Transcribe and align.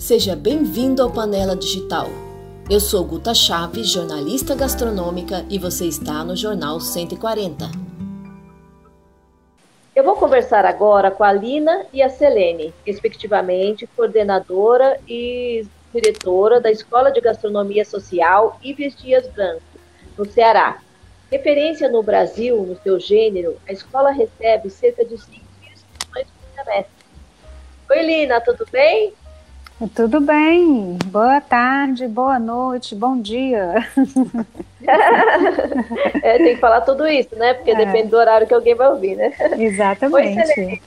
Seja 0.00 0.34
bem-vindo 0.34 1.02
ao 1.02 1.10
Panela 1.10 1.54
Digital. 1.54 2.06
Eu 2.70 2.80
sou 2.80 3.04
Guta 3.04 3.34
Chaves, 3.34 3.90
jornalista 3.90 4.54
gastronômica, 4.54 5.44
e 5.50 5.58
você 5.58 5.84
está 5.84 6.24
no 6.24 6.34
Jornal 6.34 6.80
140. 6.80 7.66
Eu 9.94 10.02
vou 10.02 10.16
conversar 10.16 10.64
agora 10.64 11.10
com 11.10 11.22
a 11.22 11.30
Lina 11.30 11.84
e 11.92 12.02
a 12.02 12.08
Selene, 12.08 12.72
respectivamente 12.84 13.86
coordenadora 13.88 14.98
e 15.06 15.66
diretora 15.92 16.62
da 16.62 16.70
Escola 16.70 17.12
de 17.12 17.20
Gastronomia 17.20 17.84
Social 17.84 18.58
Ives 18.62 18.96
Dias 18.96 19.28
Branco, 19.28 19.62
no 20.16 20.24
Ceará. 20.24 20.80
Referência 21.30 21.90
no 21.90 22.02
Brasil, 22.02 22.56
no 22.62 22.74
seu 22.82 22.98
gênero, 22.98 23.58
a 23.68 23.72
escola 23.72 24.10
recebe 24.12 24.70
cerca 24.70 25.04
de 25.04 25.18
5 25.18 25.30
mil 25.30 25.72
inscrições 25.72 26.26
por 26.26 26.64
semestre. 26.64 27.00
Oi, 27.90 28.02
Lina, 28.02 28.40
tudo 28.40 28.66
bem? 28.72 29.12
Tudo 29.88 30.20
bem. 30.20 30.98
Boa 31.06 31.40
tarde, 31.40 32.06
boa 32.06 32.38
noite, 32.38 32.94
bom 32.94 33.18
dia. 33.18 33.76
é, 36.22 36.36
tem 36.36 36.54
que 36.54 36.60
falar 36.60 36.82
tudo 36.82 37.08
isso, 37.08 37.34
né? 37.36 37.54
Porque 37.54 37.70
é. 37.70 37.74
depende 37.74 38.08
do 38.08 38.16
horário 38.18 38.46
que 38.46 38.52
alguém 38.52 38.74
vai 38.74 38.90
ouvir, 38.90 39.16
né? 39.16 39.32
Exatamente. 39.58 40.60
Oi, 40.60 40.82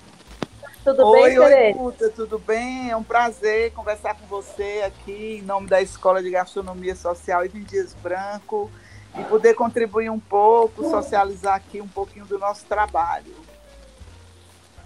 tudo 0.84 1.08
oi, 1.08 1.30
bem, 1.30 1.40
Oi, 1.40 1.74
Puta, 1.74 2.10
tudo 2.12 2.38
bem? 2.38 2.92
É 2.92 2.96
um 2.96 3.02
prazer 3.02 3.72
conversar 3.72 4.14
com 4.14 4.28
você 4.28 4.84
aqui 4.86 5.40
em 5.40 5.42
nome 5.42 5.68
da 5.68 5.82
Escola 5.82 6.22
de 6.22 6.30
Gastronomia 6.30 6.96
Social 6.96 7.44
Ivan 7.44 7.62
Dias 7.62 7.96
Branco 7.96 8.70
e 9.18 9.24
poder 9.24 9.56
contribuir 9.56 10.12
um 10.12 10.20
pouco, 10.20 10.88
socializar 10.88 11.56
aqui 11.56 11.82
um 11.82 11.88
pouquinho 11.88 12.26
do 12.26 12.38
nosso 12.38 12.64
trabalho. 12.66 13.34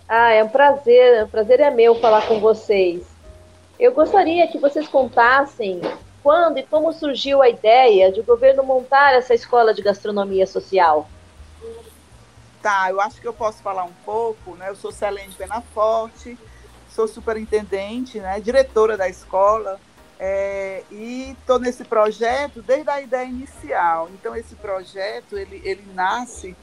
Ah, 0.08 0.32
é 0.32 0.42
um 0.42 0.50
prazer, 0.50 1.26
o 1.26 1.28
prazer 1.28 1.60
é 1.60 1.70
meu 1.70 1.96
falar 1.96 2.26
com 2.26 2.40
vocês. 2.40 3.17
Eu 3.80 3.94
gostaria 3.94 4.48
que 4.48 4.58
vocês 4.58 4.88
contassem 4.88 5.82
quando 6.24 6.58
e 6.58 6.64
como 6.64 6.92
surgiu 6.92 7.42
a 7.42 7.50
ideia 7.50 8.12
de 8.12 8.20
o 8.20 8.24
governo 8.24 8.64
montar 8.64 9.14
essa 9.14 9.34
escola 9.34 9.74
de 9.74 9.82
gastronomia 9.82 10.48
social. 10.48 11.08
Tá, 12.62 12.90
eu 12.90 13.00
acho 13.00 13.22
que 13.22 13.28
eu 13.28 13.34
posso 13.34 13.62
falar 13.62 13.84
um 13.84 13.94
pouco, 14.04 14.56
né? 14.56 14.70
Eu 14.70 14.76
sou 14.76 14.92
Celene 14.92 15.34
Penaforte, 15.34 16.38
sou 16.90 17.08
superintendente, 17.08 18.20
né? 18.20 18.40
Diretora 18.40 18.98
da 18.98 19.08
escola 19.08 19.80
é, 20.20 20.84
e 20.90 21.36
estou 21.40 21.60
nesse 21.60 21.84
projeto 21.84 22.62
desde 22.62 22.90
a 22.90 23.00
ideia 23.00 23.26
inicial. 23.26 24.10
Então 24.14 24.36
esse 24.36 24.56
projeto 24.56 25.38
ele, 25.38 25.62
ele 25.64 25.88
nasce 25.94 26.56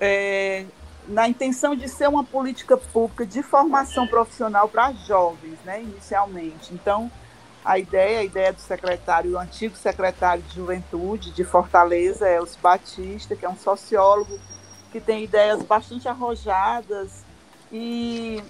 é, 0.00 0.64
na 1.08 1.28
intenção 1.28 1.74
de 1.74 1.88
ser 1.88 2.08
uma 2.08 2.24
política 2.24 2.76
pública 2.76 3.24
de 3.24 3.42
formação 3.42 4.06
profissional 4.06 4.68
para 4.68 4.92
jovens, 4.92 5.58
né, 5.64 5.82
inicialmente. 5.82 6.74
Então, 6.74 7.10
a 7.64 7.78
ideia, 7.78 8.20
a 8.20 8.24
ideia 8.24 8.52
do 8.52 8.60
secretário, 8.60 9.32
o 9.32 9.38
antigo 9.38 9.76
secretário 9.76 10.42
de 10.42 10.54
Juventude 10.54 11.30
de 11.32 11.44
Fortaleza, 11.44 12.28
é 12.28 12.40
o 12.40 12.46
Batista, 12.60 13.34
que 13.34 13.44
é 13.44 13.48
um 13.48 13.56
sociólogo 13.56 14.38
que 14.92 15.00
tem 15.00 15.24
ideias 15.24 15.62
bastante 15.62 16.08
arrojadas 16.08 17.24
e 17.72 18.42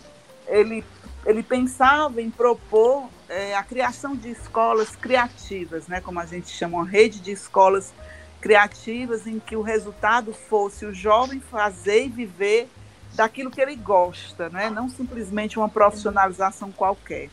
ele, 0.47 0.85
ele 1.25 1.43
pensava 1.43 2.21
em 2.21 2.31
propor 2.31 3.09
é, 3.29 3.55
a 3.55 3.63
criação 3.63 4.15
de 4.15 4.31
escolas 4.31 4.95
criativas, 4.95 5.89
né, 5.89 6.01
como 6.01 6.21
a 6.21 6.27
gente 6.27 6.51
chama, 6.51 6.79
uma 6.79 6.87
rede 6.87 7.21
de 7.21 7.33
escolas 7.33 7.87
criativas 7.87 8.16
criativas 8.47 9.27
em 9.27 9.41
que 9.41 9.57
o 9.57 9.61
resultado 9.61 10.33
fosse 10.33 10.87
o 10.87 10.95
jovem 10.95 11.41
fazer 11.41 12.05
e 12.05 12.09
viver 12.09 12.69
daquilo 13.17 13.51
que 13.51 13.61
ele 13.61 13.75
gosta, 13.75 14.49
né? 14.49 14.71
não 14.71 14.89
simplesmente 14.89 15.59
uma 15.59 15.69
profissionalização 15.69 16.71
qualquer. 16.71 17.29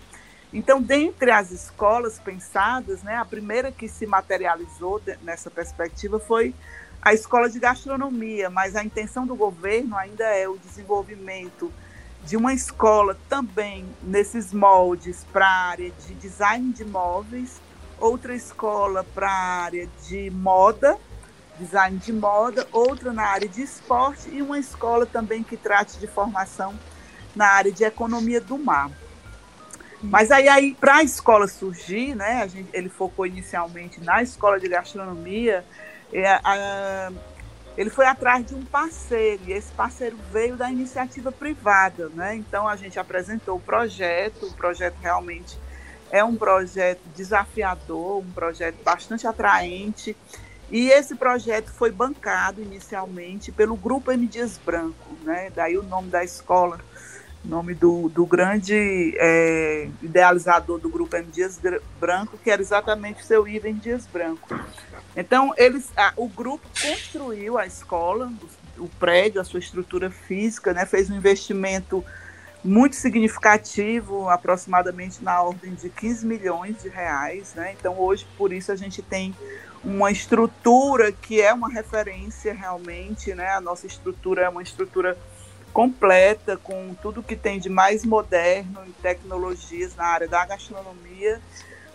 Então, 0.52 0.82
dentre 0.82 1.30
as 1.30 1.52
escolas 1.52 2.18
pensadas, 2.18 3.04
né, 3.04 3.16
a 3.16 3.26
primeira 3.26 3.72
que 3.72 3.88
se 3.88 4.08
materializou 4.08 5.00
nessa 5.22 5.52
perspectiva 5.52 6.20
foi 6.20 6.56
a 7.00 7.14
escola 7.14 7.48
de 7.48 7.60
gastronomia, 7.60 8.50
mas 8.50 8.76
a 8.76 8.84
intenção 8.84 9.28
do 9.28 9.36
governo 9.36 9.96
ainda 9.96 10.24
é 10.24 10.48
o 10.48 10.58
desenvolvimento 10.58 11.72
de 12.26 12.36
uma 12.36 12.56
escola 12.56 13.16
também 13.30 13.86
nesses 14.02 14.52
moldes 14.52 15.28
para 15.32 15.46
a 15.46 15.70
área 15.70 15.92
de 16.08 16.16
design 16.16 16.74
de 16.74 16.84
móveis 16.84 17.62
outra 18.00 18.36
escola 18.36 19.04
para 19.16 19.28
a 19.30 19.64
área 19.64 19.88
de 20.08 20.30
moda, 20.30 20.98
design 21.60 21.98
de 21.98 22.12
moda, 22.12 22.68
outra 22.72 23.14
na 23.14 23.24
área 23.24 23.48
de 23.48 23.62
esporte 23.62 24.30
e 24.30 24.42
uma 24.42 24.60
escola 24.60 25.06
também 25.06 25.44
que 25.44 25.56
trate 25.56 26.00
de 26.00 26.08
formação 26.08 26.78
na 27.36 27.48
área 27.48 27.72
de 27.72 27.84
economia 27.84 28.42
do 28.42 28.58
mar. 28.58 28.92
Mas 30.02 30.32
aí, 30.32 30.50
aí 30.50 30.76
para 30.76 30.98
a 30.98 31.04
escola 31.04 31.48
surgir, 31.48 32.14
né, 32.14 32.42
a 32.42 32.48
gente, 32.48 32.70
ele 32.74 32.90
focou 32.90 33.26
inicialmente 33.26 34.02
na 34.02 34.22
escola 34.22 34.60
de 34.60 34.68
gastronomia, 34.68 35.64
é, 36.12 36.40
a, 36.44 37.12
ele 37.78 37.90
foi 37.90 38.06
atrás 38.06 38.46
de 38.46 38.54
um 38.54 38.64
parceiro, 38.64 39.42
e 39.48 39.54
esse 39.54 39.72
parceiro 39.72 40.18
veio 40.32 40.56
da 40.56 40.70
iniciativa 40.70 41.32
privada. 41.32 42.10
Né? 42.10 42.36
Então, 42.36 42.68
a 42.68 42.76
gente 42.76 43.00
apresentou 43.00 43.58
o 43.58 43.60
projeto, 43.60 44.46
o 44.46 44.54
projeto 44.54 44.96
realmente 45.02 45.58
é 46.14 46.24
um 46.24 46.36
projeto 46.36 47.02
desafiador, 47.16 48.20
um 48.20 48.32
projeto 48.32 48.76
bastante 48.84 49.26
atraente. 49.26 50.16
E 50.70 50.90
esse 50.90 51.16
projeto 51.16 51.72
foi 51.72 51.92
bancado 51.92 52.62
inicialmente 52.62 53.52
pelo 53.52 53.76
Grupo 53.76 54.12
M. 54.12 54.28
Dias 54.28 54.60
Branco, 54.64 55.18
né? 55.24 55.52
daí 55.56 55.76
o 55.76 55.82
nome 55.82 56.10
da 56.10 56.24
escola, 56.24 56.80
nome 57.44 57.74
do, 57.74 58.10
do 58.10 58.28
grande 58.28 59.16
é, 59.18 59.90
idealizador 60.04 60.78
do 60.78 60.88
Grupo 60.88 61.16
M. 61.16 61.26
Dias 61.32 61.60
Branco, 62.00 62.38
que 62.38 62.52
era 62.52 62.62
exatamente 62.62 63.24
o 63.24 63.26
seu 63.26 63.48
Ivan 63.48 63.74
Dias 63.74 64.06
Branco. 64.06 64.48
Então, 65.16 65.52
eles, 65.58 65.92
a, 65.98 66.14
o 66.16 66.28
grupo 66.28 66.68
construiu 66.80 67.58
a 67.58 67.66
escola, 67.66 68.32
o, 68.78 68.84
o 68.84 68.90
prédio, 69.00 69.42
a 69.42 69.44
sua 69.44 69.60
estrutura 69.60 70.12
física, 70.12 70.74
né? 70.74 70.86
fez 70.86 71.10
um 71.10 71.16
investimento 71.16 72.06
muito 72.64 72.96
significativo, 72.96 74.30
aproximadamente 74.30 75.24
na 75.24 75.42
ordem 75.42 75.74
de 75.74 75.90
15 75.90 76.26
milhões 76.26 76.82
de 76.82 76.88
reais. 76.88 77.54
Né? 77.54 77.76
Então, 77.78 78.00
hoje, 78.00 78.26
por 78.38 78.54
isso, 78.54 78.72
a 78.72 78.76
gente 78.76 79.02
tem 79.02 79.36
uma 79.84 80.10
estrutura 80.12 81.12
que 81.12 81.42
é 81.42 81.54
uma 81.54 81.70
referência 81.70 82.54
realmente. 82.54 83.34
Né? 83.34 83.50
A 83.50 83.60
nossa 83.60 83.86
estrutura 83.86 84.44
é 84.44 84.50
uma 84.50 84.64
estrutura 84.64 85.18
completa, 85.74 86.56
com 86.56 86.96
tudo 87.02 87.24
que 87.24 87.36
tem 87.36 87.60
de 87.60 87.68
mais 87.68 88.06
moderno 88.06 88.86
em 88.86 88.92
tecnologias 88.92 89.96
na 89.96 90.06
área 90.06 90.28
da 90.28 90.46
gastronomia. 90.46 91.42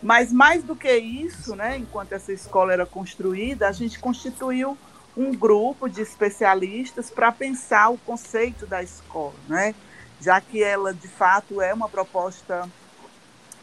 Mas, 0.02 0.32
mais 0.32 0.62
do 0.62 0.76
que 0.76 0.92
isso, 0.92 1.56
né? 1.56 1.78
enquanto 1.78 2.12
essa 2.12 2.32
escola 2.32 2.72
era 2.72 2.84
construída, 2.84 3.68
a 3.68 3.72
gente 3.72 3.98
constituiu 3.98 4.76
um 5.16 5.34
grupo 5.34 5.88
de 5.88 6.02
especialistas 6.02 7.10
para 7.10 7.32
pensar 7.32 7.88
o 7.88 7.98
conceito 7.98 8.66
da 8.66 8.82
escola. 8.82 9.34
Né? 9.48 9.74
Já 10.20 10.40
que 10.40 10.62
ela 10.62 10.92
de 10.92 11.08
fato 11.08 11.60
é 11.60 11.72
uma 11.72 11.88
proposta 11.88 12.68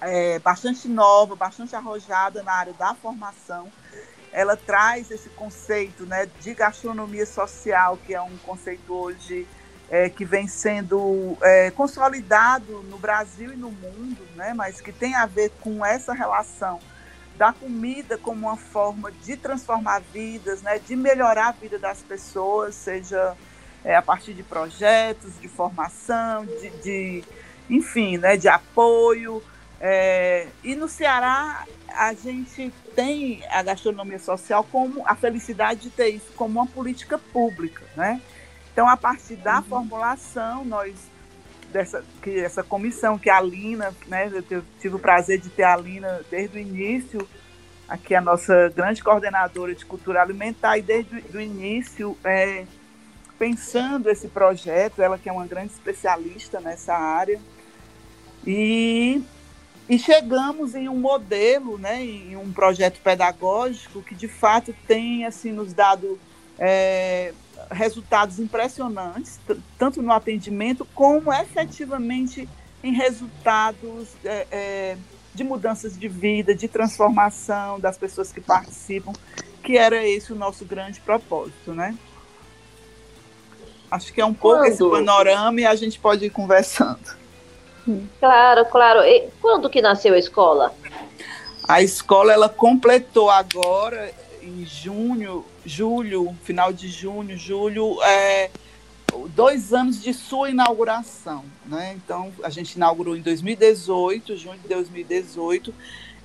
é, 0.01 0.39
bastante 0.39 0.87
nova, 0.87 1.35
bastante 1.35 1.75
arrojada 1.75 2.43
na 2.43 2.53
área 2.53 2.73
da 2.73 2.93
formação. 2.93 3.71
Ela 4.31 4.57
traz 4.57 5.11
esse 5.11 5.29
conceito 5.29 6.05
né, 6.05 6.27
de 6.41 6.53
gastronomia 6.53 7.25
social, 7.25 7.97
que 8.05 8.13
é 8.13 8.21
um 8.21 8.37
conceito 8.37 8.93
hoje 8.93 9.47
é, 9.89 10.09
que 10.09 10.25
vem 10.25 10.47
sendo 10.47 11.37
é, 11.41 11.71
consolidado 11.71 12.83
no 12.83 12.97
Brasil 12.97 13.53
e 13.53 13.55
no 13.55 13.71
mundo, 13.71 14.27
né, 14.35 14.53
mas 14.53 14.81
que 14.81 14.91
tem 14.91 15.15
a 15.15 15.25
ver 15.25 15.51
com 15.61 15.85
essa 15.85 16.13
relação 16.13 16.79
da 17.37 17.51
comida 17.53 18.17
como 18.17 18.47
uma 18.47 18.57
forma 18.57 19.11
de 19.11 19.37
transformar 19.37 20.01
vidas, 20.13 20.61
né, 20.61 20.79
de 20.79 20.95
melhorar 20.95 21.49
a 21.49 21.51
vida 21.51 21.77
das 21.77 22.01
pessoas, 22.01 22.75
seja 22.75 23.35
é, 23.85 23.95
a 23.95 24.01
partir 24.01 24.33
de 24.33 24.41
projetos, 24.41 25.39
de 25.39 25.47
formação, 25.47 26.45
de, 26.45 26.69
de 26.81 27.23
enfim, 27.69 28.17
né, 28.17 28.35
de 28.35 28.47
apoio. 28.47 29.41
É, 29.79 30.47
e 30.63 30.75
no 30.75 30.89
Ceará 30.89 31.65
a 31.87 32.13
gente 32.13 32.73
tem 32.95 33.43
a 33.49 33.61
gastronomia 33.61 34.17
social 34.19 34.63
como 34.69 35.03
a 35.05 35.15
felicidade 35.15 35.81
de 35.81 35.89
ter 35.91 36.09
isso 36.09 36.31
como 36.35 36.59
uma 36.59 36.67
política 36.67 37.17
pública, 37.17 37.83
né? 37.95 38.19
Então 38.73 38.89
a 38.89 38.97
partir 38.97 39.35
da 39.35 39.57
uhum. 39.57 39.63
formulação 39.63 40.65
nós 40.65 40.95
dessa 41.71 42.03
que 42.21 42.39
essa 42.39 42.63
comissão 42.63 43.17
que 43.17 43.29
a 43.29 43.39
Lina, 43.39 43.93
né? 44.07 44.31
Eu 44.49 44.63
tive 44.79 44.95
o 44.95 44.99
prazer 44.99 45.39
de 45.39 45.49
ter 45.49 45.63
a 45.63 45.77
Lina 45.77 46.21
desde 46.31 46.57
o 46.57 46.59
início 46.59 47.27
aqui 47.87 48.15
a 48.15 48.21
nossa 48.21 48.69
grande 48.75 49.03
coordenadora 49.03 49.75
de 49.75 49.85
cultura 49.85 50.21
alimentar 50.21 50.77
e 50.77 50.81
desde 50.81 51.23
o 51.33 51.39
início 51.39 52.17
é, 52.23 52.65
pensando 53.37 54.09
esse 54.09 54.27
projeto, 54.27 55.01
ela 55.01 55.17
que 55.17 55.29
é 55.29 55.31
uma 55.31 55.45
grande 55.45 55.73
especialista 55.73 56.59
nessa 56.59 56.93
área, 56.93 57.39
e, 58.45 59.21
e 59.89 59.97
chegamos 59.97 60.75
em 60.75 60.87
um 60.87 60.97
modelo, 60.97 61.77
né, 61.77 62.03
em 62.03 62.35
um 62.35 62.51
projeto 62.51 62.99
pedagógico 63.01 64.01
que 64.01 64.13
de 64.13 64.27
fato 64.27 64.73
tem 64.87 65.25
assim 65.25 65.51
nos 65.51 65.73
dado 65.73 66.19
é, 66.59 67.33
resultados 67.71 68.39
impressionantes, 68.39 69.39
tanto 69.77 70.01
no 70.01 70.11
atendimento 70.11 70.85
como 70.93 71.33
efetivamente 71.33 72.47
em 72.83 72.93
resultados 72.93 74.09
é, 74.23 74.47
é, 74.51 74.97
de 75.33 75.43
mudanças 75.43 75.97
de 75.97 76.07
vida, 76.07 76.53
de 76.53 76.67
transformação 76.67 77.79
das 77.79 77.97
pessoas 77.97 78.31
que 78.31 78.39
participam, 78.39 79.11
que 79.63 79.77
era 79.77 80.05
esse 80.07 80.31
o 80.31 80.35
nosso 80.35 80.63
grande 80.63 80.99
propósito, 81.01 81.73
né? 81.73 81.97
Acho 83.89 84.13
que 84.13 84.21
é 84.21 84.25
um 84.25 84.33
pouco 84.33 84.59
Quando? 84.59 84.71
esse 84.71 84.89
panorama 84.89 85.61
e 85.61 85.65
a 85.65 85.75
gente 85.75 85.99
pode 85.99 86.25
ir 86.25 86.29
conversando. 86.29 87.15
Claro, 88.19 88.65
claro. 88.65 88.99
E 89.01 89.29
quando 89.41 89.69
que 89.69 89.81
nasceu 89.81 90.13
a 90.13 90.17
escola? 90.17 90.73
A 91.67 91.81
escola 91.81 92.33
ela 92.33 92.49
completou 92.49 93.29
agora 93.29 94.11
em 94.41 94.65
junho, 94.65 95.45
julho, 95.65 96.35
final 96.43 96.71
de 96.71 96.87
junho, 96.87 97.37
julho, 97.37 98.01
é, 98.03 98.49
dois 99.29 99.73
anos 99.73 100.01
de 100.01 100.13
sua 100.13 100.49
inauguração, 100.49 101.43
né? 101.65 101.95
Então 101.95 102.31
a 102.43 102.49
gente 102.49 102.73
inaugurou 102.73 103.15
em 103.15 103.21
2018, 103.21 104.37
junho 104.37 104.59
de 104.59 104.67
2018, 104.67 105.73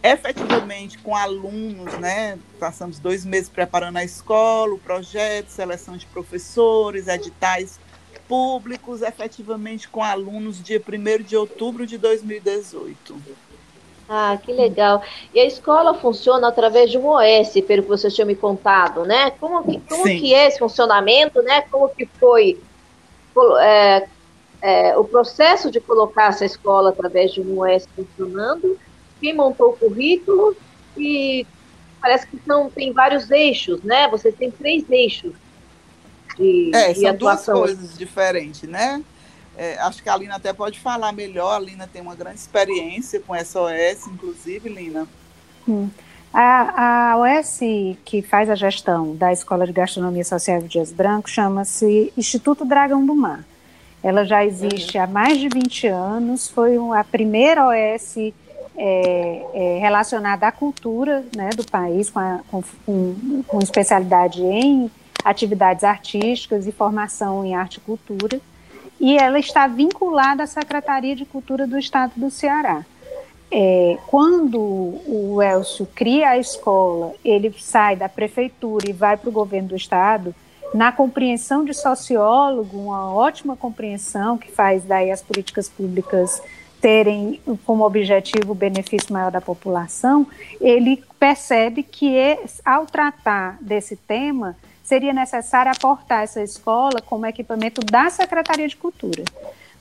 efetivamente 0.03 0.99
com 0.99 1.15
alunos, 1.15 1.93
né? 1.99 2.39
Passamos 2.59 2.99
dois 2.99 3.25
meses 3.25 3.49
preparando 3.49 3.99
a 3.99 4.05
escola, 4.05 4.75
o 4.75 4.79
projeto, 4.79 5.49
seleção 5.49 5.97
de 5.97 6.07
professores, 6.07 7.09
editais 7.09 7.79
públicos, 8.27 9.03
efetivamente 9.03 9.89
com 9.89 10.03
alunos 10.03 10.63
dia 10.63 10.81
1 10.81 11.23
de 11.23 11.37
outubro 11.37 11.87
de 11.87 11.99
2018. 11.99 13.17
Ah, 14.09 14.39
que 14.43 14.53
legal. 14.53 15.03
E 15.33 15.39
a 15.39 15.45
escola 15.45 15.95
funciona 15.95 16.49
através 16.49 16.91
de 16.91 16.99
um 16.99 17.07
OS, 17.07 17.53
pelo 17.67 17.83
que 17.83 17.89
você 17.89 18.11
tinha 18.11 18.25
me 18.25 18.35
contado, 18.35 19.05
né? 19.05 19.31
Como 19.33 19.63
que, 19.63 19.81
como 19.89 20.03
que 20.05 20.35
é 20.35 20.49
esse 20.49 20.59
funcionamento, 20.59 21.41
né? 21.43 21.63
Como 21.71 21.89
que 21.89 22.07
foi 22.07 22.61
é, 23.61 24.09
é, 24.63 24.99
o 24.99 25.05
processo 25.05 25.71
de 25.71 25.81
colocar 25.81 26.31
essa 26.31 26.45
escola 26.45 26.91
através 26.91 27.33
de 27.33 27.41
um 27.41 27.61
OS 27.61 27.87
funcionando? 27.95 28.77
Quem 29.21 29.35
montou 29.35 29.71
o 29.71 29.77
currículo? 29.77 30.57
E 30.97 31.47
parece 32.01 32.27
que 32.27 32.39
são, 32.47 32.71
tem 32.71 32.93
vários 32.93 33.31
eixos, 33.31 33.83
né? 33.83 34.09
Você 34.09 34.33
tem 34.33 34.51
três 34.51 34.89
eixos 34.91 35.33
de, 36.37 36.71
é, 36.75 36.93
de 36.93 37.01
são 37.01 37.11
atuação. 37.11 37.55
duas 37.55 37.71
coisas 37.71 37.99
diferentes, 37.99 38.63
né? 38.63 39.03
É, 39.57 39.79
acho 39.81 40.03
que 40.03 40.09
a 40.09 40.17
Lina 40.17 40.37
até 40.37 40.53
pode 40.53 40.81
falar 40.81 41.13
melhor. 41.13 41.57
A 41.57 41.59
Lina 41.59 41.87
tem 41.87 42.01
uma 42.01 42.15
grande 42.15 42.39
experiência 42.39 43.21
com 43.21 43.35
SOS, 43.35 44.07
inclusive, 44.07 44.69
Lina. 44.69 45.07
Hum. 45.69 45.91
A, 46.33 47.13
a 47.13 47.19
OS 47.19 47.59
que 48.05 48.23
faz 48.23 48.49
a 48.49 48.55
gestão 48.55 49.17
da 49.17 49.33
Escola 49.33 49.67
de 49.67 49.73
Gastronomia 49.73 50.25
Social 50.25 50.61
de 50.63 50.69
Dias 50.69 50.93
Branco 50.93 51.29
chama-se 51.29 52.13
Instituto 52.17 52.65
Dragão 52.65 53.05
do 53.05 53.15
Mar. 53.15 53.45
Ela 54.03 54.25
já 54.25 54.45
existe 54.45 54.97
uhum. 54.97 55.05
há 55.05 55.07
mais 55.07 55.39
de 55.39 55.49
20 55.49 55.89
anos, 55.89 56.49
foi 56.49 56.77
a 56.97 57.05
primeira 57.05 57.67
OS 57.67 58.33
é, 58.83 59.47
é, 59.53 59.79
relacionada 59.79 60.47
à 60.47 60.53
cultura 60.53 61.23
né, 61.37 61.51
do 61.51 61.71
país, 61.71 62.09
com, 62.09 62.19
a, 62.19 62.41
com, 62.51 62.63
com, 63.47 63.59
especialidade 63.59 64.43
em 64.43 64.91
atividades 65.23 65.85
artísticas 65.85 66.67
e 66.67 66.73
formação 66.73 67.45
em 67.45 67.55
arte 67.55 67.77
e 67.77 67.81
cultura. 67.81 68.41
E 68.99 69.19
ela 69.19 69.39
está 69.39 69.67
vinculada 69.67 70.45
à 70.45 70.47
Secretaria 70.47 71.15
de 71.15 71.27
Cultura 71.27 71.67
do 71.67 71.79
Estado 71.79 72.13
do 72.17 72.31
Ceará. 72.31 72.83
É, 73.53 73.99
quando 74.07 74.59
o 74.59 75.43
Elcio 75.43 75.87
cria 75.95 76.31
a 76.31 76.39
escola, 76.39 77.13
ele 77.23 77.55
sai 77.59 77.97
da 77.97 78.09
prefeitura 78.09 78.89
e 78.89 78.95
vai 78.95 79.15
para 79.19 79.29
o 79.29 79.33
governo 79.33 79.69
do 79.69 79.77
estado, 79.77 80.35
na 80.73 80.91
compreensão 80.91 81.67
de 81.67 81.75
sociólogo, 81.75 82.79
uma 82.79 83.13
ótima 83.13 83.57
compreensão 83.57 84.39
que 84.39 84.51
faz 84.51 84.85
daí 84.85 85.11
as 85.11 85.21
políticas 85.21 85.69
públicas 85.69 86.41
terem 86.81 87.41
como 87.67 87.85
objetivo 87.85 88.53
o 88.53 88.55
benefício 88.55 89.13
maior 89.13 89.31
da 89.31 89.41
população, 89.41 90.27
ele 90.61 91.03
percebe 91.19 91.83
que 91.83 92.39
ao 92.65 92.87
tratar 92.87 93.59
desse 93.61 93.97
tema, 93.97 94.57
seria 94.83 95.13
necessário 95.13 95.71
aportar 95.71 96.25
essa 96.25 96.43
escola 96.43 97.01
como 97.01 97.27
equipamento 97.27 97.81
da 97.81 98.11
Secretaria 98.11 98.67
de 98.67 98.77
Cultura. 98.77 99.23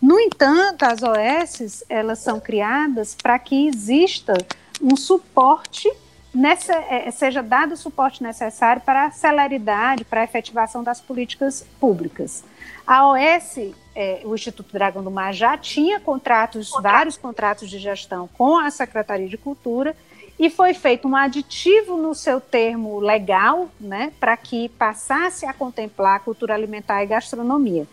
No 0.02 0.20
entanto, 0.20 0.84
as 0.84 1.00
OS 1.02 1.84
elas 1.90 2.20
são 2.20 2.40
criadas 2.40 3.16
para 3.16 3.40
que 3.40 3.68
exista 3.68 4.34
um 4.82 4.96
suporte 4.96 5.92
nessa, 6.34 6.74
é, 6.74 7.10
seja 7.12 7.42
dado 7.42 7.74
o 7.74 7.78
suporte 7.78 8.22
necessário 8.22 8.82
para 8.82 9.08
a 9.08 9.12
celeridade, 9.12 10.06
para 10.06 10.22
a 10.22 10.24
efetivação 10.24 10.84
das 10.84 11.02
políticas 11.02 11.66
públicas. 11.80 12.44
A 12.86 13.08
OS, 13.08 13.74
é, 14.00 14.22
o 14.24 14.34
Instituto 14.34 14.72
Dragão 14.72 15.04
do 15.04 15.12
Mar, 15.12 15.34
já 15.34 15.58
tinha 15.58 16.00
contratos, 16.00 16.72
vários 16.82 17.18
contratos 17.18 17.70
de 17.70 17.78
gestão 17.78 18.30
com 18.38 18.58
a 18.58 18.72
Secretaria 18.72 19.28
de 19.28 19.38
Cultura 19.38 19.94
e 20.40 20.50
foi 20.50 20.74
feito 20.74 21.06
um 21.06 21.18
aditivo 21.18 21.98
no 21.98 22.16
seu 22.16 22.40
termo 22.40 23.02
legal, 23.02 23.70
né, 23.78 24.14
para 24.18 24.38
que 24.38 24.70
passasse 24.70 25.46
a 25.46 25.52
contemplar 25.52 26.22
cultura 26.22 26.54
alimentar 26.54 27.04
e 27.04 27.08
gastronomia. 27.08 27.86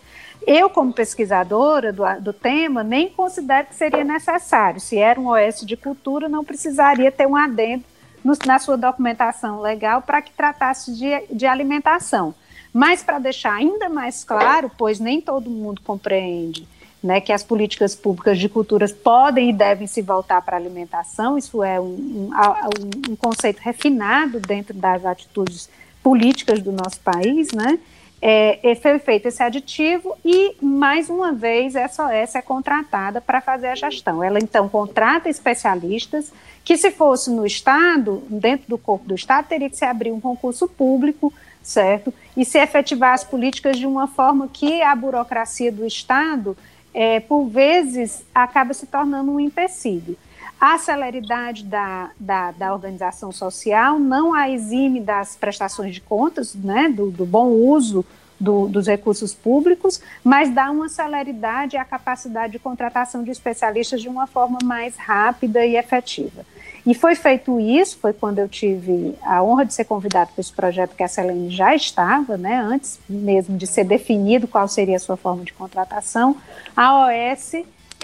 Eu, 0.46 0.70
como 0.70 0.92
pesquisadora 0.92 1.92
do, 1.92 2.04
do 2.20 2.32
tema, 2.32 2.84
nem 2.84 3.08
considero 3.08 3.66
que 3.66 3.74
seria 3.74 4.04
necessário. 4.04 4.80
Se 4.80 4.96
era 4.96 5.18
um 5.18 5.26
OS 5.26 5.66
de 5.66 5.76
cultura, 5.76 6.28
não 6.28 6.44
precisaria 6.44 7.10
ter 7.10 7.26
um 7.26 7.34
adendo 7.34 7.82
no, 8.22 8.34
na 8.46 8.60
sua 8.60 8.76
documentação 8.76 9.60
legal 9.60 10.02
para 10.02 10.22
que 10.22 10.30
tratasse 10.30 10.94
de, 10.94 11.26
de 11.32 11.46
alimentação. 11.46 12.32
Mas 12.76 13.02
para 13.02 13.18
deixar 13.18 13.54
ainda 13.54 13.88
mais 13.88 14.22
claro, 14.22 14.70
pois 14.76 15.00
nem 15.00 15.18
todo 15.18 15.48
mundo 15.48 15.80
compreende 15.80 16.68
né, 17.02 17.22
que 17.22 17.32
as 17.32 17.42
políticas 17.42 17.94
públicas 17.94 18.38
de 18.38 18.50
culturas 18.50 18.92
podem 18.92 19.48
e 19.48 19.52
devem 19.54 19.86
se 19.86 20.02
voltar 20.02 20.42
para 20.42 20.58
a 20.58 20.60
alimentação, 20.60 21.38
isso 21.38 21.62
é 21.62 21.80
um, 21.80 21.86
um, 21.86 23.12
um, 23.12 23.16
conceito 23.16 23.60
refinado 23.60 24.40
dentro 24.40 24.74
das 24.74 25.06
atitudes 25.06 25.70
políticas 26.02 26.60
do 26.60 26.70
nosso 26.70 27.00
país, 27.00 27.50
né? 27.52 27.78
é, 28.20 28.74
foi 28.82 28.98
feito 28.98 29.26
esse 29.26 29.42
aditivo 29.42 30.16
e, 30.24 30.56
mais 30.60 31.10
uma 31.10 31.32
vez, 31.32 31.76
a 31.76 31.86
SOS 31.86 32.34
é 32.34 32.42
contratada 32.42 33.20
para 33.20 33.40
fazer 33.40 33.68
a 33.68 33.74
gestão. 33.74 34.22
Ela, 34.22 34.38
então, 34.38 34.68
contrata 34.68 35.28
especialistas 35.28 36.32
que, 36.64 36.76
se 36.76 36.90
fosse 36.90 37.30
no 37.30 37.46
Estado, 37.46 38.22
dentro 38.28 38.68
do 38.68 38.78
corpo 38.78 39.06
do 39.06 39.14
Estado, 39.14 39.46
teria 39.46 39.68
que 39.68 39.76
se 39.76 39.84
abrir 39.84 40.12
um 40.12 40.20
concurso 40.20 40.66
público, 40.66 41.32
certo? 41.66 42.14
E 42.36 42.44
se 42.44 42.58
efetivar 42.58 43.12
as 43.12 43.24
políticas 43.24 43.76
de 43.76 43.86
uma 43.86 44.06
forma 44.06 44.46
que 44.46 44.80
a 44.82 44.94
burocracia 44.94 45.72
do 45.72 45.84
Estado, 45.84 46.56
é, 46.94 47.18
por 47.18 47.48
vezes, 47.48 48.24
acaba 48.32 48.72
se 48.72 48.86
tornando 48.86 49.32
um 49.32 49.40
empecilho. 49.40 50.16
A 50.60 50.78
celeridade 50.78 51.64
da, 51.64 52.10
da, 52.18 52.52
da, 52.52 52.72
organização 52.72 53.32
social 53.32 53.98
não 53.98 54.32
a 54.32 54.48
exime 54.48 55.00
das 55.00 55.34
prestações 55.34 55.92
de 55.92 56.00
contas, 56.00 56.54
né, 56.54 56.88
do, 56.88 57.10
do 57.10 57.26
bom 57.26 57.48
uso 57.48 58.06
do, 58.38 58.68
dos 58.68 58.86
recursos 58.86 59.34
públicos, 59.34 60.00
mas 60.22 60.54
dá 60.54 60.70
uma 60.70 60.88
celeridade 60.88 61.76
a 61.76 61.84
capacidade 61.84 62.52
de 62.52 62.58
contratação 62.60 63.24
de 63.24 63.30
especialistas 63.32 64.00
de 64.00 64.08
uma 64.08 64.26
forma 64.26 64.58
mais 64.62 64.96
rápida 64.96 65.66
e 65.66 65.76
efetiva. 65.76 66.46
E 66.86 66.94
foi 66.94 67.16
feito 67.16 67.58
isso, 67.58 67.98
foi 67.98 68.12
quando 68.12 68.38
eu 68.38 68.48
tive 68.48 69.16
a 69.22 69.42
honra 69.42 69.66
de 69.66 69.74
ser 69.74 69.84
convidado 69.84 70.30
para 70.32 70.40
esse 70.40 70.52
projeto 70.52 70.94
que 70.94 71.02
a 71.02 71.08
Selene 71.08 71.50
já 71.50 71.74
estava, 71.74 72.36
né, 72.36 72.60
antes 72.60 73.00
mesmo 73.08 73.58
de 73.58 73.66
ser 73.66 73.84
definido 73.84 74.46
qual 74.46 74.68
seria 74.68 74.96
a 74.96 75.00
sua 75.00 75.16
forma 75.16 75.42
de 75.42 75.52
contratação, 75.52 76.36
a 76.76 77.06
OS 77.06 77.54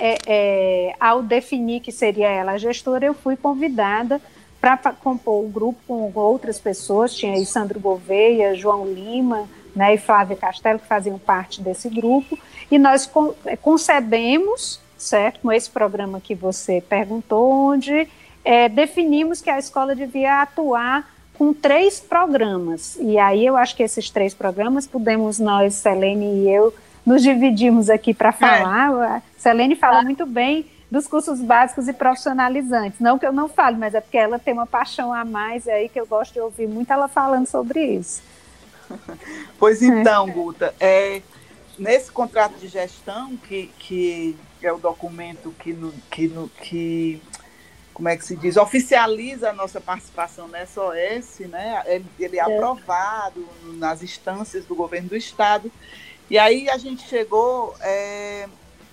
é, 0.01 0.19
é, 0.27 0.97
ao 0.99 1.23
definir 1.23 1.81
que 1.81 1.93
seria 1.93 2.29
ela 2.29 2.53
a 2.53 2.59
gestora, 2.59 3.07
eu 3.07 3.15
fui 3.15 3.37
convidada 3.37 4.21
para 4.61 4.77
compor 4.93 5.45
o 5.45 5.49
grupo 5.49 5.81
com 5.87 6.12
outras 6.19 6.59
pessoas, 6.59 7.15
tinha 7.15 7.35
aí 7.35 7.47
Sandro 7.47 7.79
Gouveia, 7.79 8.55
João 8.57 8.87
Lima 8.87 9.49
né, 9.77 9.95
e 9.95 9.99
Flávia 9.99 10.37
Castelo, 10.37 10.81
que 10.81 10.87
faziam 10.87 11.19
parte 11.19 11.61
desse 11.61 11.89
grupo, 11.89 12.37
e 12.71 12.79
nós 12.79 13.09
é, 13.47 13.57
concebemos, 13.57 14.81
certo, 14.97 15.41
com 15.41 15.53
esse 15.53 15.71
programa 15.71 16.21
que 16.21 16.35
você 16.35 16.81
perguntou, 16.81 17.71
onde 17.71 18.09
é, 18.45 18.69
definimos 18.69 19.41
que 19.41 19.51
a 19.51 19.59
escola 19.59 19.95
devia 19.95 20.43
atuar 20.43 21.11
com 21.39 21.53
três 21.53 21.99
programas, 21.99 22.97
e 23.01 23.19
aí 23.19 23.45
eu 23.45 23.57
acho 23.57 23.75
que 23.75 23.83
esses 23.83 24.11
três 24.11 24.35
programas 24.35 24.87
podemos 24.87 25.39
nós, 25.39 25.75
Selene 25.75 26.45
e 26.45 26.51
eu, 26.51 26.75
nos 27.05 27.23
dividimos 27.23 27.91
aqui 27.91 28.15
para 28.15 28.29
é. 28.29 28.33
falar. 28.33 29.17
É. 29.17 29.23
Selene 29.39 29.75
fala 29.75 30.01
ah. 30.01 30.03
muito 30.03 30.25
bem 30.27 30.67
dos 30.91 31.07
cursos 31.07 31.41
básicos 31.41 31.89
e 31.89 31.93
profissionalizantes. 31.93 33.01
Não 33.01 33.19
que 33.19 33.27
eu 33.27 33.33
não 33.33 33.49
fale, 33.49 33.79
mas 33.79 33.95
é 33.95 34.01
porque 34.01 34.19
ela 34.19 34.39
tem 34.39 34.53
uma 34.53 34.67
paixão 34.67 35.13
a 35.13 35.25
mais 35.25 35.67
aí 35.67 35.89
que 35.89 35.99
eu 35.99 36.07
gosto 36.07 36.35
de 36.35 36.41
ouvir 36.41 36.69
muito 36.69 36.93
ela 36.93 37.09
falando 37.09 37.47
sobre 37.47 37.83
isso. 37.83 38.23
Pois 39.59 39.81
então, 39.81 40.29
é. 40.29 40.33
Guta, 40.33 40.75
é, 40.79 41.23
nesse 41.79 42.11
contrato 42.11 42.59
de 42.59 42.69
gestão, 42.69 43.37
que, 43.37 43.71
que 43.79 44.37
é 44.61 44.73
o 44.73 44.77
documento 44.77 45.55
que, 45.59 45.73
no, 45.73 45.93
que, 46.11 46.29
no, 46.29 46.49
que, 46.49 47.23
como 47.93 48.09
é 48.09 48.17
que 48.17 48.25
se 48.25 48.37
diz, 48.37 48.57
oficializa 48.57 49.51
a 49.51 49.53
nossa 49.53 49.81
participação 49.81 50.49
nessa 50.49 50.81
OS, 50.83 51.41
né? 51.41 51.83
ele, 51.87 52.07
ele 52.19 52.37
é, 52.39 52.41
é 52.41 52.43
aprovado 52.43 53.47
nas 53.75 54.03
instâncias 54.03 54.65
do 54.65 54.75
governo 54.75 55.11
do 55.11 55.17
Estado, 55.17 55.71
e 56.31 56.39
aí 56.39 56.71
a 56.71 56.79
gente 56.79 57.07
chegou 57.09 57.75
é, 57.81 58.49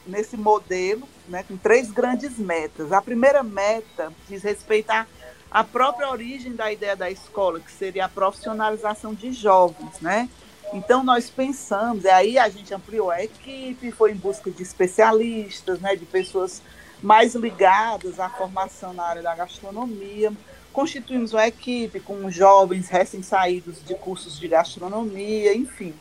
nesse 0.06 0.36
modelo, 0.36 1.08
né, 1.27 1.44
com 1.48 1.56
três 1.56 1.89
grandes 1.91 2.38
metas. 2.38 2.91
A 2.91 3.01
primeira 3.01 3.44
meta 3.44 4.12
diz 4.27 4.44
respeito 4.44 4.89
à, 4.89 5.08
à 5.50 5.63
própria 5.63 6.10
origem 6.10 6.53
da 6.53 6.72
ideia 6.72 6.96
da 6.96 7.10
escola, 7.10 7.60
que 7.60 7.72
seria 7.72 8.06
a 8.06 8.10
profissionalização 8.10 9.13
de 9.13 9.32
jovens, 9.32 10.00
né? 10.01 10.29
Então 10.74 11.03
nós 11.03 11.29
pensamos, 11.29 12.03
e 12.03 12.10
aí 12.10 12.38
a 12.38 12.48
gente 12.50 12.74
ampliou 12.74 13.10
a 13.10 13.24
equipe, 13.24 13.91
foi 13.91 14.12
em 14.12 14.15
busca 14.15 14.51
de 14.51 14.62
especialistas, 14.62 15.79
né, 15.79 15.96
de 15.96 16.06
pessoas 16.06 16.62
mais 17.01 17.36
ligadas 17.36 18.20
à 18.20 18.29
formação 18.29 18.94
na 18.94 19.03
área 19.03 19.22
da 19.22 19.36
gastronomia. 19.36 20.32
Constituímos 20.72 21.34
uma 21.34 21.48
equipe 21.48 22.00
com 22.00 22.29
jovens 22.29 22.89
recém-saídos 22.89 23.84
de 23.84 23.96
cursos 23.96 24.39
de 24.39 24.48
gastronomia, 24.48 25.56
enfim. 25.56 25.94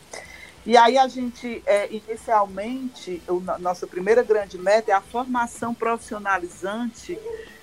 E 0.66 0.76
aí 0.76 0.98
a 0.98 1.08
gente, 1.08 1.62
é, 1.64 1.88
inicialmente, 1.90 3.22
a 3.48 3.58
nossa 3.58 3.86
primeira 3.86 4.22
grande 4.22 4.58
meta 4.58 4.90
é 4.90 4.94
a 4.94 5.00
formação 5.00 5.72
profissionalizante 5.72 7.18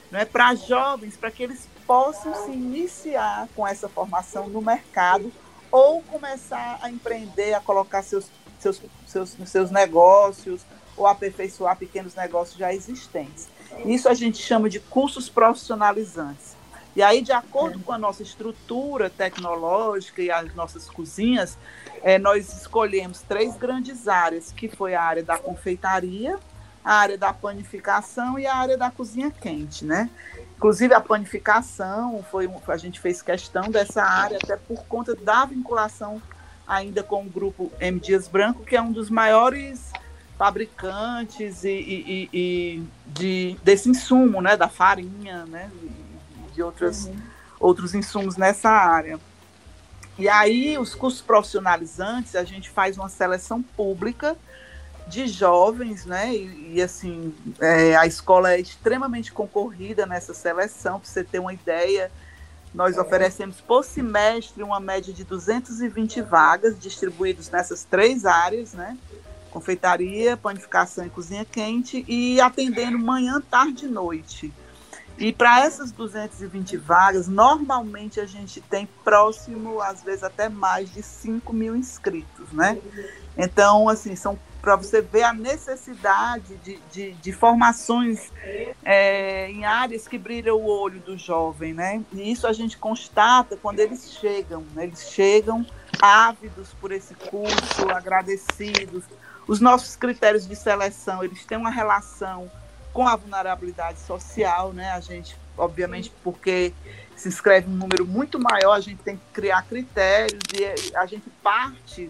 né, 0.10 0.26
para 0.26 0.56
jovens, 0.56 1.16
para 1.16 1.30
que 1.30 1.44
eles 1.44 1.68
possam 1.86 2.34
se 2.46 2.52
iniciar 2.52 3.48
com 3.56 3.68
essa 3.68 3.88
formação 3.88 4.48
no 4.48 4.62
mercado 4.62 5.32
ou 5.72 6.02
começar 6.02 6.80
a 6.82 6.90
empreender, 6.90 7.54
a 7.54 7.60
colocar 7.60 8.02
seus, 8.02 8.26
seus, 8.60 8.82
seus, 9.06 9.36
seus 9.46 9.70
negócios 9.70 10.62
ou 10.98 11.08
aperfeiçoar 11.08 11.76
pequenos 11.78 12.16
negócios 12.16 12.58
já 12.58 12.74
existentes. 12.74 13.48
Isso 13.86 14.08
a 14.08 14.14
gente 14.14 14.38
chama 14.38 14.70
de 14.70 14.80
cursos 14.80 15.30
profissionalizantes. 15.30 16.56
E 16.96 17.04
aí, 17.04 17.22
de 17.22 17.34
acordo 17.34 17.80
com 17.80 17.92
a 17.92 17.98
nossa 17.98 18.24
estrutura 18.24 19.10
tecnológica 19.10 20.22
e 20.22 20.32
as 20.32 20.56
nossas 20.56 20.90
cozinhas, 20.90 21.58
é, 22.02 22.18
nós 22.18 22.54
escolhemos 22.62 23.22
três 23.22 23.58
grandes 23.58 24.08
áreas, 24.08 24.54
que 24.54 24.70
foi 24.70 24.96
a 24.96 25.04
área 25.04 25.22
da 25.22 25.38
confeitaria, 25.38 26.40
a 26.84 26.94
área 26.94 27.18
da 27.18 27.34
panificação 27.34 28.40
e 28.40 28.46
a 28.46 28.56
área 28.56 28.78
da 28.78 28.90
cozinha 28.90 29.30
quente, 29.30 29.84
né? 29.84 30.10
Inclusive 30.56 30.94
a 30.94 31.02
panificação 31.02 32.24
foi 32.32 32.50
a 32.68 32.78
gente 32.78 33.00
fez 33.00 33.22
questão 33.22 33.70
dessa 33.70 34.04
área 34.04 34.38
até 34.42 34.56
por 34.56 34.86
conta 34.86 35.16
da 35.16 35.44
vinculação 35.46 36.22
ainda 36.66 37.04
com 37.04 37.24
o 37.24 37.30
grupo 37.30 37.72
M 37.80 38.00
Dias 38.00 38.28
Branco, 38.28 38.64
que 38.64 38.76
é 38.76 38.82
um 38.82 38.92
dos 38.92 39.10
maiores 39.10 39.92
fabricantes 40.38 41.64
e, 41.64 41.70
e, 41.70 42.30
e 42.34 42.84
de, 43.08 43.58
desse 43.64 43.90
insumo, 43.90 44.42
né, 44.42 44.58
da 44.58 44.68
farinha, 44.68 45.46
né, 45.46 45.72
de 46.54 46.62
outras, 46.62 47.06
uhum. 47.06 47.18
outros 47.60 47.96
insumos 47.96 48.38
nessa 48.38 48.70
área. 48.70 49.20
E 50.18 50.30
aí, 50.30 50.78
os 50.78 50.96
cursos 50.96 51.22
profissionalizantes, 51.22 52.36
a 52.36 52.44
gente 52.44 52.70
faz 52.70 52.98
uma 52.98 53.10
seleção 53.10 53.62
pública 53.62 54.38
de 55.08 55.28
jovens, 55.28 56.06
né? 56.06 56.34
E, 56.34 56.76
e 56.76 56.82
assim, 56.82 57.34
é, 57.60 57.96
a 57.96 58.06
escola 58.06 58.54
é 58.54 58.60
extremamente 58.60 59.32
concorrida 59.32 60.06
nessa 60.06 60.34
seleção, 60.34 61.00
para 61.00 61.10
você 61.10 61.24
ter 61.24 61.40
uma 61.40 61.54
ideia. 61.54 62.10
Nós 62.74 62.98
é. 62.98 63.02
oferecemos 63.02 63.60
por 63.62 63.84
semestre 63.84 64.64
uma 64.64 64.80
média 64.80 65.14
de 65.14 65.24
220 65.24 66.22
vagas 66.22 66.80
distribuídas 66.80 67.50
nessas 67.50 67.84
três 67.84 68.26
áreas, 68.26 68.74
né? 68.74 68.98
Confeitaria, 69.56 70.36
panificação 70.36 71.06
e 71.06 71.10
cozinha 71.10 71.46
quente, 71.46 72.04
e 72.10 72.42
atendendo 72.42 73.00
manhã, 73.00 73.40
tarde 73.40 73.86
e 73.86 73.88
noite. 73.88 74.54
E 75.18 75.32
para 75.32 75.62
essas 75.62 75.94
220 75.94 76.76
vagas, 76.76 77.30
normalmente 77.30 78.20
a 78.20 78.26
gente 78.26 78.60
tem 78.60 78.86
próximo, 79.02 79.80
às 79.80 80.04
vezes 80.04 80.24
até 80.26 80.50
mais 80.50 80.94
de 80.94 81.02
5 81.02 81.54
mil 81.54 81.74
inscritos, 81.74 82.52
né? 82.52 82.78
Então, 83.38 83.88
assim, 83.88 84.14
são 84.14 84.38
para 84.62 84.76
você 84.76 85.00
ver 85.00 85.24
a 85.24 85.32
necessidade 85.32 86.58
de, 86.58 86.78
de, 86.92 87.12
de 87.14 87.32
formações 87.32 88.30
é, 88.84 89.50
em 89.52 89.64
áreas 89.64 90.06
que 90.06 90.18
brilham 90.18 90.58
o 90.58 90.66
olho 90.66 91.00
do 91.00 91.18
jovem, 91.18 91.74
né? 91.74 92.04
E 92.12 92.30
isso 92.30 92.46
a 92.46 92.52
gente 92.52 92.78
constata 92.78 93.56
quando 93.56 93.80
eles 93.80 94.18
chegam, 94.20 94.66
né? 94.74 94.84
eles 94.84 95.12
chegam 95.12 95.66
ávidos 96.02 96.74
por 96.82 96.92
esse 96.92 97.14
curso, 97.14 97.90
agradecidos. 97.90 99.06
Os 99.48 99.60
nossos 99.60 99.96
critérios 99.96 100.48
de 100.48 100.56
seleção, 100.56 101.24
eles 101.24 101.46
têm 101.46 101.58
uma 101.58 101.70
relação 101.70 102.50
com 102.92 103.08
a 103.08 103.16
vulnerabilidade 103.16 104.00
social, 104.00 104.74
né? 104.74 104.92
A 104.92 105.00
gente, 105.00 105.38
obviamente, 105.58 106.12
porque 106.24 106.74
se 107.16 107.28
inscreve 107.28 107.70
um 107.70 107.74
número 107.74 108.06
muito 108.06 108.40
maior, 108.40 108.74
a 108.74 108.80
gente 108.80 109.02
tem 109.04 109.18
que 109.18 109.24
criar 109.34 109.62
critérios 109.64 110.42
e 110.54 110.96
a 110.96 111.06
gente 111.06 111.30
parte 111.44 112.10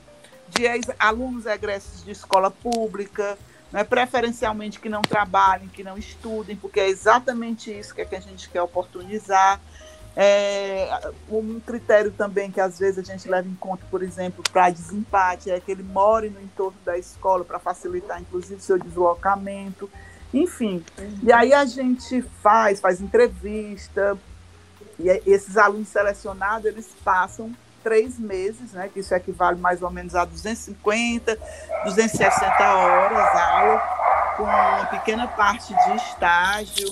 de 0.49 0.65
alunos 0.97 1.45
egressos 1.45 2.03
de 2.03 2.11
escola 2.11 2.49
pública, 2.49 3.37
né, 3.71 3.83
preferencialmente 3.83 4.79
que 4.79 4.87
não 4.87 5.01
trabalhem, 5.01 5.67
que 5.67 5.83
não 5.83 5.97
estudem, 5.97 6.55
porque 6.55 6.79
é 6.79 6.87
exatamente 6.87 7.71
isso 7.71 7.93
que, 7.93 8.01
é 8.01 8.05
que 8.05 8.15
a 8.15 8.19
gente 8.19 8.49
quer 8.49 8.61
oportunizar. 8.61 9.59
É, 10.15 11.11
um 11.29 11.59
critério 11.59 12.11
também 12.11 12.49
que 12.49 12.61
às 12.61 12.79
vezes 12.79 12.99
a 12.99 13.01
gente 13.01 13.27
leva 13.27 13.47
em 13.47 13.55
conta, 13.55 13.85
por 13.91 14.01
exemplo, 14.01 14.41
para 14.51 14.69
desempate, 14.69 15.51
é 15.51 15.59
que 15.59 15.71
ele 15.71 15.83
more 15.83 16.29
no 16.29 16.41
entorno 16.41 16.77
da 16.85 16.97
escola 16.97 17.43
para 17.43 17.59
facilitar, 17.59 18.21
inclusive, 18.21 18.61
seu 18.61 18.77
deslocamento. 18.77 19.89
Enfim, 20.33 20.83
e 21.21 21.31
aí 21.31 21.53
a 21.53 21.65
gente 21.65 22.21
faz, 22.41 22.79
faz 22.79 23.01
entrevista, 23.01 24.17
e 24.99 25.09
esses 25.25 25.57
alunos 25.57 25.89
selecionados, 25.89 26.65
eles 26.65 26.87
passam 27.03 27.53
três 27.85 28.17
meses, 28.17 28.71
né, 28.71 28.89
que 28.91 28.99
isso 28.99 29.13
equivale 29.13 29.59
mais 29.59 29.83
ou 29.83 29.91
menos 29.91 30.15
a 30.15 30.25
250, 30.25 31.37
260 31.83 32.75
horas 32.75 33.41
aula, 33.41 33.77
com 34.35 34.43
uma 34.43 34.85
pequena 34.87 35.27
parte 35.27 35.71
de 35.71 35.95
estágio. 35.95 36.89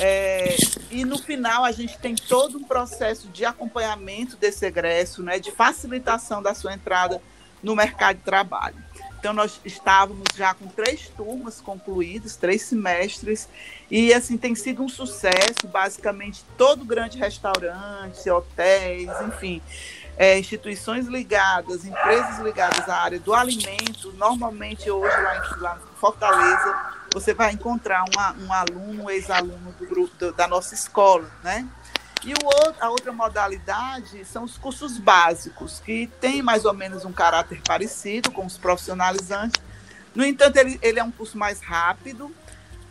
É, 0.00 0.56
e 0.90 1.04
no 1.04 1.18
final 1.18 1.64
a 1.64 1.70
gente 1.70 1.96
tem 1.98 2.16
todo 2.16 2.58
um 2.58 2.64
processo 2.64 3.28
de 3.28 3.44
acompanhamento 3.44 4.36
desse 4.36 4.66
egresso, 4.66 5.22
né, 5.22 5.38
de 5.38 5.52
facilitação 5.52 6.42
da 6.42 6.52
sua 6.52 6.74
entrada 6.74 7.22
no 7.62 7.76
mercado 7.76 8.16
de 8.16 8.24
trabalho. 8.24 8.76
Então 9.24 9.32
nós 9.32 9.58
estávamos 9.64 10.24
já 10.36 10.52
com 10.52 10.66
três 10.66 11.08
turmas 11.08 11.60
concluídas, 11.60 12.36
três 12.36 12.60
semestres, 12.62 13.48
e 13.90 14.12
assim 14.12 14.36
tem 14.36 14.54
sido 14.54 14.82
um 14.82 14.88
sucesso, 14.88 15.66
basicamente 15.66 16.44
todo 16.58 16.84
grande 16.84 17.16
restaurante, 17.16 18.28
hotéis, 18.28 19.08
enfim, 19.22 19.62
é, 20.16 20.38
instituições 20.38 21.06
ligadas, 21.06 21.84
empresas 21.84 22.38
ligadas 22.38 22.88
à 22.88 22.96
área 22.96 23.18
do 23.18 23.34
alimento, 23.34 24.12
normalmente 24.12 24.90
hoje 24.90 25.16
lá 25.16 25.36
em, 25.36 25.60
lá 25.60 25.78
Fortaleza, 25.96 26.94
você 27.12 27.32
vai 27.32 27.52
encontrar 27.52 28.04
uma, 28.12 28.32
um 28.34 28.52
aluno, 28.52 29.04
um 29.04 29.10
ex-aluno 29.10 29.72
do 29.72 29.86
grupo 29.86 30.14
do, 30.16 30.32
da 30.32 30.46
nossa 30.46 30.74
escola, 30.74 31.30
né? 31.42 31.66
E 32.24 32.32
o 32.32 32.46
outro, 32.46 32.76
a 32.80 32.88
outra 32.88 33.12
modalidade 33.12 34.24
são 34.24 34.44
os 34.44 34.56
cursos 34.56 34.96
básicos, 34.98 35.80
que 35.84 36.06
tem 36.20 36.42
mais 36.42 36.64
ou 36.64 36.72
menos 36.72 37.04
um 37.04 37.12
caráter 37.12 37.60
parecido 37.62 38.30
com 38.30 38.46
os 38.46 38.56
profissionalizantes. 38.56 39.60
No 40.14 40.24
entanto, 40.24 40.56
ele, 40.56 40.78
ele 40.80 40.98
é 40.98 41.04
um 41.04 41.10
curso 41.10 41.36
mais 41.36 41.60
rápido. 41.60 42.34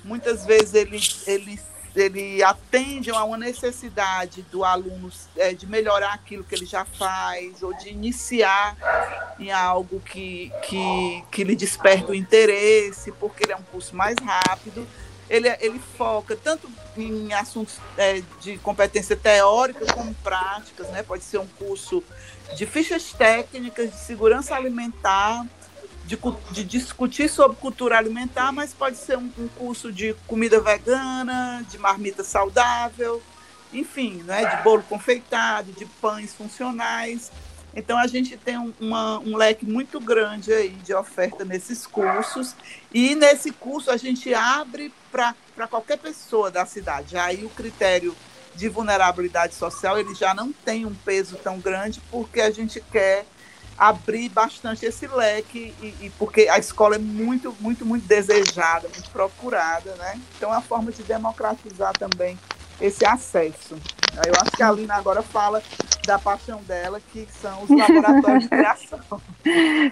Muitas 0.03 0.46
vezes 0.46 0.75
ele, 0.75 1.00
ele 1.25 1.60
ele 1.95 2.43
atende 2.43 3.12
a 3.12 3.23
uma 3.23 3.38
necessidade 3.38 4.41
do 4.43 4.63
aluno 4.63 5.12
é, 5.38 5.53
de 5.53 5.67
melhorar 5.67 6.13
aquilo 6.13 6.43
que 6.43 6.55
ele 6.55 6.65
já 6.65 6.85
faz 6.85 7.62
ou 7.62 7.73
de 7.73 7.89
iniciar 7.89 8.75
em 9.39 9.51
algo 9.51 10.00
que, 10.00 10.51
que, 10.63 11.23
que 11.31 11.43
lhe 11.43 11.55
desperta 11.55 12.12
o 12.12 12.15
interesse, 12.15 13.12
porque 13.13 13.43
ele 13.43 13.53
é 13.53 13.55
um 13.55 13.63
curso 13.63 13.95
mais 13.95 14.15
rápido. 14.23 14.88
Ele, 15.29 15.47
ele 15.59 15.79
foca 15.97 16.35
tanto 16.35 16.69
em 16.97 17.33
assuntos 17.33 17.77
é, 17.97 18.21
de 18.41 18.57
competência 18.57 19.15
teórica 19.15 19.85
como 19.93 20.13
práticas, 20.15 20.89
né? 20.89 21.01
pode 21.01 21.23
ser 21.23 21.38
um 21.38 21.47
curso 21.47 22.03
de 22.55 22.65
fichas 22.65 23.13
técnicas 23.13 23.91
de 23.91 23.97
segurança 23.97 24.55
alimentar, 24.55 25.45
de, 26.05 26.19
de, 26.51 26.63
discutir 26.63 27.29
sobre 27.29 27.57
cultura 27.57 27.98
alimentar, 27.98 28.51
mas 28.51 28.74
pode 28.74 28.98
ser 28.98 29.17
um, 29.17 29.31
um, 29.38 29.48
curso 29.48 29.91
de 29.91 30.13
comida 30.27 30.60
vegana, 30.60 31.65
de 31.69 31.77
marmita 31.77 32.24
saudável, 32.24 33.22
enfim, 33.72 34.22
né, 34.24 34.45
de 34.45 34.63
bolo 34.63 34.83
confeitado, 34.83 35.72
de 35.72 35.86
pães 35.86 36.33
funcionais. 36.33 37.31
Então 37.75 37.98
a 37.98 38.05
gente 38.05 38.38
tem 38.38 38.57
um, 38.57 38.72
uma, 38.79 39.19
um 39.19 39.36
leque 39.36 39.65
muito 39.65 40.00
grande 40.00 40.53
aí 40.53 40.69
de 40.69 40.93
oferta 40.93 41.43
nesses 41.43 41.88
cursos 41.88 42.55
e 42.93 43.15
nesse 43.15 43.51
curso 43.51 43.89
a 43.89 43.98
gente 43.98 44.33
abre 44.33 44.93
para 45.12 45.67
qualquer 45.67 45.98
pessoa 45.98 46.51
da 46.51 46.65
cidade. 46.65 47.17
Aí 47.17 47.43
o 47.43 47.50
critério 47.50 48.15
de 48.53 48.69
vulnerabilidade 48.69 49.55
social 49.55 49.98
ele 49.98 50.13
já 50.13 50.33
não 50.36 50.51
tem 50.51 50.86
um 50.86 50.93
peso 50.93 51.38
tão 51.38 51.60
grande 51.60 52.00
porque 52.12 52.41
a 52.41 52.51
gente 52.51 52.79
quer 52.91 53.25
abrir 53.77 54.30
bastante 54.30 54.86
esse 54.86 55.08
leque 55.08 55.74
e, 55.82 56.06
e, 56.06 56.12
porque 56.18 56.48
a 56.50 56.58
escola 56.58 56.96
é 56.96 57.00
muito, 57.00 57.56
muito, 57.60 57.86
muito 57.86 58.08
desejada, 58.08 58.88
muito 58.89 59.10
procurada, 59.10 59.96
né? 59.96 60.20
Então 60.38 60.50
é 60.50 60.53
uma 60.53 60.62
forma 60.62 60.92
de 60.92 61.03
democratizar 61.03 61.94
também 61.94 62.38
esse 62.80 63.06
acesso. 63.06 63.75
Eu 64.25 64.34
acho 64.42 64.51
que 64.51 64.63
a 64.63 64.72
Lina 64.72 64.96
agora 64.96 65.22
fala 65.22 65.62
da 66.06 66.20
paixão 66.20 66.62
dela, 66.63 67.00
que 67.12 67.27
são 67.32 67.63
os 67.63 67.70
laboratórios 67.70 68.44
de 68.44 68.50
criação. 68.50 69.00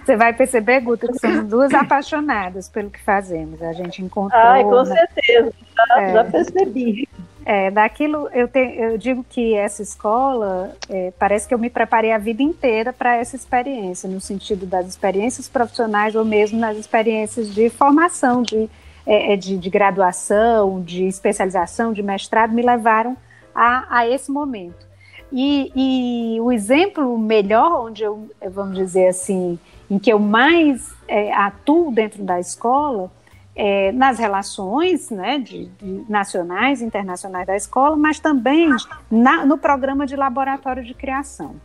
Você 0.04 0.16
vai 0.16 0.32
perceber, 0.32 0.80
Guta, 0.80 1.08
que 1.08 1.18
somos 1.18 1.44
duas 1.44 1.72
apaixonadas 1.74 2.68
pelo 2.68 2.90
que 2.90 3.02
fazemos. 3.02 3.62
A 3.62 3.72
gente 3.72 4.02
encontrou. 4.02 4.40
Ai, 4.40 4.62
com 4.62 4.84
certeza, 4.84 5.52
já, 5.76 6.02
é, 6.02 6.12
já 6.12 6.24
percebi. 6.24 7.08
É, 7.44 7.70
daquilo, 7.70 8.28
eu, 8.32 8.46
te, 8.46 8.58
eu 8.58 8.96
digo 8.96 9.24
que 9.28 9.54
essa 9.54 9.82
escola, 9.82 10.76
é, 10.88 11.12
parece 11.18 11.48
que 11.48 11.52
eu 11.52 11.58
me 11.58 11.68
preparei 11.68 12.12
a 12.12 12.18
vida 12.18 12.42
inteira 12.42 12.92
para 12.92 13.16
essa 13.16 13.34
experiência, 13.34 14.08
no 14.08 14.20
sentido 14.20 14.64
das 14.64 14.86
experiências 14.86 15.48
profissionais 15.48 16.14
ou 16.14 16.24
mesmo 16.24 16.58
nas 16.58 16.76
experiências 16.76 17.52
de 17.52 17.68
formação, 17.68 18.42
de, 18.42 18.70
é, 19.04 19.32
é 19.32 19.36
de, 19.36 19.58
de, 19.58 19.70
graduação, 19.70 20.80
de 20.82 21.04
especialização, 21.04 21.92
de 21.92 22.02
mestrado, 22.02 22.52
me 22.52 22.62
levaram 22.62 23.16
a, 23.52 23.98
a 23.98 24.08
esse 24.08 24.30
momento. 24.30 24.86
E, 25.32 25.72
e, 25.74 26.40
o 26.40 26.52
exemplo 26.52 27.18
melhor, 27.18 27.86
onde 27.86 28.02
eu, 28.02 28.30
vamos 28.50 28.76
dizer 28.76 29.08
assim, 29.08 29.58
em 29.90 29.98
que 29.98 30.12
eu 30.12 30.18
mais 30.18 30.94
é, 31.08 31.32
atuo 31.32 31.90
dentro 31.90 32.22
da 32.22 32.38
escola, 32.38 33.10
é, 33.54 33.92
nas 33.92 34.18
relações 34.18 35.10
né, 35.10 35.38
de, 35.38 35.66
de 35.66 36.04
nacionais 36.08 36.80
e 36.80 36.84
internacionais 36.84 37.46
da 37.46 37.56
escola, 37.56 37.96
mas 37.96 38.18
também 38.18 38.68
na, 39.10 39.44
no 39.44 39.58
programa 39.58 40.06
de 40.06 40.16
laboratório 40.16 40.82
de 40.82 40.94
criação. 40.94 41.56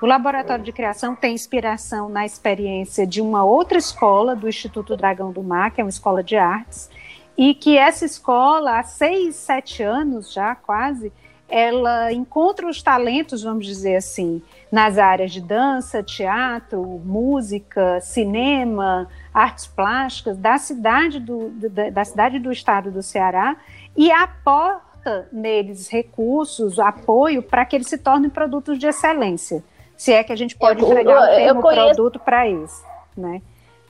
O 0.00 0.06
laboratório 0.06 0.62
de 0.62 0.72
criação 0.72 1.16
tem 1.16 1.34
inspiração 1.34 2.08
na 2.08 2.26
experiência 2.26 3.06
de 3.06 3.22
uma 3.22 3.44
outra 3.44 3.78
escola 3.78 4.36
do 4.36 4.48
Instituto 4.48 4.96
Dragão 4.96 5.32
do 5.32 5.42
Mar, 5.42 5.70
que 5.70 5.80
é 5.80 5.84
uma 5.84 5.90
escola 5.90 6.22
de 6.22 6.36
artes, 6.36 6.90
e 7.36 7.54
que 7.54 7.76
essa 7.76 8.04
escola, 8.04 8.78
há 8.78 8.82
seis, 8.82 9.36
sete 9.36 9.82
anos 9.82 10.32
já 10.32 10.54
quase, 10.54 11.12
ela 11.48 12.12
encontra 12.12 12.66
os 12.68 12.82
talentos, 12.82 13.42
vamos 13.42 13.66
dizer 13.66 13.96
assim, 13.96 14.42
nas 14.70 14.98
áreas 14.98 15.32
de 15.32 15.40
dança, 15.40 16.02
teatro, 16.02 16.82
música, 17.04 18.00
cinema, 18.00 19.08
artes 19.32 19.66
plásticas 19.66 20.36
da 20.36 20.58
cidade 20.58 21.20
do, 21.20 21.50
da, 21.50 21.90
da 21.90 22.04
cidade 22.04 22.38
do 22.38 22.50
estado 22.50 22.90
do 22.90 23.02
Ceará 23.02 23.56
e 23.96 24.10
aporta 24.10 25.28
neles 25.32 25.88
recursos, 25.88 26.80
apoio 26.80 27.42
para 27.42 27.64
que 27.64 27.76
eles 27.76 27.88
se 27.88 27.98
tornem 27.98 28.28
produtos 28.28 28.78
de 28.78 28.86
excelência. 28.86 29.62
Se 29.96 30.12
é 30.12 30.24
que 30.24 30.32
a 30.32 30.36
gente 30.36 30.56
pode 30.56 30.84
entregar 30.84 31.22
um 31.22 31.36
termo 31.36 31.62
conheço... 31.62 31.94
produto 31.94 32.18
para 32.18 32.48
isso, 32.48 32.84
né? 33.16 33.40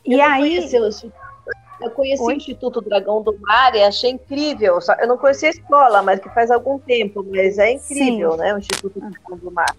E 0.05 0.21
aí 0.21 0.69
eu 1.81 1.91
conheci 1.91 2.23
Oi? 2.23 2.35
o 2.35 2.37
Instituto 2.37 2.81
Dragão 2.81 3.23
do 3.23 3.37
Mar 3.41 3.75
e 3.75 3.83
achei 3.83 4.11
incrível. 4.11 4.79
Eu 4.99 5.09
não 5.09 5.19
conhecia 5.19 5.49
a 5.49 5.53
escola, 5.53 6.03
mas 6.03 6.21
que 6.21 6.29
faz 6.31 6.51
algum 6.51 6.79
tempo, 6.79 7.25
mas 7.29 7.59
é 7.59 7.73
incrível, 7.73 8.33
Sim. 8.33 8.39
né? 8.39 8.55
O 8.55 8.59
Instituto 8.59 9.01
Dragão 9.01 9.39
do 9.39 9.51
Mar. 9.51 9.75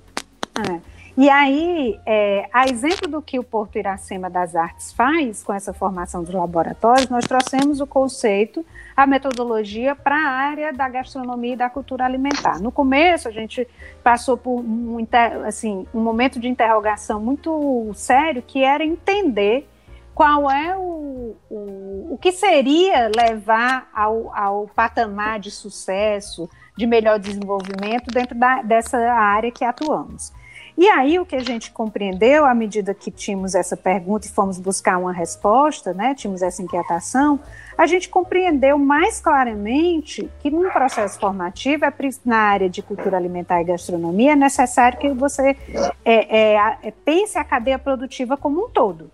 É. 0.69 0.97
E 1.17 1.31
aí, 1.31 1.99
é, 2.05 2.47
a 2.53 2.67
exemplo 2.67 3.09
do 3.09 3.23
que 3.23 3.39
o 3.39 3.43
Porto 3.43 3.79
Iracema 3.79 4.29
das 4.29 4.55
Artes 4.55 4.93
faz 4.93 5.41
com 5.41 5.51
essa 5.51 5.73
formação 5.73 6.23
dos 6.23 6.31
laboratórios, 6.31 7.09
nós 7.09 7.25
trouxemos 7.25 7.81
o 7.81 7.87
conceito, 7.87 8.63
a 8.95 9.07
metodologia 9.07 9.95
para 9.95 10.15
a 10.15 10.29
área 10.29 10.71
da 10.71 10.87
gastronomia 10.87 11.53
e 11.53 11.55
da 11.55 11.71
cultura 11.71 12.05
alimentar. 12.05 12.61
No 12.61 12.71
começo, 12.71 13.27
a 13.27 13.31
gente 13.31 13.67
passou 14.03 14.37
por 14.37 14.59
um, 14.59 15.03
assim, 15.43 15.87
um 15.91 16.01
momento 16.01 16.39
de 16.39 16.47
interrogação 16.47 17.19
muito 17.19 17.91
sério, 17.95 18.43
que 18.45 18.63
era 18.63 18.85
entender 18.85 19.67
qual 20.17 20.49
é 20.49 20.75
o, 20.75 21.35
o, 21.47 22.13
o 22.13 22.17
que 22.19 22.31
seria 22.31 23.11
levar 23.15 23.87
ao, 23.93 24.35
ao 24.35 24.67
patamar 24.67 25.39
de 25.39 25.51
sucesso, 25.51 26.49
de 26.75 26.87
melhor 26.87 27.19
desenvolvimento 27.19 28.07
dentro 28.11 28.35
da, 28.35 28.63
dessa 28.63 28.97
área 28.97 29.51
que 29.51 29.63
atuamos. 29.63 30.33
E 30.75 30.89
aí 30.89 31.19
o 31.19 31.25
que 31.25 31.35
a 31.35 31.43
gente 31.43 31.69
compreendeu 31.69 32.45
à 32.45 32.55
medida 32.55 32.95
que 32.95 33.11
tínhamos 33.11 33.53
essa 33.53 33.77
pergunta 33.77 34.25
e 34.25 34.29
fomos 34.31 34.57
buscar 34.57 34.97
uma 34.97 35.13
resposta, 35.13 35.93
né, 35.93 36.15
tínhamos 36.15 36.41
essa 36.41 36.63
inquietação, 36.63 37.39
a 37.77 37.85
gente 37.85 38.09
compreendeu 38.09 38.79
mais 38.79 39.21
claramente 39.21 40.27
que 40.39 40.49
num 40.49 40.71
processo 40.71 41.19
formativo, 41.19 41.85
é 41.85 41.93
na 42.25 42.37
área 42.37 42.67
de 42.67 42.81
cultura 42.81 43.17
alimentar 43.17 43.61
e 43.61 43.65
gastronomia, 43.65 44.31
é 44.31 44.35
necessário 44.35 44.97
que 44.97 45.09
você 45.09 45.55
é, 46.03 46.55
é, 46.55 46.77
é, 46.81 46.91
pense 47.05 47.37
a 47.37 47.43
cadeia 47.43 47.77
produtiva 47.77 48.35
como 48.35 48.65
um 48.65 48.69
todo 48.69 49.11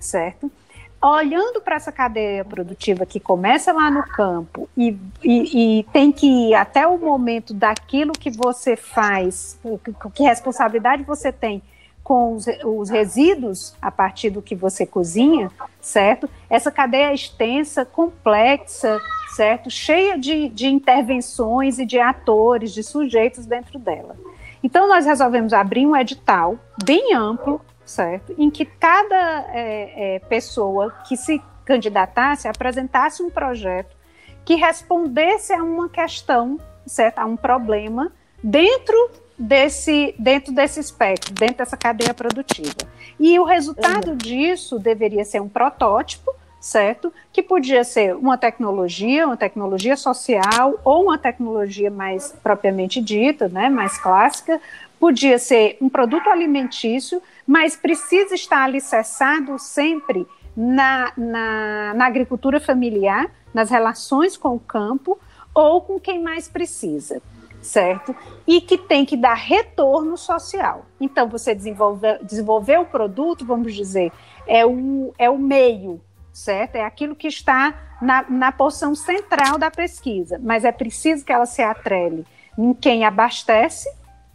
certo? 0.00 0.50
Olhando 1.02 1.60
para 1.60 1.76
essa 1.76 1.92
cadeia 1.92 2.44
produtiva 2.44 3.06
que 3.06 3.18
começa 3.18 3.72
lá 3.72 3.90
no 3.90 4.02
campo 4.02 4.68
e, 4.76 4.98
e, 5.22 5.78
e, 5.78 5.82
tem 5.84 6.12
que 6.12 6.26
ir 6.26 6.54
até 6.54 6.86
o 6.86 6.98
momento 6.98 7.54
daquilo 7.54 8.12
que 8.12 8.30
você 8.30 8.76
faz, 8.76 9.58
que, 9.84 10.10
que 10.14 10.22
responsabilidade 10.22 11.02
você 11.02 11.32
tem 11.32 11.62
com 12.02 12.34
os, 12.34 12.44
os, 12.64 12.90
resíduos 12.90 13.74
a 13.80 13.90
partir 13.90 14.30
do 14.30 14.42
que 14.42 14.54
você 14.54 14.84
cozinha, 14.84 15.50
certo? 15.80 16.28
Essa 16.50 16.70
cadeia 16.70 17.10
é 17.10 17.14
extensa, 17.14 17.84
complexa, 17.84 19.00
certo? 19.36 19.70
Cheia 19.70 20.18
de, 20.18 20.48
de 20.48 20.66
intervenções 20.66 21.78
e 21.78 21.86
de 21.86 21.98
atores, 21.98 22.74
de 22.74 22.82
sujeitos 22.82 23.46
dentro 23.46 23.78
dela. 23.78 24.16
Então, 24.62 24.88
nós 24.88 25.06
resolvemos 25.06 25.52
abrir 25.52 25.86
um 25.86 25.96
edital 25.96 26.58
bem 26.84 27.14
amplo 27.14 27.60
certo? 27.90 28.32
Em 28.38 28.48
que 28.48 28.64
cada 28.64 29.46
é, 29.52 30.14
é, 30.14 30.18
pessoa 30.20 30.94
que 31.08 31.16
se 31.16 31.42
candidatasse 31.64 32.46
apresentasse 32.46 33.22
um 33.22 33.28
projeto 33.28 33.96
que 34.44 34.54
respondesse 34.54 35.52
a 35.52 35.62
uma 35.62 35.88
questão, 35.88 36.58
certo? 36.86 37.18
A 37.18 37.26
um 37.26 37.36
problema 37.36 38.12
dentro 38.42 39.10
desse, 39.36 40.14
dentro 40.18 40.52
desse 40.52 40.78
espectro, 40.78 41.34
dentro 41.34 41.58
dessa 41.58 41.76
cadeia 41.76 42.14
produtiva. 42.14 42.76
E 43.18 43.38
o 43.38 43.44
resultado 43.44 44.10
uhum. 44.10 44.16
disso 44.16 44.78
deveria 44.78 45.24
ser 45.24 45.40
um 45.40 45.48
protótipo, 45.48 46.32
certo? 46.60 47.12
Que 47.32 47.42
podia 47.42 47.82
ser 47.82 48.14
uma 48.14 48.38
tecnologia, 48.38 49.26
uma 49.26 49.36
tecnologia 49.36 49.96
social 49.96 50.78
ou 50.84 51.04
uma 51.04 51.18
tecnologia 51.18 51.90
mais 51.90 52.34
propriamente 52.42 53.00
dita, 53.00 53.48
né, 53.48 53.68
mais 53.68 53.98
clássica, 53.98 54.60
podia 55.00 55.38
ser 55.38 55.78
um 55.80 55.88
produto 55.88 56.28
alimentício, 56.28 57.22
mas 57.46 57.74
precisa 57.74 58.34
estar 58.34 58.62
alicerçado 58.62 59.58
sempre 59.58 60.26
na, 60.54 61.10
na, 61.16 61.94
na 61.94 62.06
agricultura 62.06 62.60
familiar, 62.60 63.30
nas 63.52 63.70
relações 63.70 64.36
com 64.36 64.54
o 64.54 64.60
campo 64.60 65.18
ou 65.54 65.80
com 65.80 65.98
quem 65.98 66.22
mais 66.22 66.46
precisa 66.46 67.20
certo? 67.62 68.16
E 68.46 68.60
que 68.60 68.78
tem 68.78 69.04
que 69.04 69.18
dar 69.18 69.34
retorno 69.34 70.16
social. 70.16 70.86
Então, 70.98 71.28
você 71.28 71.54
desenvolver, 71.54 72.18
desenvolver 72.24 72.78
o 72.78 72.86
produto, 72.86 73.44
vamos 73.44 73.74
dizer, 73.74 74.10
é 74.46 74.64
o, 74.64 75.12
é 75.18 75.28
o 75.28 75.38
meio, 75.38 76.00
certo? 76.32 76.76
É 76.76 76.84
aquilo 76.84 77.14
que 77.14 77.28
está 77.28 77.74
na, 78.00 78.24
na 78.30 78.50
porção 78.50 78.94
central 78.94 79.58
da 79.58 79.70
pesquisa, 79.70 80.40
mas 80.42 80.64
é 80.64 80.72
preciso 80.72 81.22
que 81.22 81.32
ela 81.32 81.44
se 81.44 81.62
atrele 81.62 82.24
em 82.58 82.72
quem 82.72 83.04
abastece 83.04 83.88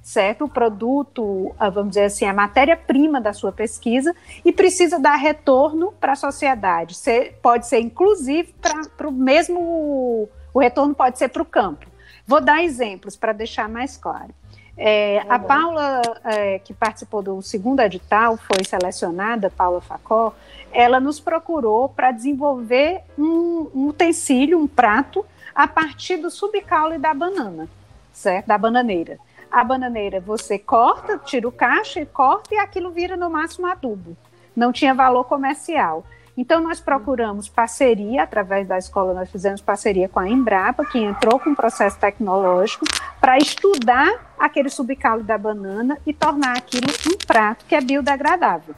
certo? 0.05 0.45
O 0.45 0.47
produto, 0.47 1.53
ah, 1.59 1.67
vamos 1.67 1.89
dizer 1.89 2.03
assim, 2.03 2.25
a 2.25 2.33
matéria-prima 2.33 3.19
da 3.19 3.33
sua 3.33 3.51
pesquisa 3.51 4.15
e 4.45 4.51
precisa 4.51 4.99
dar 4.99 5.15
retorno 5.15 5.91
para 5.99 6.11
a 6.11 6.15
sociedade. 6.15 6.93
Ser, 6.93 7.39
pode 7.41 7.65
ser, 7.65 7.79
inclusive, 7.79 8.53
para 8.95 9.07
o 9.07 9.11
mesmo. 9.11 10.29
O 10.53 10.59
retorno 10.59 10.93
pode 10.93 11.17
ser 11.17 11.29
para 11.29 11.41
o 11.41 11.45
campo. 11.45 11.87
Vou 12.27 12.39
dar 12.39 12.63
exemplos 12.63 13.15
para 13.15 13.33
deixar 13.33 13.67
mais 13.67 13.97
claro. 13.97 14.29
É, 14.77 15.23
a 15.27 15.39
Paula, 15.39 16.01
é, 16.23 16.59
que 16.59 16.73
participou 16.73 17.23
do 17.23 17.41
segundo 17.41 17.79
edital, 17.79 18.37
foi 18.37 18.63
selecionada, 18.63 19.49
Paula 19.49 19.81
Facó, 19.81 20.35
ela 20.71 20.99
nos 20.99 21.19
procurou 21.19 21.89
para 21.89 22.11
desenvolver 22.11 23.01
um, 23.17 23.71
um 23.73 23.87
utensílio, 23.87 24.59
um 24.59 24.67
prato, 24.67 25.25
a 25.55 25.67
partir 25.67 26.17
do 26.17 26.29
subcaule 26.29 26.99
da 26.99 27.13
banana, 27.13 27.67
certo? 28.13 28.45
Da 28.45 28.57
bananeira. 28.57 29.17
A 29.51 29.63
bananeira 29.63 30.19
você 30.19 30.59
corta, 30.59 31.17
tira 31.17 31.47
o 31.47 31.51
cacho 31.51 31.99
e 31.99 32.05
corta 32.05 32.53
e 32.53 32.57
aquilo 32.57 32.91
vira 32.91 33.15
no 33.15 33.29
máximo 33.29 33.67
adubo. 33.67 34.17
Não 34.55 34.71
tinha 34.71 34.93
valor 34.93 35.25
comercial. 35.25 36.03
Então 36.37 36.59
nós 36.59 36.81
procuramos 36.81 37.47
parceria, 37.47 38.23
através 38.23 38.67
da 38.67 38.77
escola 38.77 39.13
nós 39.13 39.31
fizemos 39.31 39.61
parceria 39.61 40.09
com 40.09 40.19
a 40.19 40.27
Embrapa, 40.27 40.85
que 40.85 40.99
entrou 40.99 41.39
com 41.39 41.51
um 41.51 41.55
processo 41.55 41.97
tecnológico 41.97 42.85
para 43.21 43.37
estudar 43.37 44.33
aquele 44.37 44.69
subcalo 44.69 45.23
da 45.23 45.37
banana 45.37 45.97
e 46.05 46.13
tornar 46.13 46.57
aquilo 46.57 46.87
um 47.09 47.17
prato 47.25 47.65
que 47.65 47.73
é 47.73 47.79
biodegradável, 47.79 48.75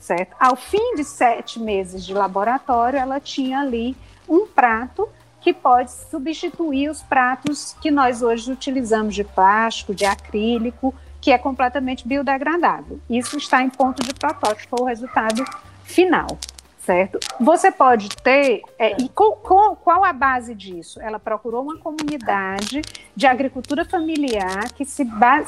certo? 0.00 0.34
Ao 0.40 0.56
fim 0.56 0.96
de 0.96 1.04
sete 1.04 1.60
meses 1.60 2.04
de 2.04 2.12
laboratório, 2.12 2.98
ela 2.98 3.20
tinha 3.20 3.60
ali 3.60 3.96
um 4.28 4.46
prato 4.46 5.08
que 5.48 5.54
pode 5.54 5.90
substituir 5.90 6.90
os 6.90 7.02
pratos 7.02 7.74
que 7.80 7.90
nós 7.90 8.22
hoje 8.22 8.52
utilizamos 8.52 9.14
de 9.14 9.24
plástico, 9.24 9.94
de 9.94 10.04
acrílico, 10.04 10.94
que 11.22 11.30
é 11.30 11.38
completamente 11.38 12.06
biodegradável. 12.06 13.00
Isso 13.08 13.38
está 13.38 13.62
em 13.62 13.70
ponto 13.70 14.02
de 14.02 14.12
protótipo, 14.12 14.82
o 14.82 14.84
resultado 14.84 15.42
final, 15.84 16.38
certo? 16.80 17.18
Você 17.40 17.70
pode 17.70 18.10
ter, 18.10 18.60
é, 18.78 19.00
e 19.00 19.08
com, 19.08 19.32
com, 19.36 19.74
qual 19.76 20.04
a 20.04 20.12
base 20.12 20.54
disso? 20.54 21.00
Ela 21.00 21.18
procurou 21.18 21.62
uma 21.62 21.78
comunidade 21.78 22.82
de 23.16 23.26
agricultura 23.26 23.86
familiar 23.86 24.70
que, 24.74 24.84
se, 24.84 25.02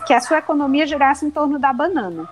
que 0.07 0.15
a 0.15 0.21
sua 0.23 0.39
economia 0.39 0.87
girasse 0.87 1.27
em 1.27 1.31
torno 1.31 1.59
da 1.59 1.75
banana. 1.75 2.27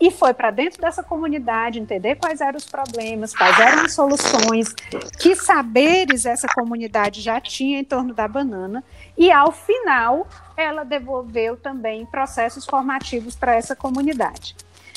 E 0.00 0.10
foi 0.10 0.34
para 0.34 0.50
dentro 0.50 0.80
dessa 0.80 1.02
comunidade 1.02 1.80
entender 1.80 2.16
quais 2.16 2.40
eram 2.40 2.58
os 2.58 2.66
problemas, 2.66 3.34
quais 3.34 3.58
eram 3.58 3.84
as 3.84 3.94
soluções, 3.94 4.74
que 5.18 5.34
saberes 5.34 6.26
essa 6.26 6.46
comunidade 6.48 7.22
já 7.22 7.40
tinha 7.40 7.80
em 7.80 7.84
torno 7.84 8.12
da 8.12 8.28
banana, 8.28 8.84
e 9.16 9.32
ao 9.32 9.52
final 9.52 10.26
ela 10.56 10.84
devolveu 10.84 11.56
também 11.56 12.04
processos 12.06 12.66
formativos 12.66 13.34
para 13.36 13.54
essa 13.54 13.74
comunidade. 13.74 14.54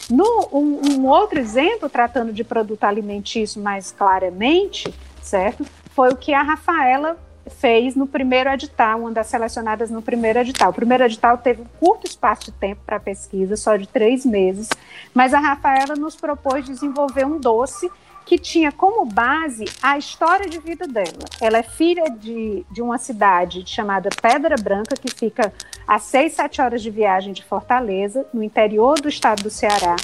No, 0.10 0.50
um, 0.52 0.82
um, 0.92 1.08
outro 1.08 1.40
exemplo, 1.40 1.88
tratando 1.88 2.34
de 2.34 2.44
produto 2.44 2.84
alimentício 2.84 3.62
mais 3.62 3.92
claramente, 3.92 4.94
certo? 5.22 5.66
Foi 5.92 6.10
o 6.10 6.18
que 6.18 6.34
a 6.34 6.42
Rafaela 6.42 7.18
fez 7.50 7.96
no 7.96 8.08
primeiro 8.08 8.50
edital, 8.50 9.00
uma 9.00 9.12
das 9.12 9.28
selecionadas 9.28 9.90
no 9.90 10.02
primeiro 10.02 10.40
edital. 10.40 10.70
O 10.70 10.74
primeiro 10.74 11.04
edital 11.04 11.38
teve 11.38 11.62
um 11.62 11.66
curto 11.80 12.06
espaço 12.06 12.46
de 12.46 12.52
tempo 12.52 12.82
para 12.86 13.00
pesquisa, 13.00 13.56
só 13.56 13.76
de 13.76 13.88
três 13.88 14.26
meses, 14.26 14.70
mas 15.14 15.34
a 15.34 15.40
Rafaela 15.40 15.96
nos 15.96 16.16
propôs 16.16 16.66
desenvolver 16.66 17.26
um 17.26 17.40
doce 17.40 17.90
que 18.26 18.38
tinha 18.38 18.72
como 18.72 19.06
base 19.06 19.66
a 19.82 19.98
história 19.98 20.48
de 20.48 20.60
vida 20.60 20.88
dela. 20.88 21.26
Ela 21.42 21.58
é 21.58 21.64
filha 21.64 22.12
de, 22.12 22.64
de 22.70 22.80
uma 22.80 23.00
cidade 23.00 23.64
chamada 23.66 24.10
Pedra 24.22 24.56
Branca, 24.56 24.96
que 24.96 25.12
fica 25.12 25.52
a 25.88 25.98
seis, 25.98 26.34
sete 26.34 26.62
horas 26.62 26.84
de 26.84 26.92
viagem 26.92 27.34
de 27.34 27.44
Fortaleza, 27.44 28.28
no 28.32 28.44
interior 28.44 29.02
do 29.02 29.10
estado 29.10 29.42
do 29.42 29.50
Ceará. 29.50 29.96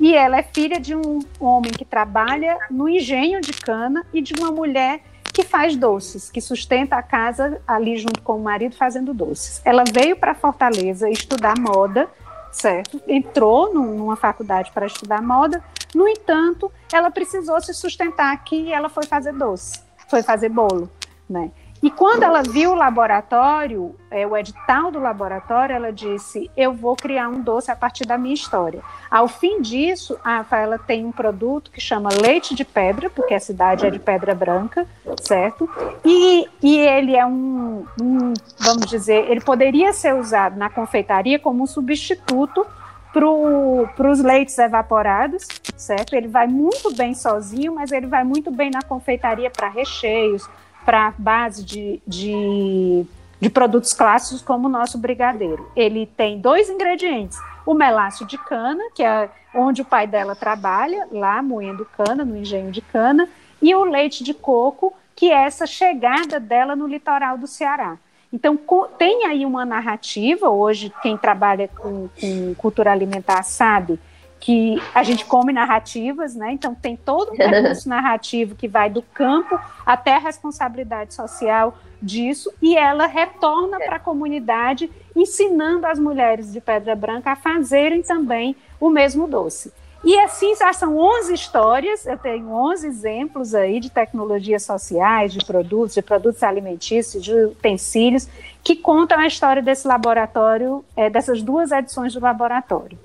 E 0.00 0.16
ela 0.16 0.38
é 0.38 0.42
filha 0.42 0.80
de 0.80 0.96
um 0.96 1.20
homem 1.38 1.70
que 1.70 1.84
trabalha 1.84 2.58
no 2.70 2.88
engenho 2.88 3.40
de 3.40 3.52
cana 3.52 4.04
e 4.12 4.20
de 4.20 4.34
uma 4.34 4.50
mulher 4.50 5.02
que 5.32 5.44
faz 5.44 5.76
doces, 5.76 6.30
que 6.30 6.40
sustenta 6.40 6.96
a 6.96 7.02
casa 7.02 7.60
ali 7.66 7.96
junto 7.96 8.20
com 8.22 8.36
o 8.36 8.42
marido 8.42 8.76
fazendo 8.76 9.14
doces. 9.14 9.60
Ela 9.64 9.84
veio 9.90 10.16
para 10.16 10.34
Fortaleza 10.34 11.08
estudar 11.08 11.58
moda, 11.58 12.08
certo? 12.50 13.00
Entrou 13.06 13.72
numa 13.72 14.16
faculdade 14.16 14.70
para 14.72 14.86
estudar 14.86 15.22
moda. 15.22 15.62
No 15.94 16.06
entanto, 16.06 16.70
ela 16.92 17.10
precisou 17.10 17.60
se 17.60 17.74
sustentar 17.74 18.32
aqui 18.32 18.62
e 18.62 18.72
ela 18.72 18.88
foi 18.88 19.04
fazer 19.04 19.32
doce, 19.32 19.80
foi 20.08 20.22
fazer 20.22 20.48
bolo, 20.48 20.90
né? 21.28 21.50
E 21.82 21.90
quando 21.90 22.22
ela 22.22 22.42
viu 22.42 22.72
o 22.72 22.74
laboratório, 22.74 23.94
é, 24.10 24.26
o 24.26 24.36
edital 24.36 24.90
do 24.90 24.98
laboratório, 24.98 25.74
ela 25.74 25.90
disse: 25.90 26.50
Eu 26.54 26.74
vou 26.74 26.94
criar 26.94 27.28
um 27.28 27.40
doce 27.40 27.70
a 27.70 27.76
partir 27.76 28.04
da 28.04 28.18
minha 28.18 28.34
história. 28.34 28.82
Ao 29.10 29.26
fim 29.26 29.62
disso, 29.62 30.18
a 30.22 30.38
Rafaela 30.38 30.78
tem 30.78 31.06
um 31.06 31.12
produto 31.12 31.70
que 31.70 31.80
chama 31.80 32.10
leite 32.20 32.54
de 32.54 32.64
pedra, 32.66 33.08
porque 33.08 33.32
a 33.32 33.40
cidade 33.40 33.86
é 33.86 33.90
de 33.90 33.98
pedra 33.98 34.34
branca, 34.34 34.86
certo? 35.22 35.68
E, 36.04 36.46
e 36.62 36.78
ele 36.78 37.16
é 37.16 37.24
um, 37.24 37.86
um, 38.00 38.34
vamos 38.58 38.86
dizer, 38.86 39.30
ele 39.30 39.40
poderia 39.40 39.92
ser 39.94 40.14
usado 40.14 40.58
na 40.58 40.68
confeitaria 40.68 41.38
como 41.38 41.62
um 41.62 41.66
substituto 41.66 42.66
para 43.12 44.10
os 44.10 44.20
leites 44.20 44.56
evaporados, 44.58 45.48
certo? 45.76 46.14
Ele 46.14 46.28
vai 46.28 46.46
muito 46.46 46.94
bem 46.94 47.14
sozinho, 47.14 47.74
mas 47.74 47.90
ele 47.90 48.06
vai 48.06 48.22
muito 48.22 48.50
bem 48.50 48.70
na 48.70 48.82
confeitaria 48.82 49.50
para 49.50 49.68
recheios, 49.68 50.48
para 50.90 51.14
base 51.16 51.62
de, 51.62 52.02
de, 52.04 53.06
de, 53.40 53.48
produtos 53.48 53.92
clássicos 53.92 54.42
como 54.42 54.66
o 54.66 54.68
nosso 54.68 54.98
brigadeiro. 54.98 55.70
Ele 55.76 56.04
tem 56.04 56.40
dois 56.40 56.68
ingredientes: 56.68 57.38
o 57.64 57.74
melaço 57.74 58.26
de 58.26 58.36
cana, 58.36 58.82
que 58.92 59.04
é 59.04 59.30
onde 59.54 59.82
o 59.82 59.84
pai 59.84 60.08
dela 60.08 60.34
trabalha, 60.34 61.06
lá 61.12 61.40
moendo 61.40 61.86
cana, 61.96 62.24
no 62.24 62.36
engenho 62.36 62.72
de 62.72 62.80
cana, 62.80 63.28
e 63.62 63.72
o 63.72 63.84
leite 63.84 64.24
de 64.24 64.34
coco, 64.34 64.92
que 65.14 65.30
é 65.30 65.44
essa 65.44 65.64
chegada 65.64 66.40
dela 66.40 66.74
no 66.74 66.88
litoral 66.88 67.38
do 67.38 67.46
Ceará. 67.46 67.96
Então, 68.32 68.58
tem 68.98 69.26
aí 69.26 69.46
uma 69.46 69.64
narrativa, 69.64 70.48
hoje 70.50 70.92
quem 71.02 71.16
trabalha 71.16 71.68
com, 71.68 72.08
com 72.20 72.54
cultura 72.56 72.90
alimentar 72.90 73.44
sabe 73.44 73.96
que 74.40 74.82
a 74.94 75.02
gente 75.02 75.26
come 75.26 75.52
narrativas, 75.52 76.34
né? 76.34 76.52
Então 76.52 76.74
tem 76.74 76.96
todo 76.96 77.32
um 77.32 77.36
percurso 77.36 77.86
narrativo 77.88 78.56
que 78.56 78.66
vai 78.66 78.88
do 78.88 79.02
campo 79.02 79.60
até 79.84 80.16
a 80.16 80.18
responsabilidade 80.18 81.12
social 81.12 81.76
disso 82.00 82.50
e 82.62 82.74
ela 82.74 83.06
retorna 83.06 83.78
para 83.78 83.96
a 83.96 84.00
comunidade 84.00 84.90
ensinando 85.14 85.86
as 85.86 85.98
mulheres 85.98 86.50
de 86.50 86.60
Pedra 86.60 86.96
Branca 86.96 87.32
a 87.32 87.36
fazerem 87.36 88.02
também 88.02 88.56
o 88.80 88.88
mesmo 88.88 89.28
doce. 89.28 89.70
E 90.02 90.18
assim 90.20 90.56
já 90.56 90.72
são 90.72 90.96
11 90.96 91.34
histórias, 91.34 92.06
eu 92.06 92.16
tenho 92.16 92.50
11 92.50 92.86
exemplos 92.86 93.54
aí 93.54 93.78
de 93.78 93.90
tecnologias 93.90 94.62
sociais, 94.62 95.30
de 95.34 95.44
produtos, 95.44 95.94
de 95.94 96.00
produtos 96.00 96.42
alimentícios, 96.42 97.22
de 97.22 97.34
utensílios, 97.34 98.26
que 98.64 98.76
contam 98.76 99.18
a 99.18 99.26
história 99.26 99.60
desse 99.60 99.86
laboratório, 99.86 100.82
é, 100.96 101.10
dessas 101.10 101.42
duas 101.42 101.70
edições 101.70 102.14
do 102.14 102.20
laboratório 102.20 102.96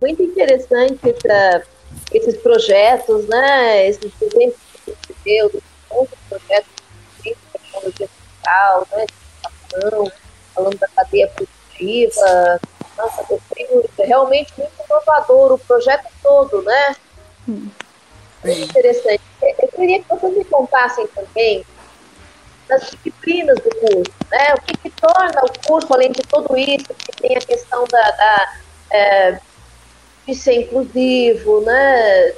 muito 0.00 0.22
interessante 0.22 1.00
essa, 1.08 1.62
esses 2.12 2.36
projetos, 2.38 3.26
né? 3.28 3.88
Esses 3.88 4.12
exemplos 4.20 4.58
que 4.84 4.90
você 4.90 5.14
deu, 5.24 5.62
outros 5.90 6.18
projetos 6.28 6.70
de 7.22 7.36
tecnologia 7.52 8.08
digital, 8.08 8.86
né? 8.92 9.06
De 9.06 10.12
falando 10.54 10.78
da 10.78 10.88
cadeia 10.88 11.28
produtiva. 11.28 12.60
Nossa, 12.96 13.22
gostei 13.24 13.68
muito. 13.70 13.90
É 13.98 14.06
realmente 14.06 14.52
muito 14.56 14.72
inovador 14.84 15.52
o 15.52 15.58
projeto 15.58 16.08
todo, 16.22 16.62
né? 16.62 16.96
Hum. 17.48 17.68
Muito 18.44 18.60
interessante. 18.60 19.22
Eu 19.42 19.68
queria 19.68 20.02
que 20.02 20.08
vocês 20.08 20.36
me 20.36 20.44
contassem 20.44 21.06
também 21.08 21.64
das 22.68 22.90
disciplinas 22.90 23.56
do 23.58 23.70
curso, 23.70 24.12
né? 24.30 24.54
O 24.54 24.62
que, 24.62 24.76
que 24.76 24.90
torna 24.90 25.44
o 25.44 25.66
curso, 25.66 25.92
além 25.92 26.12
de 26.12 26.22
tudo 26.22 26.56
isso, 26.56 26.86
que 26.86 27.12
tem 27.20 27.36
a 27.36 27.40
questão 27.40 27.84
da, 27.84 28.10
da 28.10 28.58
é, 28.90 29.40
de 30.26 30.34
ser 30.34 30.62
inclusivo, 30.62 31.60
né? 31.60 32.32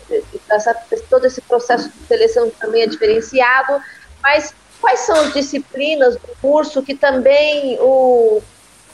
Essa, 0.50 0.74
todo 1.08 1.26
esse 1.26 1.40
processo 1.40 1.88
de 1.88 2.06
seleção 2.06 2.50
também 2.50 2.82
é 2.82 2.86
diferenciado, 2.86 3.80
mas 4.22 4.54
quais 4.80 5.00
são 5.00 5.16
as 5.16 5.32
disciplinas 5.32 6.16
do 6.16 6.28
curso 6.40 6.82
que 6.82 6.94
também 6.94 7.78
o 7.80 8.42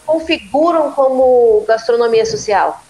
configuram 0.06 0.92
como 0.92 1.64
gastronomia 1.66 2.24
social? 2.26 2.82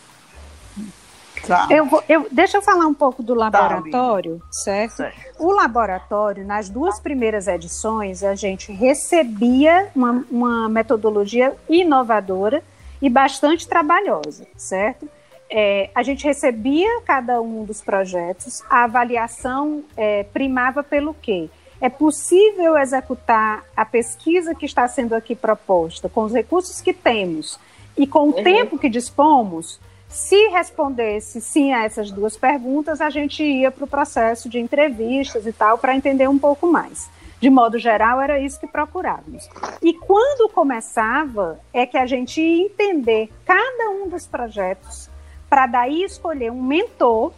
Tá. 1.46 1.68
Eu, 1.70 1.84
vou, 1.84 2.02
eu, 2.08 2.26
deixa 2.30 2.56
eu 2.56 2.62
falar 2.62 2.86
um 2.86 2.94
pouco 2.94 3.22
do 3.22 3.34
tá, 3.34 3.40
laboratório, 3.40 4.38
tá, 4.38 4.46
certo? 4.50 4.96
certo? 4.96 5.16
O 5.38 5.52
laboratório, 5.52 6.44
nas 6.44 6.70
duas 6.70 6.98
primeiras 6.98 7.46
edições, 7.46 8.22
a 8.22 8.34
gente 8.34 8.72
recebia 8.72 9.88
uma, 9.94 10.24
uma 10.30 10.68
metodologia 10.68 11.54
inovadora 11.68 12.62
e 13.00 13.10
bastante 13.10 13.68
trabalhosa, 13.68 14.46
certo? 14.56 15.06
É, 15.50 15.90
a 15.94 16.02
gente 16.02 16.24
recebia 16.24 17.00
cada 17.02 17.40
um 17.40 17.64
dos 17.64 17.80
projetos, 17.80 18.62
a 18.68 18.84
avaliação 18.84 19.84
é, 19.96 20.24
primava 20.24 20.82
pelo 20.82 21.14
quê? 21.14 21.48
É 21.80 21.88
possível 21.88 22.78
executar 22.78 23.64
a 23.76 23.84
pesquisa 23.84 24.54
que 24.54 24.64
está 24.64 24.88
sendo 24.88 25.14
aqui 25.14 25.34
proposta 25.34 26.08
com 26.08 26.22
os 26.22 26.32
recursos 26.32 26.80
que 26.80 26.92
temos 26.92 27.58
e 27.96 28.06
com 28.06 28.30
o 28.30 28.36
uhum. 28.36 28.42
tempo 28.42 28.78
que 28.78 28.88
dispomos? 28.88 29.80
Se 30.08 30.48
respondesse 30.48 31.40
sim 31.40 31.72
a 31.72 31.84
essas 31.84 32.10
duas 32.10 32.36
perguntas, 32.36 33.00
a 33.00 33.10
gente 33.10 33.42
ia 33.42 33.70
para 33.70 33.84
o 33.84 33.88
processo 33.88 34.48
de 34.48 34.58
entrevistas 34.58 35.46
e 35.46 35.52
tal 35.52 35.76
para 35.76 35.94
entender 35.94 36.28
um 36.28 36.38
pouco 36.38 36.70
mais. 36.70 37.10
De 37.40 37.50
modo 37.50 37.78
geral, 37.78 38.20
era 38.20 38.40
isso 38.40 38.58
que 38.58 38.66
procurávamos. 38.66 39.48
E 39.82 39.92
quando 39.92 40.48
começava, 40.48 41.60
é 41.72 41.84
que 41.84 41.98
a 41.98 42.06
gente 42.06 42.40
ia 42.40 42.66
entender 42.66 43.28
cada 43.44 43.90
um 43.90 44.08
dos 44.08 44.26
projetos 44.26 45.10
para 45.54 45.68
daí 45.68 46.02
escolher 46.02 46.50
um 46.50 46.60
mentor 46.60 47.32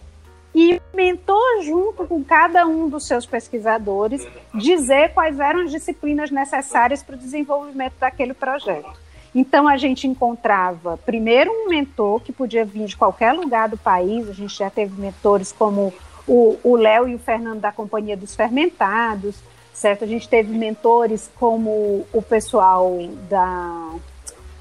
e 0.55 0.81
mentor, 0.95 1.63
junto 1.63 2.07
com 2.07 2.25
cada 2.25 2.67
um 2.67 2.89
dos 2.89 3.07
seus 3.07 3.27
pesquisadores, 3.27 4.27
dizer 4.55 5.13
quais 5.13 5.39
eram 5.39 5.61
as 5.61 5.71
disciplinas 5.71 6.31
necessárias 6.31 7.03
para 7.03 7.15
o 7.15 7.19
desenvolvimento 7.19 7.93
daquele 8.01 8.33
projeto. 8.33 8.91
Então, 9.35 9.69
a 9.69 9.77
gente 9.77 10.09
encontrava, 10.09 10.97
primeiro, 11.05 11.51
um 11.53 11.69
mentor 11.69 12.21
que 12.21 12.33
podia 12.33 12.65
vir 12.65 12.87
de 12.87 12.97
qualquer 12.97 13.35
lugar 13.35 13.69
do 13.69 13.77
país, 13.77 14.27
a 14.31 14.33
gente 14.33 14.57
já 14.57 14.71
teve 14.71 14.99
mentores 14.99 15.53
como 15.53 15.93
o 16.27 16.75
Léo 16.75 17.07
e 17.07 17.15
o 17.15 17.19
Fernando 17.19 17.61
da 17.61 17.71
Companhia 17.71 18.17
dos 18.17 18.35
Fermentados, 18.35 19.37
certo? 19.75 20.05
A 20.05 20.07
gente 20.07 20.27
teve 20.27 20.57
mentores 20.57 21.31
como 21.39 22.07
o 22.15 22.23
pessoal 22.23 22.97
da 23.29 23.91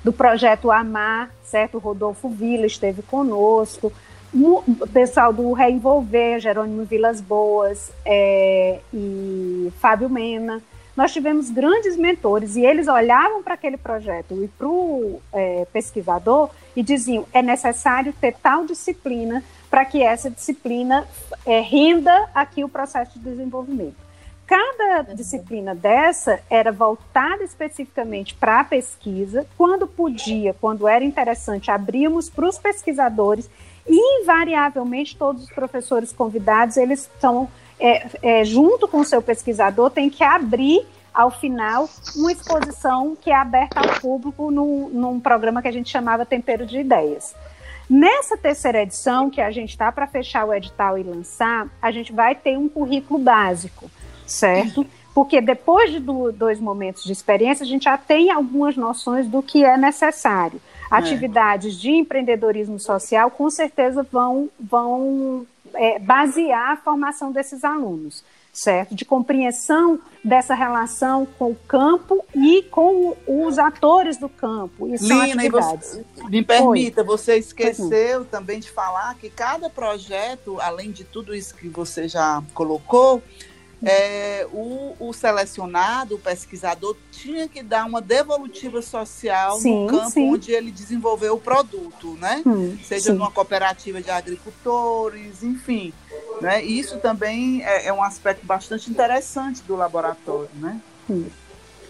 do 0.06 0.14
projeto 0.14 0.70
Amar, 0.70 1.32
certo? 1.44 1.78
O 1.78 1.80
Rodolfo 1.80 2.30
Vila 2.30 2.68
esteve 2.68 3.02
conosco, 3.02 3.92
o 4.32 4.64
pessoal 4.94 5.34
do 5.34 5.52
Reenvolver, 5.52 6.40
Jerônimo 6.40 6.86
Vilas 6.86 7.20
Boas 7.20 7.92
é, 8.06 8.82
e 8.94 9.74
Fábio 9.80 10.08
Mena. 10.08 10.62
Nós 10.96 11.12
tivemos 11.12 11.50
grandes 11.50 11.98
mentores 11.98 12.56
e 12.56 12.64
eles 12.64 12.88
olhavam 12.88 13.42
para 13.42 13.56
aquele 13.56 13.78
projeto 13.78 14.44
e 14.44 14.48
para 14.48 14.68
o 14.68 15.20
é, 15.34 15.66
pesquisador 15.74 16.52
e 16.76 16.84
diziam: 16.84 17.26
é 17.34 17.42
necessário 17.42 18.14
ter 18.22 18.36
tal 18.36 18.64
disciplina 18.64 19.44
para 19.72 19.84
que 19.86 20.04
essa 20.04 20.30
disciplina 20.30 21.04
é, 21.48 21.62
renda 21.62 22.30
aqui 22.36 22.64
o 22.64 22.70
processo 22.70 23.18
de 23.18 23.26
desenvolvimento. 23.26 24.05
Cada 24.48 25.02
disciplina 25.16 25.74
dessa 25.74 26.40
era 26.50 26.72
voltada 26.72 27.44
especificamente 27.44 28.36
para 28.36 28.60
a 28.60 28.64
pesquisa. 28.64 29.48
Quando 29.58 29.88
podia, 29.88 30.54
quando 30.54 30.88
era 30.88 31.04
interessante, 31.04 31.72
abrimos 31.72 32.30
para 32.30 32.48
os 32.48 32.60
pesquisadores 32.60 33.50
e, 33.88 34.22
invariavelmente, 34.22 35.18
todos 35.18 35.44
os 35.44 35.50
professores 35.50 36.14
convidados, 36.14 36.78
eles 36.78 37.10
estão, 37.12 37.50
é, 37.80 38.08
é, 38.22 38.46
junto 38.46 38.88
com 38.88 39.00
o 39.00 39.06
seu 39.06 39.22
pesquisador, 39.22 39.90
tem 39.90 40.10
que 40.12 40.24
abrir, 40.24 40.86
ao 41.12 41.32
final, 41.32 41.90
uma 42.16 42.32
exposição 42.32 43.16
que 43.20 43.32
é 43.32 43.36
aberta 43.36 43.80
ao 43.80 44.00
público 44.00 44.52
no, 44.52 44.90
num 44.90 45.20
programa 45.20 45.62
que 45.62 45.68
a 45.68 45.72
gente 45.72 45.90
chamava 45.90 46.26
Tempero 46.26 46.66
de 46.66 46.80
Ideias. 46.80 47.34
Nessa 47.90 48.36
terceira 48.36 48.82
edição, 48.82 49.30
que 49.30 49.40
a 49.40 49.50
gente 49.50 49.70
está 49.70 49.92
para 49.92 50.08
fechar 50.08 50.46
o 50.46 50.54
edital 50.54 50.98
e 50.98 51.04
lançar, 51.04 51.68
a 51.82 51.90
gente 51.90 52.12
vai 52.12 52.36
ter 52.36 52.58
um 52.58 52.68
currículo 52.68 53.18
básico 53.20 53.90
certo? 54.26 54.86
Porque 55.14 55.40
depois 55.40 55.92
de 55.92 56.00
do, 56.00 56.32
dois 56.32 56.60
momentos 56.60 57.04
de 57.04 57.14
experiência, 57.14 57.64
a 57.64 57.68
gente 57.68 57.84
já 57.84 57.98
tem 57.98 58.30
algumas 58.32 58.76
noções 58.76 59.28
do 59.28 59.42
que 59.42 59.64
é 59.64 59.78
necessário. 59.78 60.60
É. 60.92 60.96
Atividades 60.96 61.80
de 61.80 61.92
empreendedorismo 61.92 62.80
social 62.80 63.32
com 63.32 63.50
certeza 63.50 64.06
vão, 64.12 64.50
vão 64.60 65.48
é, 65.74 66.00
basear 66.00 66.72
a 66.72 66.78
formação 66.78 67.32
desses 67.32 67.64
alunos, 67.64 68.24
certo? 68.52 68.94
De 68.94 69.06
compreensão 69.06 70.00
dessa 70.24 70.54
relação 70.54 71.26
com 71.40 71.52
o 71.52 71.56
campo 71.68 72.24
e 72.36 72.64
com 72.64 73.16
os 73.26 73.58
atores 73.58 74.18
do 74.18 74.28
campo. 74.28 74.94
E 74.94 74.98
são 74.98 75.24
Lina, 75.24 75.42
atividades. 75.44 75.90
Você, 75.92 76.30
me 76.30 76.44
permita, 76.44 77.02
Oi. 77.02 77.08
você 77.08 77.38
esqueceu 77.38 78.26
também 78.26 78.60
de 78.60 78.70
falar 78.70 79.16
que 79.16 79.30
cada 79.30 79.70
projeto, 79.70 80.60
além 80.60 80.92
de 80.92 81.04
tudo 81.04 81.34
isso 81.34 81.56
que 81.56 81.70
você 81.70 82.08
já 82.08 82.44
colocou, 82.54 83.24
é, 83.84 84.48
o, 84.52 84.96
o, 85.00 85.14
selecionado, 85.14 86.16
o 86.16 86.20
pesquisador, 86.20 86.96
tinha 87.12 87.48
que 87.48 87.62
dar 87.62 87.86
uma 87.86 88.02
devolutiva 88.02 88.82
social 88.82 89.60
sim, 89.60 89.86
no 89.86 89.88
campo 89.88 90.12
sim. 90.12 90.32
onde 90.32 90.52
ele 90.52 90.72
desenvolveu 90.72 91.36
o 91.36 91.40
produto, 91.40 92.18
né? 92.20 92.42
Hum, 92.46 92.78
Seja 92.84 93.12
sim. 93.12 93.14
numa 93.14 93.32
cooperativa 93.32 94.02
de 94.02 94.10
agricultores, 94.10 95.44
enfim. 95.44 95.94
Né? 96.42 96.64
Isso 96.64 96.98
também 97.00 97.64
é, 97.64 97.88
é, 97.88 97.94
um 97.94 98.04
aspecto 98.04 98.46
bastante 98.46 98.90
interessante 98.90 99.62
do 99.64 99.76
laboratório, 99.76 100.50
né? 100.56 100.80
Hum. 101.10 101.26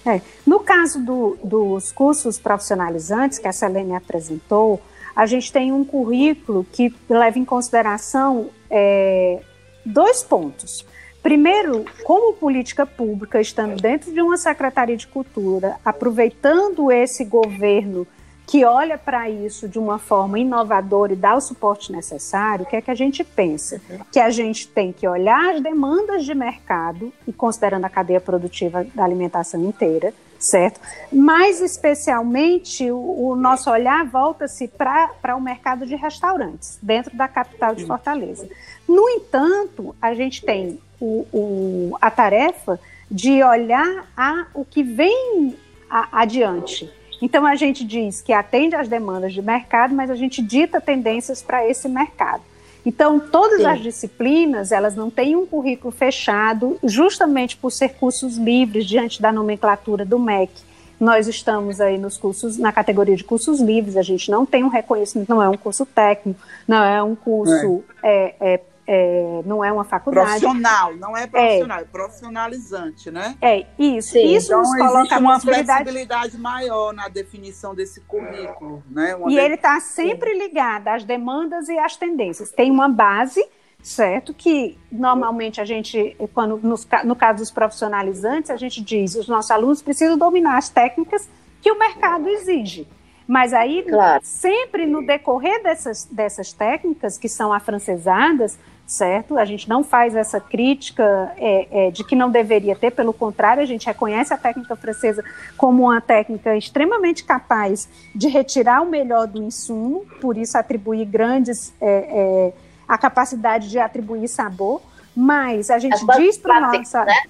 É. 0.06 0.21
No 0.45 0.60
caso 0.60 1.00
do, 1.00 1.38
dos 1.43 1.91
cursos 1.91 2.38
profissionalizantes 2.38 3.39
que 3.39 3.48
a 3.48 3.52
Selene 3.52 3.95
apresentou, 3.95 4.80
a 5.15 5.26
gente 5.26 5.52
tem 5.52 5.71
um 5.71 5.84
currículo 5.84 6.65
que 6.71 6.93
leva 7.10 7.39
em 7.39 7.45
consideração 7.45 8.50
é, 8.69 9.41
dois 9.86 10.21
pontos. 10.21 10.86
Primeiro, 11.26 11.86
como 12.04 12.34
política 12.34 12.86
pública, 12.86 13.42
estando 13.42 13.82
dentro 13.82 14.14
de 14.14 14.22
uma 14.22 14.38
Secretaria 14.38 14.96
de 14.96 15.08
Cultura, 15.08 15.76
aproveitando 15.84 16.92
esse 16.92 17.26
governo 17.26 18.06
que 18.46 18.64
olha 18.64 18.96
para 18.96 19.28
isso 19.28 19.68
de 19.68 19.80
uma 19.80 19.98
forma 19.98 20.38
inovadora 20.38 21.14
e 21.14 21.16
dá 21.16 21.34
o 21.34 21.42
suporte 21.42 21.92
necessário, 21.92 22.64
o 22.64 22.68
que 22.68 22.76
é 22.76 22.82
que 22.82 22.92
a 22.92 22.96
gente 22.96 23.24
pensa? 23.24 23.82
Que 24.12 24.20
a 24.20 24.30
gente 24.30 24.68
tem 24.68 24.94
que 24.94 25.08
olhar 25.08 25.56
as 25.56 25.62
demandas 25.62 26.24
de 26.26 26.36
mercado 26.36 27.12
e 27.28 27.34
considerando 27.34 27.86
a 27.86 27.90
cadeia 27.90 28.22
produtiva 28.22 28.86
da 28.94 29.04
alimentação 29.04 29.60
inteira, 29.64 30.14
certo? 30.38 30.80
Mais 31.12 31.60
especialmente, 31.60 32.92
o, 32.92 33.30
o 33.30 33.36
nosso 33.36 33.72
olhar 33.72 34.06
volta-se 34.06 34.68
para 34.68 35.36
o 35.36 35.42
mercado 35.42 35.88
de 35.88 35.96
restaurantes, 35.96 36.78
dentro 36.84 37.18
da 37.18 37.28
capital 37.28 37.74
de 37.74 37.84
Fortaleza. 37.84 38.48
No 38.88 39.10
entanto, 39.10 39.96
a 40.00 40.14
gente 40.14 40.46
tem 40.46 40.80
o, 40.99 41.25
o, 41.34 41.97
a 42.01 42.10
tarefa 42.10 42.79
de 43.10 43.43
olhar 43.43 44.08
a, 44.15 44.47
o 44.53 44.65
que 44.65 44.84
vem 44.84 45.55
a, 45.89 46.21
adiante. 46.21 46.89
Então, 47.21 47.45
a 47.45 47.55
gente 47.55 47.84
diz 47.84 48.21
que 48.21 48.34
atende 48.34 48.75
às 48.75 48.88
demandas 48.88 49.34
de 49.34 49.41
mercado, 49.41 49.95
mas 49.95 50.10
a 50.10 50.15
gente 50.15 50.41
dita 50.41 50.81
tendências 50.81 51.41
para 51.41 51.67
esse 51.67 51.88
mercado. 51.88 52.43
Então, 52.86 53.19
todas 53.19 53.62
Sim. 53.62 53.65
as 53.65 53.79
disciplinas, 53.81 54.71
elas 54.71 54.95
não 54.95 55.10
têm 55.10 55.36
um 55.36 55.45
currículo 55.45 55.91
fechado, 55.91 56.77
justamente 56.84 57.58
por 57.58 57.71
ser 57.71 57.95
cursos 57.95 58.38
livres 58.38 58.86
diante 58.86 59.21
da 59.21 59.31
nomenclatura 59.31 60.05
do 60.05 60.19
MEC. 60.19 60.51
Nós 60.99 61.27
estamos 61.27 61.81
aí 61.81 61.97
nos 61.97 62.15
cursos, 62.15 62.58
na 62.58 62.71
categoria 62.71 63.15
de 63.15 63.23
cursos 63.23 63.60
livres, 63.60 63.97
a 63.97 64.01
gente 64.01 64.29
não 64.29 64.45
tem 64.45 64.63
um 64.63 64.69
reconhecimento, 64.69 65.29
não 65.29 65.41
é 65.41 65.49
um 65.49 65.58
curso 65.58 65.86
técnico, 65.86 66.39
não 66.67 66.84
é 66.84 67.01
um 67.03 67.15
curso 67.15 67.84
é. 68.03 68.36
É, 68.39 68.53
é, 68.53 68.62
é, 68.88 69.41
não 69.45 69.63
é 69.63 69.71
uma 69.71 69.84
faculdade. 69.84 70.39
Profissional, 70.39 70.95
não 70.95 71.17
é 71.17 71.26
profissional, 71.26 71.80
é, 71.80 71.82
é 71.82 71.86
profissionalizante, 71.86 73.10
né? 73.10 73.36
É, 73.41 73.65
isso. 73.80 74.13
Sim. 74.13 74.36
Isso 74.36 74.48
então, 74.48 74.60
nos 74.60 74.78
coloca 74.78 75.17
uma 75.17 75.39
flexibilidade 75.39 76.38
maior 76.38 76.93
na 76.93 77.08
definição 77.08 77.74
desse 77.74 78.02
currículo, 78.02 78.84
né? 78.89 79.15
Uma 79.15 79.32
e 79.32 79.36
de... 79.36 79.39
ele 79.39 79.56
está 79.56 79.80
sempre 79.80 80.38
ligado 80.38 80.88
às 80.88 81.04
demandas 81.04 81.67
e 81.67 81.78
às 81.78 81.98
tendências. 81.98 82.52
Tem 82.52 82.69
uma 82.69 82.88
base, 82.88 83.43
certo? 83.82 84.34
Que 84.34 84.78
normalmente 84.91 85.60
a 85.60 85.65
gente, 85.65 86.15
quando 86.34 86.58
nos, 86.58 86.88
no 87.04 87.15
caso 87.15 87.39
dos 87.39 87.52
profissionalizantes, 87.52 88.52
a 88.52 88.58
gente 88.58 88.82
diz 88.82 89.15
os 89.15 89.28
nossos 89.28 89.50
alunos 89.50 89.82
precisam 89.82 90.17
dominar 90.17 90.58
as 90.58 90.69
técnicas 90.69 91.28
que 91.60 91.71
o 91.71 91.80
mercado 91.80 92.30
exige. 92.30 92.88
Mas 93.28 93.54
aí, 93.54 93.84
claro. 93.84 94.21
sempre 94.24 94.86
no 94.86 95.04
decorrer 95.04 95.63
dessas, 95.63 96.06
dessas 96.06 96.54
técnicas 96.54 97.17
que 97.17 97.28
são 97.28 97.52
afrancesadas, 97.52 98.60
certo? 98.86 99.38
A 99.38 99.45
gente 99.45 99.67
não 99.67 99.84
faz 99.84 100.15
essa 100.15 100.39
crítica 100.39 101.34
é, 101.38 101.88
é, 101.88 101.91
de 101.91 102.04
que 102.04 102.15
não 102.15 102.30
deveria 102.30 102.76
ter, 102.76 102.91
pelo 102.91 103.13
contrário, 103.13 103.63
a 103.63 103.65
gente 103.65 103.86
reconhece 103.86 104.34
a 104.34 104.38
técnica 104.38 104.76
francesa 104.76 105.24
como 105.58 105.84
uma 105.84 106.00
técnica 106.00 106.56
extremamente 106.56 107.24
capaz 107.24 107.89
de 108.13 108.28
retirar 108.28 108.82
o 108.82 108.89
melhor 108.89 109.28
do 109.28 109.41
insumo, 109.41 110.06
por 110.21 110.38
isso 110.38 110.58
atribuir 110.58 111.06
grandes 111.06 111.74
é, 111.82 111.88
é 111.88 112.54
a 112.88 112.98
capacidade 112.98 113.69
de 113.69 113.80
atribuir 113.80 114.28
sabor, 114.28 114.82
mas 115.15 115.71
a 115.71 115.80
gente 115.80 116.06
diz 116.17 116.38
para 116.38 116.58
o 116.58 116.62
nosso 116.62 116.98
né? 116.98 117.24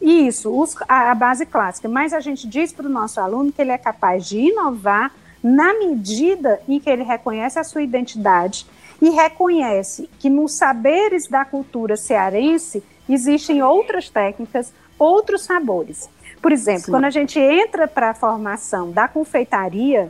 isso, 0.00 0.56
os, 0.56 0.76
a, 0.88 1.10
a 1.10 1.14
base 1.14 1.44
clássica, 1.44 1.88
mas 1.88 2.12
a 2.12 2.20
gente 2.20 2.46
diz 2.46 2.72
para 2.72 2.86
o 2.86 2.88
nosso 2.88 3.20
aluno 3.20 3.50
que 3.50 3.60
ele 3.60 3.72
é 3.72 3.78
capaz 3.78 4.28
de 4.28 4.38
inovar 4.38 5.12
na 5.42 5.74
medida 5.74 6.60
em 6.68 6.78
que 6.78 6.88
ele 6.88 7.02
reconhece 7.02 7.58
a 7.58 7.64
sua 7.64 7.82
identidade 7.82 8.64
e 9.02 9.10
reconhece 9.10 10.08
que 10.20 10.30
nos 10.30 10.54
saberes 10.54 11.26
da 11.26 11.44
cultura 11.44 11.96
cearense 11.96 12.84
existem 13.08 13.60
outras 13.60 14.08
técnicas, 14.08 14.72
outros 14.96 15.42
sabores. 15.42 16.08
Por 16.40 16.52
exemplo, 16.52 16.84
Sim. 16.84 16.92
quando 16.92 17.06
a 17.06 17.10
gente 17.10 17.36
entra 17.36 17.88
para 17.88 18.10
a 18.10 18.14
formação 18.14 18.92
da 18.92 19.08
confeitaria, 19.08 20.08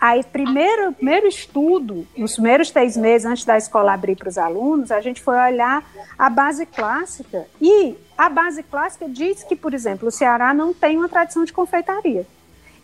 aí 0.00 0.22
primeiro, 0.22 0.92
primeiro 0.92 1.26
estudo, 1.26 2.06
nos 2.16 2.34
primeiros 2.34 2.70
três 2.70 2.96
meses 2.96 3.26
antes 3.26 3.44
da 3.44 3.58
escola 3.58 3.92
abrir 3.92 4.14
para 4.14 4.28
os 4.28 4.38
alunos, 4.38 4.92
a 4.92 5.00
gente 5.00 5.20
foi 5.20 5.36
olhar 5.36 5.84
a 6.16 6.30
base 6.30 6.64
clássica 6.64 7.44
e 7.60 7.96
a 8.16 8.28
base 8.28 8.62
clássica 8.62 9.08
diz 9.08 9.42
que, 9.42 9.56
por 9.56 9.74
exemplo, 9.74 10.06
o 10.06 10.12
Ceará 10.12 10.54
não 10.54 10.72
tem 10.72 10.96
uma 10.96 11.08
tradição 11.08 11.44
de 11.44 11.52
confeitaria, 11.52 12.24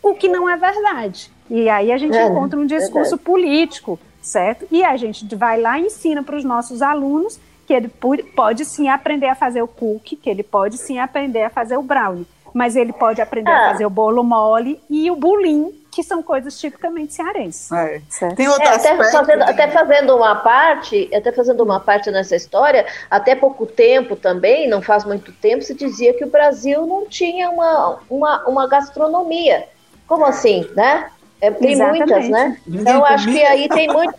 o 0.03 0.15
que 0.15 0.27
não 0.27 0.51
é 0.51 0.57
verdade. 0.57 1.31
E 1.49 1.69
aí 1.69 1.93
a 1.93 1.97
gente 1.97 2.17
é, 2.17 2.27
encontra 2.27 2.59
um 2.59 2.67
discurso 2.67 3.17
político 3.17 4.01
certo? 4.25 4.67
E 4.71 4.83
a 4.83 4.97
gente 4.97 5.33
vai 5.37 5.61
lá 5.61 5.79
e 5.79 5.87
ensina 5.87 6.23
para 6.23 6.37
os 6.37 6.45
nossos 6.45 6.83
alunos 6.83 7.39
que 7.67 7.73
ele 7.73 7.89
pode 7.89 8.65
sim 8.65 8.89
aprender 8.89 9.29
a 9.29 9.35
fazer 9.35 9.63
o 9.63 9.69
cookie, 9.69 10.17
que 10.17 10.29
ele 10.29 10.43
pode 10.43 10.77
sim 10.79 10.99
aprender 10.99 11.45
a 11.45 11.51
fazer 11.51 11.77
o 11.77 11.83
brownie, 11.83 12.27
mas 12.53 12.77
ele 12.77 12.93
pode 12.93 13.21
aprender 13.21 13.51
a 13.51 13.67
ah. 13.67 13.73
fazer 13.73 13.87
o 13.87 13.91
bolo 13.91 14.23
mole 14.23 14.81
e 14.89 15.11
o 15.11 15.17
bulim, 15.17 15.73
que 15.91 16.03
são 16.03 16.23
coisas 16.23 16.59
tipicamente 16.59 17.15
cearenses. 17.15 17.71
É. 17.71 18.03
Tem 18.35 18.49
outro 18.49 18.65
é, 18.65 18.75
até, 18.75 18.97
fazendo, 18.97 19.43
até 19.43 19.69
fazendo 19.69 20.17
uma 20.17 20.37
parte, 20.37 21.09
até 21.15 21.31
fazendo 21.33 21.63
uma 21.63 21.81
parte 21.81 22.11
nessa 22.11 22.35
história, 22.35 22.85
até 23.11 23.35
pouco 23.35 23.65
tempo 23.65 24.17
também, 24.17 24.69
não 24.69 24.83
faz 24.83 25.05
muito 25.05 25.33
tempo, 25.33 25.63
se 25.63 25.75
dizia 25.75 26.13
que 26.13 26.25
o 26.25 26.31
Brasil 26.31 26.87
não 26.87 27.07
tinha 27.07 27.49
uma, 27.49 27.99
uma, 28.11 28.49
uma 28.49 28.67
gastronomia. 28.67 29.69
Como 30.07 30.27
assim, 30.27 30.69
né? 30.77 31.11
É, 31.45 31.51
tem 31.51 31.73
Exatamente. 31.73 32.07
muitas, 32.07 32.29
né? 32.31 32.59
Então, 32.67 33.05
acho 33.05 33.27
que 33.27 33.43
aí 33.43 33.69
tem 33.69 33.87
muito 33.89 34.15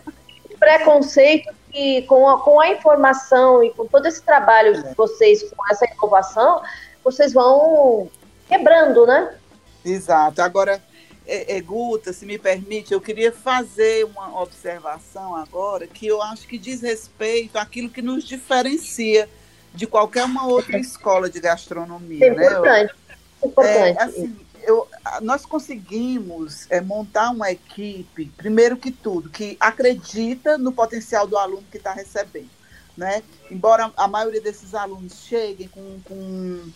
preconceito 0.60 1.52
e 1.74 2.04
com 2.04 2.30
a, 2.30 2.40
com 2.40 2.60
a 2.60 2.70
informação 2.70 3.64
e 3.64 3.72
com 3.72 3.88
todo 3.88 4.06
esse 4.08 4.22
trabalho 4.22 4.84
de 4.84 4.94
vocês, 4.94 5.44
com 5.44 5.68
essa 5.70 5.86
inovação, 5.92 6.62
vocês 7.04 7.34
vão 7.34 8.10
quebrando, 8.48 9.08
né? 9.08 9.36
Exato. 9.84 10.40
Agora, 10.42 10.80
é, 11.26 11.58
é, 11.58 11.62
Guta, 11.62 12.14
se 12.14 12.28
me 12.28 12.38
permite, 12.38 12.94
eu 12.94 13.02
queria 13.02 13.32
fazer 13.32 14.06
uma 14.06 14.40
observação 14.40 15.36
agora 15.36 15.88
que 15.88 16.06
eu 16.06 16.22
acho 16.22 16.48
que 16.48 16.60
diz 16.60 16.82
respeito 16.82 17.58
àquilo 17.58 17.90
que 17.90 18.04
nos 18.04 18.24
diferencia 18.24 19.28
de 19.74 19.88
qualquer 19.88 20.26
uma 20.26 20.46
outra 20.46 20.78
escola 20.80 21.28
de 21.28 21.40
gastronomia. 21.40 22.24
É 22.24 22.30
importante. 22.30 22.94
Né? 23.10 23.16
Eu, 23.42 23.50
importante. 23.50 23.98
É, 23.98 24.04
assim, 24.04 24.45
eu, 24.66 24.88
nós 25.22 25.46
conseguimos 25.46 26.66
é, 26.70 26.82
montar 26.82 27.30
uma 27.30 27.52
equipe, 27.52 28.26
primeiro 28.36 28.76
que 28.76 28.92
tudo, 28.92 29.30
que 29.30 29.56
acredita 29.60 30.58
no 30.58 30.72
potencial 30.72 31.28
do 31.28 31.38
aluno 31.38 31.64
que 31.72 31.78
está 31.78 31.94
recebendo. 31.94 32.50
Né? 32.98 33.24
Embora 33.52 33.92
a 33.96 34.08
maioria 34.08 34.42
desses 34.42 34.74
alunos 34.74 35.26
cheguem 35.26 35.68
com, 35.68 36.00
com, 36.06 36.72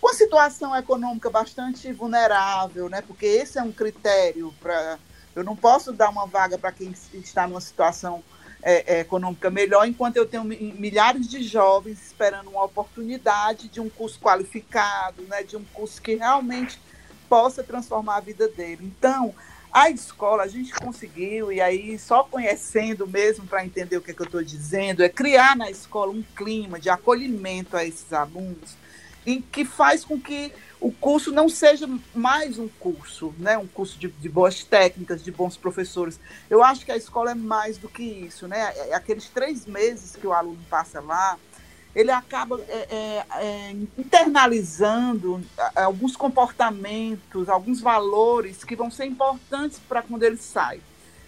com 0.00 0.06
uma 0.06 0.14
situação 0.14 0.74
econômica 0.76 1.28
bastante 1.28 1.92
vulnerável, 1.92 2.88
né? 2.88 3.02
porque 3.02 3.26
esse 3.26 3.58
é 3.58 3.62
um 3.62 3.72
critério 3.72 4.54
para. 4.60 4.98
Eu 5.34 5.42
não 5.42 5.56
posso 5.56 5.92
dar 5.92 6.10
uma 6.10 6.26
vaga 6.26 6.56
para 6.56 6.70
quem 6.70 6.94
está 7.14 7.46
numa 7.48 7.60
situação 7.60 8.22
é, 8.62 8.94
é, 8.94 9.00
econômica 9.00 9.50
melhor, 9.50 9.86
enquanto 9.86 10.16
eu 10.16 10.24
tenho 10.24 10.44
milhares 10.44 11.28
de 11.28 11.42
jovens 11.42 12.00
esperando 12.00 12.50
uma 12.50 12.64
oportunidade 12.64 13.68
de 13.68 13.80
um 13.80 13.90
curso 13.90 14.18
qualificado, 14.20 15.22
né? 15.24 15.42
de 15.42 15.56
um 15.56 15.64
curso 15.64 16.00
que 16.00 16.14
realmente 16.14 16.78
possa 17.28 17.62
transformar 17.62 18.16
a 18.16 18.20
vida 18.20 18.48
dele. 18.48 18.80
Então, 18.82 19.34
a 19.72 19.90
escola, 19.90 20.44
a 20.44 20.46
gente 20.46 20.72
conseguiu, 20.72 21.50
e 21.50 21.60
aí 21.60 21.98
só 21.98 22.22
conhecendo 22.22 23.06
mesmo 23.06 23.44
para 23.46 23.64
entender 23.64 23.96
o 23.96 24.00
que, 24.00 24.12
é 24.12 24.14
que 24.14 24.22
eu 24.22 24.26
estou 24.26 24.42
dizendo, 24.42 25.02
é 25.02 25.08
criar 25.08 25.56
na 25.56 25.68
escola 25.68 26.12
um 26.12 26.22
clima 26.36 26.78
de 26.78 26.88
acolhimento 26.88 27.76
a 27.76 27.84
esses 27.84 28.12
alunos, 28.12 28.76
em 29.26 29.40
que 29.40 29.64
faz 29.64 30.04
com 30.04 30.20
que 30.20 30.52
o 30.80 30.92
curso 30.92 31.32
não 31.32 31.48
seja 31.48 31.88
mais 32.14 32.58
um 32.58 32.68
curso, 32.68 33.34
né? 33.38 33.56
um 33.56 33.66
curso 33.66 33.98
de, 33.98 34.08
de, 34.08 34.28
boas 34.28 34.62
técnicas, 34.62 35.24
de 35.24 35.32
bons 35.32 35.56
professores. 35.56 36.20
Eu 36.50 36.62
acho 36.62 36.84
que 36.84 36.92
a 36.92 36.96
escola 36.96 37.30
é 37.30 37.34
mais 37.34 37.78
do 37.78 37.88
que 37.88 38.02
isso. 38.02 38.46
Né? 38.46 38.60
É, 38.60 38.90
é 38.90 38.94
aqueles 38.94 39.28
três 39.30 39.64
meses 39.64 40.14
que 40.14 40.26
o 40.26 40.32
aluno 40.34 40.58
passa 40.68 41.00
lá, 41.00 41.38
ele 41.94 42.10
acaba 42.10 42.60
é, 42.68 42.86
é, 42.90 43.24
é, 43.36 43.70
internalizando 43.96 45.40
alguns 45.76 46.16
comportamentos, 46.16 47.48
alguns 47.48 47.80
valores 47.80 48.64
que 48.64 48.74
vão 48.74 48.90
ser 48.90 49.04
importantes 49.04 49.80
para 49.88 50.02
quando 50.02 50.24
ele 50.24 50.36
sai. 50.36 50.80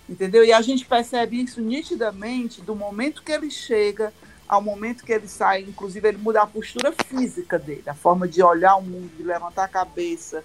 Entendeu? 0.08 0.44
E 0.44 0.52
a 0.52 0.60
gente 0.60 0.84
percebe 0.84 1.42
isso 1.42 1.60
nitidamente 1.60 2.60
do 2.60 2.74
momento 2.74 3.22
que 3.22 3.32
ele 3.32 3.50
chega 3.50 4.12
ao 4.48 4.62
momento 4.62 5.04
que 5.04 5.12
ele 5.12 5.26
sai, 5.26 5.62
inclusive 5.62 6.08
ele 6.08 6.18
muda 6.18 6.42
a 6.42 6.46
postura 6.46 6.92
física 6.92 7.58
dele, 7.58 7.82
a 7.88 7.94
forma 7.94 8.28
de 8.28 8.42
olhar 8.42 8.76
o 8.76 8.82
mundo, 8.82 9.10
de 9.16 9.24
levantar 9.24 9.64
a 9.64 9.68
cabeça, 9.68 10.44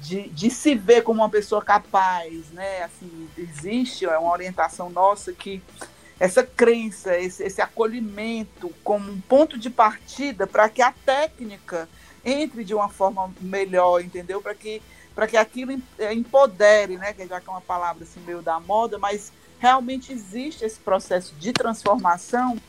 de, 0.00 0.28
de 0.30 0.50
se 0.50 0.74
ver 0.74 1.02
como 1.02 1.20
uma 1.20 1.28
pessoa 1.28 1.62
capaz, 1.62 2.50
né? 2.52 2.82
Assim, 2.84 3.28
existe 3.36 4.06
é 4.06 4.18
uma 4.18 4.32
orientação 4.32 4.88
nossa 4.90 5.32
que 5.32 5.62
essa 6.18 6.42
crença, 6.42 7.18
esse, 7.18 7.42
esse 7.42 7.60
acolhimento 7.60 8.72
como 8.82 9.10
um 9.10 9.20
ponto 9.20 9.58
de 9.58 9.68
partida 9.68 10.46
para 10.46 10.68
que 10.68 10.80
a 10.80 10.92
técnica 10.92 11.88
entre 12.24 12.64
de 12.64 12.74
uma 12.74 12.88
forma 12.88 13.32
melhor, 13.40 14.00
entendeu? 14.00 14.40
Para 14.40 14.54
que 14.54 14.80
para 15.14 15.28
que 15.28 15.36
aquilo 15.36 15.80
é, 15.96 16.12
empodere, 16.12 16.96
né? 16.96 17.12
Que 17.12 17.26
já 17.26 17.40
que 17.40 17.48
é 17.48 17.52
uma 17.52 17.60
palavra 17.60 18.02
assim 18.02 18.20
meio 18.20 18.42
da 18.42 18.58
moda, 18.58 18.98
mas 18.98 19.32
realmente 19.58 20.12
existe 20.12 20.64
esse 20.64 20.78
processo 20.80 21.34
de 21.36 21.52
transformação, 21.52 22.60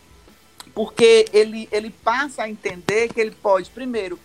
porque 0.74 1.26
ele 1.34 1.68
ele 1.72 1.90
passa 1.90 2.44
a 2.44 2.50
entender 2.50 3.12
que 3.12 3.20
ele 3.20 3.32
pode 3.32 3.70
primeiro 3.72 4.20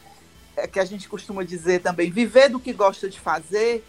é 0.56 0.66
que 0.66 0.80
a 0.80 0.84
gente 0.84 1.08
costuma 1.08 1.42
dizer 1.42 1.80
também 1.80 2.10
viver 2.10 2.48
do 2.48 2.60
que 2.60 2.72
gosta 2.72 3.08
de 3.08 3.18
fazer 3.18 3.84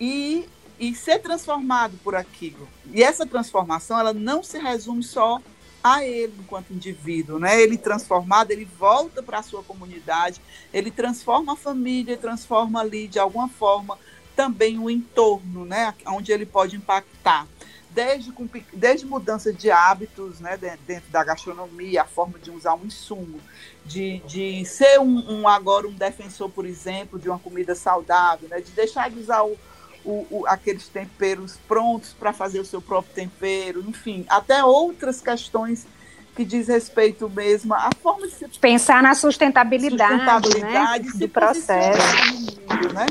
e 0.00 0.48
e 0.78 0.94
ser 0.94 1.20
transformado 1.20 1.98
por 2.02 2.14
aquilo. 2.14 2.68
E 2.92 3.02
essa 3.02 3.26
transformação, 3.26 3.98
ela 3.98 4.12
não 4.12 4.42
se 4.42 4.58
resume 4.58 5.02
só 5.02 5.40
a 5.82 6.04
ele 6.04 6.34
enquanto 6.40 6.72
indivíduo, 6.72 7.38
né? 7.38 7.60
Ele 7.60 7.78
transformado, 7.78 8.50
ele 8.50 8.64
volta 8.64 9.22
para 9.22 9.38
a 9.38 9.42
sua 9.42 9.62
comunidade, 9.62 10.40
ele 10.72 10.90
transforma 10.90 11.52
a 11.52 11.56
família, 11.56 12.16
transforma 12.16 12.80
ali 12.80 13.06
de 13.06 13.18
alguma 13.18 13.48
forma 13.48 13.96
também 14.34 14.78
o 14.78 14.90
entorno, 14.90 15.64
né? 15.64 15.94
Onde 16.06 16.32
ele 16.32 16.44
pode 16.44 16.76
impactar. 16.76 17.46
Desde, 17.90 18.30
desde 18.74 19.06
mudanças 19.06 19.56
de 19.56 19.70
hábitos 19.70 20.38
né, 20.38 20.58
dentro 20.86 21.10
da 21.10 21.24
gastronomia, 21.24 22.02
a 22.02 22.04
forma 22.04 22.38
de 22.38 22.50
usar 22.50 22.74
um 22.74 22.84
insumo, 22.84 23.40
de, 23.86 24.18
de 24.26 24.66
ser 24.66 25.00
um, 25.00 25.40
um 25.40 25.48
agora 25.48 25.88
um 25.88 25.92
defensor, 25.92 26.50
por 26.50 26.66
exemplo, 26.66 27.18
de 27.18 27.26
uma 27.26 27.38
comida 27.38 27.74
saudável, 27.74 28.50
né, 28.50 28.60
de 28.60 28.70
deixar 28.72 29.08
de 29.08 29.18
usar 29.18 29.44
o, 29.44 29.56
o, 30.06 30.26
o, 30.30 30.46
aqueles 30.46 30.88
temperos 30.88 31.58
prontos 31.68 32.14
para 32.18 32.32
fazer 32.32 32.60
o 32.60 32.64
seu 32.64 32.80
próprio 32.80 33.12
tempero, 33.12 33.84
enfim, 33.86 34.24
até 34.28 34.64
outras 34.64 35.20
questões 35.20 35.86
que 36.34 36.44
diz 36.44 36.68
respeito 36.68 37.28
mesmo 37.28 37.74
à 37.74 37.90
forma 38.02 38.26
de 38.26 38.34
se 38.34 38.48
pensar 38.60 39.02
na 39.02 39.14
sustentabilidade, 39.14 40.12
sustentabilidade 40.44 41.06
né, 41.06 41.12
do 41.14 41.28
processo. 41.28 42.16
Mundo, 42.68 42.92
né? 42.92 43.06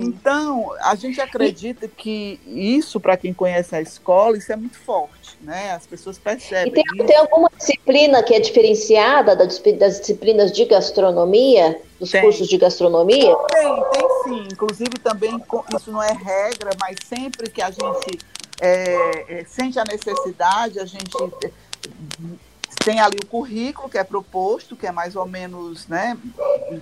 Então, 0.00 0.72
a 0.80 0.94
gente 0.94 1.20
acredita 1.20 1.88
que 1.88 2.40
isso, 2.46 2.98
para 2.98 3.16
quem 3.16 3.32
conhece 3.32 3.74
a 3.74 3.80
escola, 3.80 4.36
isso 4.36 4.52
é 4.52 4.56
muito 4.56 4.78
forte, 4.78 5.36
né? 5.40 5.72
As 5.72 5.86
pessoas 5.86 6.18
percebem. 6.18 6.72
E 6.72 6.74
tem, 6.74 7.06
tem 7.06 7.16
alguma 7.16 7.50
disciplina 7.56 8.22
que 8.22 8.34
é 8.34 8.40
diferenciada 8.40 9.36
das, 9.36 9.60
disciplinas 9.60 10.52
de 10.52 10.64
gastronomia, 10.64 11.80
dos 11.98 12.10
tem. 12.10 12.22
cursos 12.22 12.48
de 12.48 12.56
gastronomia? 12.56 13.34
Tem, 13.52 13.84
tem 13.92 14.08
sim. 14.24 14.48
Inclusive 14.52 14.98
também, 15.02 15.40
isso 15.74 15.90
não 15.90 16.02
é 16.02 16.12
regra, 16.12 16.70
mas 16.80 16.96
sempre 17.06 17.50
que 17.50 17.62
a 17.62 17.70
gente 17.70 18.18
é, 18.60 19.40
é, 19.40 19.44
sente 19.46 19.78
a 19.78 19.84
necessidade, 19.84 20.78
a 20.78 20.86
gente 20.86 21.10
tem 22.86 23.00
ali 23.00 23.16
o 23.20 23.26
currículo 23.26 23.88
que 23.88 23.98
é 23.98 24.04
proposto, 24.04 24.76
que 24.76 24.86
é 24.86 24.92
mais 24.92 25.16
ou 25.16 25.26
menos, 25.26 25.88
né? 25.88 26.16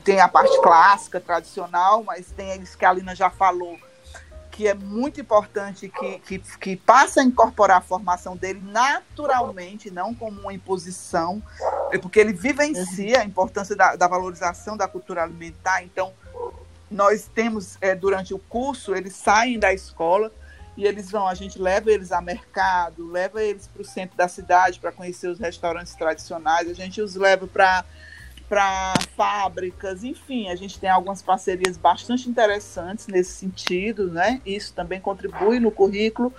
Tem 0.04 0.20
a 0.20 0.28
parte 0.28 0.60
clássica, 0.60 1.18
tradicional, 1.18 2.04
mas 2.04 2.26
tem 2.26 2.60
isso 2.60 2.76
que 2.76 2.84
a 2.84 2.90
Alina 2.90 3.16
já 3.16 3.30
falou, 3.30 3.78
que 4.50 4.68
é 4.68 4.74
muito 4.74 5.18
importante 5.18 5.88
que, 5.88 6.18
que, 6.18 6.38
que 6.60 6.76
passa 6.76 7.22
a 7.22 7.24
incorporar 7.24 7.78
a 7.78 7.80
formação 7.80 8.36
dele 8.36 8.60
naturalmente, 8.62 9.90
não 9.90 10.12
como 10.14 10.42
uma 10.42 10.52
imposição, 10.52 11.42
é 11.90 11.96
porque 11.96 12.20
ele 12.20 12.34
vivencia 12.34 13.22
a 13.22 13.24
importância 13.24 13.74
da, 13.74 13.96
da 13.96 14.06
valorização 14.06 14.76
da 14.76 14.86
cultura 14.86 15.22
alimentar. 15.22 15.82
Então, 15.82 16.12
nós 16.90 17.30
temos, 17.34 17.78
é, 17.80 17.94
durante 17.94 18.34
o 18.34 18.38
curso, 18.38 18.94
eles 18.94 19.16
saem 19.16 19.58
da 19.58 19.72
escola 19.72 20.30
e 20.76 20.84
eles 20.84 21.10
vão, 21.10 21.26
a 21.28 21.34
gente 21.34 21.58
leva 21.58 21.90
eles 21.90 22.12
a 22.12 22.20
mercado, 22.20 23.06
leva 23.10 23.42
eles 23.42 23.66
para 23.66 23.82
o 23.82 23.84
centro 23.84 24.16
da 24.16 24.28
cidade 24.28 24.80
para 24.80 24.92
conhecer 24.92 25.28
os 25.28 25.38
restaurantes 25.38 25.94
tradicionais, 25.94 26.68
a 26.68 26.74
gente 26.74 27.00
os 27.00 27.14
leva 27.14 27.46
para 27.46 27.84
para 28.48 28.92
fábricas, 29.16 30.04
enfim, 30.04 30.50
a 30.50 30.54
gente 30.54 30.78
tem 30.78 30.90
algumas 30.90 31.22
parcerias 31.22 31.78
bastante 31.78 32.28
interessantes 32.28 33.06
nesse 33.06 33.32
sentido, 33.32 34.10
né? 34.10 34.40
Isso 34.44 34.74
também 34.74 35.00
contribui 35.00 35.58
no 35.58 35.70
currículo, 35.70 36.32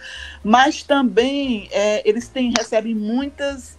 mas 0.43 0.83
também 0.83 1.67
é, 1.71 2.07
eles 2.07 2.27
têm, 2.27 2.53
recebem 2.55 2.93
muitas 2.93 3.77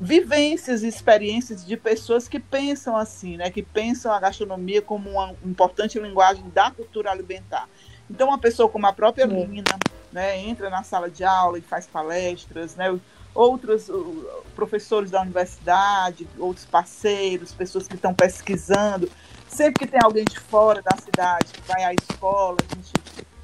vivências 0.00 0.82
e 0.82 0.88
experiências 0.88 1.64
de 1.64 1.76
pessoas 1.76 2.28
que 2.28 2.38
pensam 2.38 2.96
assim, 2.96 3.36
né? 3.36 3.48
Que 3.48 3.62
pensam 3.62 4.12
a 4.12 4.20
gastronomia 4.20 4.82
como 4.82 5.10
uma 5.10 5.34
importante 5.44 5.98
linguagem 5.98 6.48
da 6.50 6.70
cultura 6.70 7.10
alimentar. 7.10 7.68
Então, 8.10 8.28
uma 8.28 8.38
pessoa 8.38 8.68
como 8.68 8.86
a 8.86 8.92
própria 8.92 9.24
Lina, 9.24 9.78
né, 10.12 10.38
entra 10.38 10.70
na 10.70 10.82
sala 10.82 11.10
de 11.10 11.24
aula 11.24 11.58
e 11.58 11.62
faz 11.62 11.86
palestras, 11.86 12.76
né, 12.76 12.98
outros 13.34 13.88
uh, 13.88 14.44
professores 14.54 15.10
da 15.10 15.22
universidade, 15.22 16.28
outros 16.38 16.64
parceiros, 16.66 17.52
pessoas 17.52 17.86
que 17.86 17.94
estão 17.94 18.14
pesquisando. 18.14 19.10
Sempre 19.48 19.86
que 19.86 19.86
tem 19.86 20.00
alguém 20.02 20.24
de 20.24 20.38
fora 20.38 20.82
da 20.82 20.96
cidade 20.96 21.52
que 21.52 21.62
vai 21.62 21.84
à 21.84 21.94
escola, 21.94 22.56
a 22.60 22.74
gente, 22.74 22.92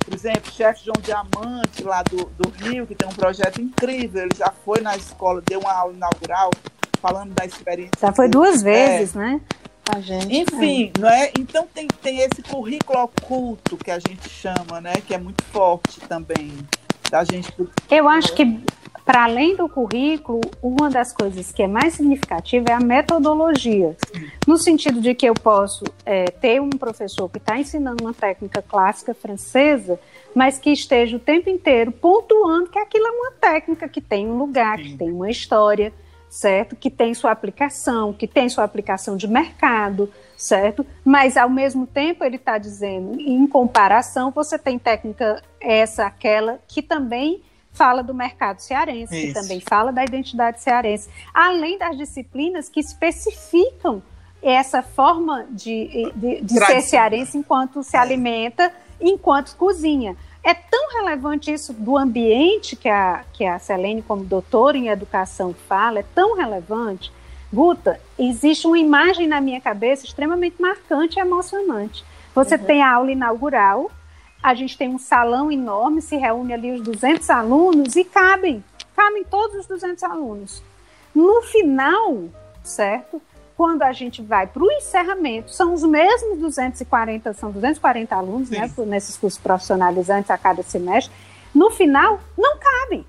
por 0.04 0.14
exemplo, 0.14 0.50
o 0.50 0.52
chefe 0.52 0.84
João 0.84 1.00
Diamante, 1.00 1.82
lá 1.82 2.02
do, 2.02 2.24
do 2.26 2.50
Rio, 2.50 2.86
que 2.86 2.94
tem 2.94 3.08
um 3.08 3.14
projeto 3.14 3.60
incrível, 3.60 4.22
ele 4.22 4.36
já 4.36 4.52
foi 4.64 4.80
na 4.80 4.96
escola, 4.96 5.40
deu 5.40 5.60
uma 5.60 5.72
aula 5.72 5.94
inaugural 5.94 6.50
falando 7.00 7.34
da 7.34 7.44
experiência. 7.44 7.92
Já 8.00 8.12
foi 8.12 8.28
duas 8.28 8.62
vezes, 8.62 9.14
é, 9.14 9.18
né? 9.18 9.40
A 9.92 10.00
gente. 10.00 10.36
Enfim, 10.36 10.92
é. 10.96 11.00
não 11.00 11.08
é? 11.08 11.32
Então 11.38 11.66
tem, 11.72 11.86
tem 12.02 12.18
esse 12.18 12.42
currículo 12.42 13.02
oculto 13.02 13.76
que 13.76 13.90
a 13.90 13.98
gente 13.98 14.28
chama, 14.28 14.80
né? 14.80 14.94
Que 15.06 15.14
é 15.14 15.18
muito 15.18 15.42
forte 15.44 16.00
também 16.00 16.52
da 17.10 17.24
gente. 17.24 17.52
Eu 17.90 18.08
acho 18.08 18.34
que 18.34 18.60
para 19.04 19.24
além 19.24 19.54
do 19.54 19.68
currículo, 19.68 20.40
uma 20.62 20.88
das 20.88 21.12
coisas 21.12 21.52
que 21.52 21.62
é 21.62 21.66
mais 21.66 21.94
significativa 21.94 22.70
é 22.70 22.72
a 22.72 22.80
metodologia, 22.80 23.94
no 24.46 24.56
sentido 24.56 25.00
de 25.00 25.14
que 25.14 25.26
eu 25.26 25.34
posso 25.34 25.84
é, 26.06 26.24
ter 26.24 26.60
um 26.60 26.70
professor 26.70 27.28
que 27.28 27.36
está 27.36 27.58
ensinando 27.58 28.02
uma 28.02 28.14
técnica 28.14 28.62
clássica 28.62 29.12
francesa, 29.12 30.00
mas 30.34 30.58
que 30.58 30.70
esteja 30.70 31.18
o 31.18 31.20
tempo 31.20 31.50
inteiro 31.50 31.92
pontuando 31.92 32.70
que 32.70 32.78
aquilo 32.78 33.06
é 33.06 33.10
uma 33.10 33.32
técnica 33.32 33.88
que 33.88 34.00
tem 34.00 34.26
um 34.26 34.38
lugar, 34.38 34.78
que 34.78 34.96
tem 34.96 35.12
uma 35.12 35.30
história, 35.30 35.92
certo? 36.34 36.74
Que 36.74 36.90
tem 36.90 37.14
sua 37.14 37.30
aplicação, 37.30 38.12
que 38.12 38.26
tem 38.26 38.48
sua 38.48 38.64
aplicação 38.64 39.16
de 39.16 39.28
mercado, 39.28 40.12
certo? 40.36 40.84
Mas 41.04 41.36
ao 41.36 41.48
mesmo 41.48 41.86
tempo 41.86 42.24
ele 42.24 42.34
está 42.34 42.58
dizendo, 42.58 43.20
em 43.20 43.46
comparação, 43.46 44.32
você 44.32 44.58
tem 44.58 44.76
técnica 44.76 45.40
essa, 45.60 46.06
aquela, 46.06 46.58
que 46.66 46.82
também 46.82 47.40
fala 47.70 48.02
do 48.02 48.12
mercado 48.12 48.58
cearense, 48.58 49.16
Isso. 49.16 49.26
que 49.28 49.32
também 49.32 49.60
fala 49.60 49.92
da 49.92 50.02
identidade 50.02 50.60
cearense, 50.60 51.08
além 51.32 51.78
das 51.78 51.96
disciplinas 51.96 52.68
que 52.68 52.80
especificam 52.80 54.02
essa 54.42 54.82
forma 54.82 55.46
de, 55.50 56.12
de, 56.16 56.40
de 56.40 56.66
ser 56.66 56.80
cearense 56.82 57.38
enquanto 57.38 57.80
se 57.84 57.96
alimenta 57.96 58.72
enquanto 59.00 59.54
cozinha. 59.56 60.16
É 60.44 60.52
tão 60.52 60.92
relevante 60.92 61.50
isso 61.50 61.72
do 61.72 61.96
ambiente 61.96 62.76
que 62.76 62.88
a, 62.88 63.24
que 63.32 63.46
a 63.46 63.58
Selene, 63.58 64.02
como 64.02 64.22
doutora 64.22 64.76
em 64.76 64.88
educação, 64.88 65.54
fala, 65.54 66.00
é 66.00 66.04
tão 66.14 66.36
relevante. 66.36 67.10
Guta, 67.50 67.98
existe 68.18 68.66
uma 68.66 68.78
imagem 68.78 69.26
na 69.26 69.40
minha 69.40 69.58
cabeça 69.58 70.04
extremamente 70.04 70.60
marcante 70.60 71.18
e 71.18 71.22
emocionante. 71.22 72.04
Você 72.34 72.56
uhum. 72.56 72.64
tem 72.64 72.82
a 72.82 72.92
aula 72.92 73.10
inaugural, 73.10 73.90
a 74.42 74.52
gente 74.52 74.76
tem 74.76 74.88
um 74.88 74.98
salão 74.98 75.50
enorme, 75.50 76.02
se 76.02 76.16
reúne 76.16 76.52
ali 76.52 76.72
os 76.72 76.82
200 76.82 77.30
alunos 77.30 77.96
e 77.96 78.04
cabem, 78.04 78.62
cabem 78.94 79.24
todos 79.24 79.60
os 79.60 79.66
200 79.66 80.04
alunos. 80.04 80.62
No 81.14 81.40
final, 81.40 82.24
certo? 82.62 83.22
Quando 83.56 83.82
a 83.82 83.92
gente 83.92 84.20
vai 84.20 84.46
para 84.46 84.62
o 84.62 84.70
encerramento, 84.72 85.52
são 85.52 85.72
os 85.72 85.82
mesmos 85.84 86.38
240, 86.38 87.32
são 87.34 87.52
240 87.52 88.14
alunos, 88.14 88.50
né, 88.50 88.68
Sim. 88.68 88.82
né, 88.82 88.86
nesses 88.86 89.16
cursos 89.16 89.40
profissionalizantes 89.40 90.30
a 90.30 90.36
cada 90.36 90.62
semestre. 90.62 91.12
No 91.54 91.70
final, 91.70 92.20
não 92.36 92.58
cabem. 92.58 93.06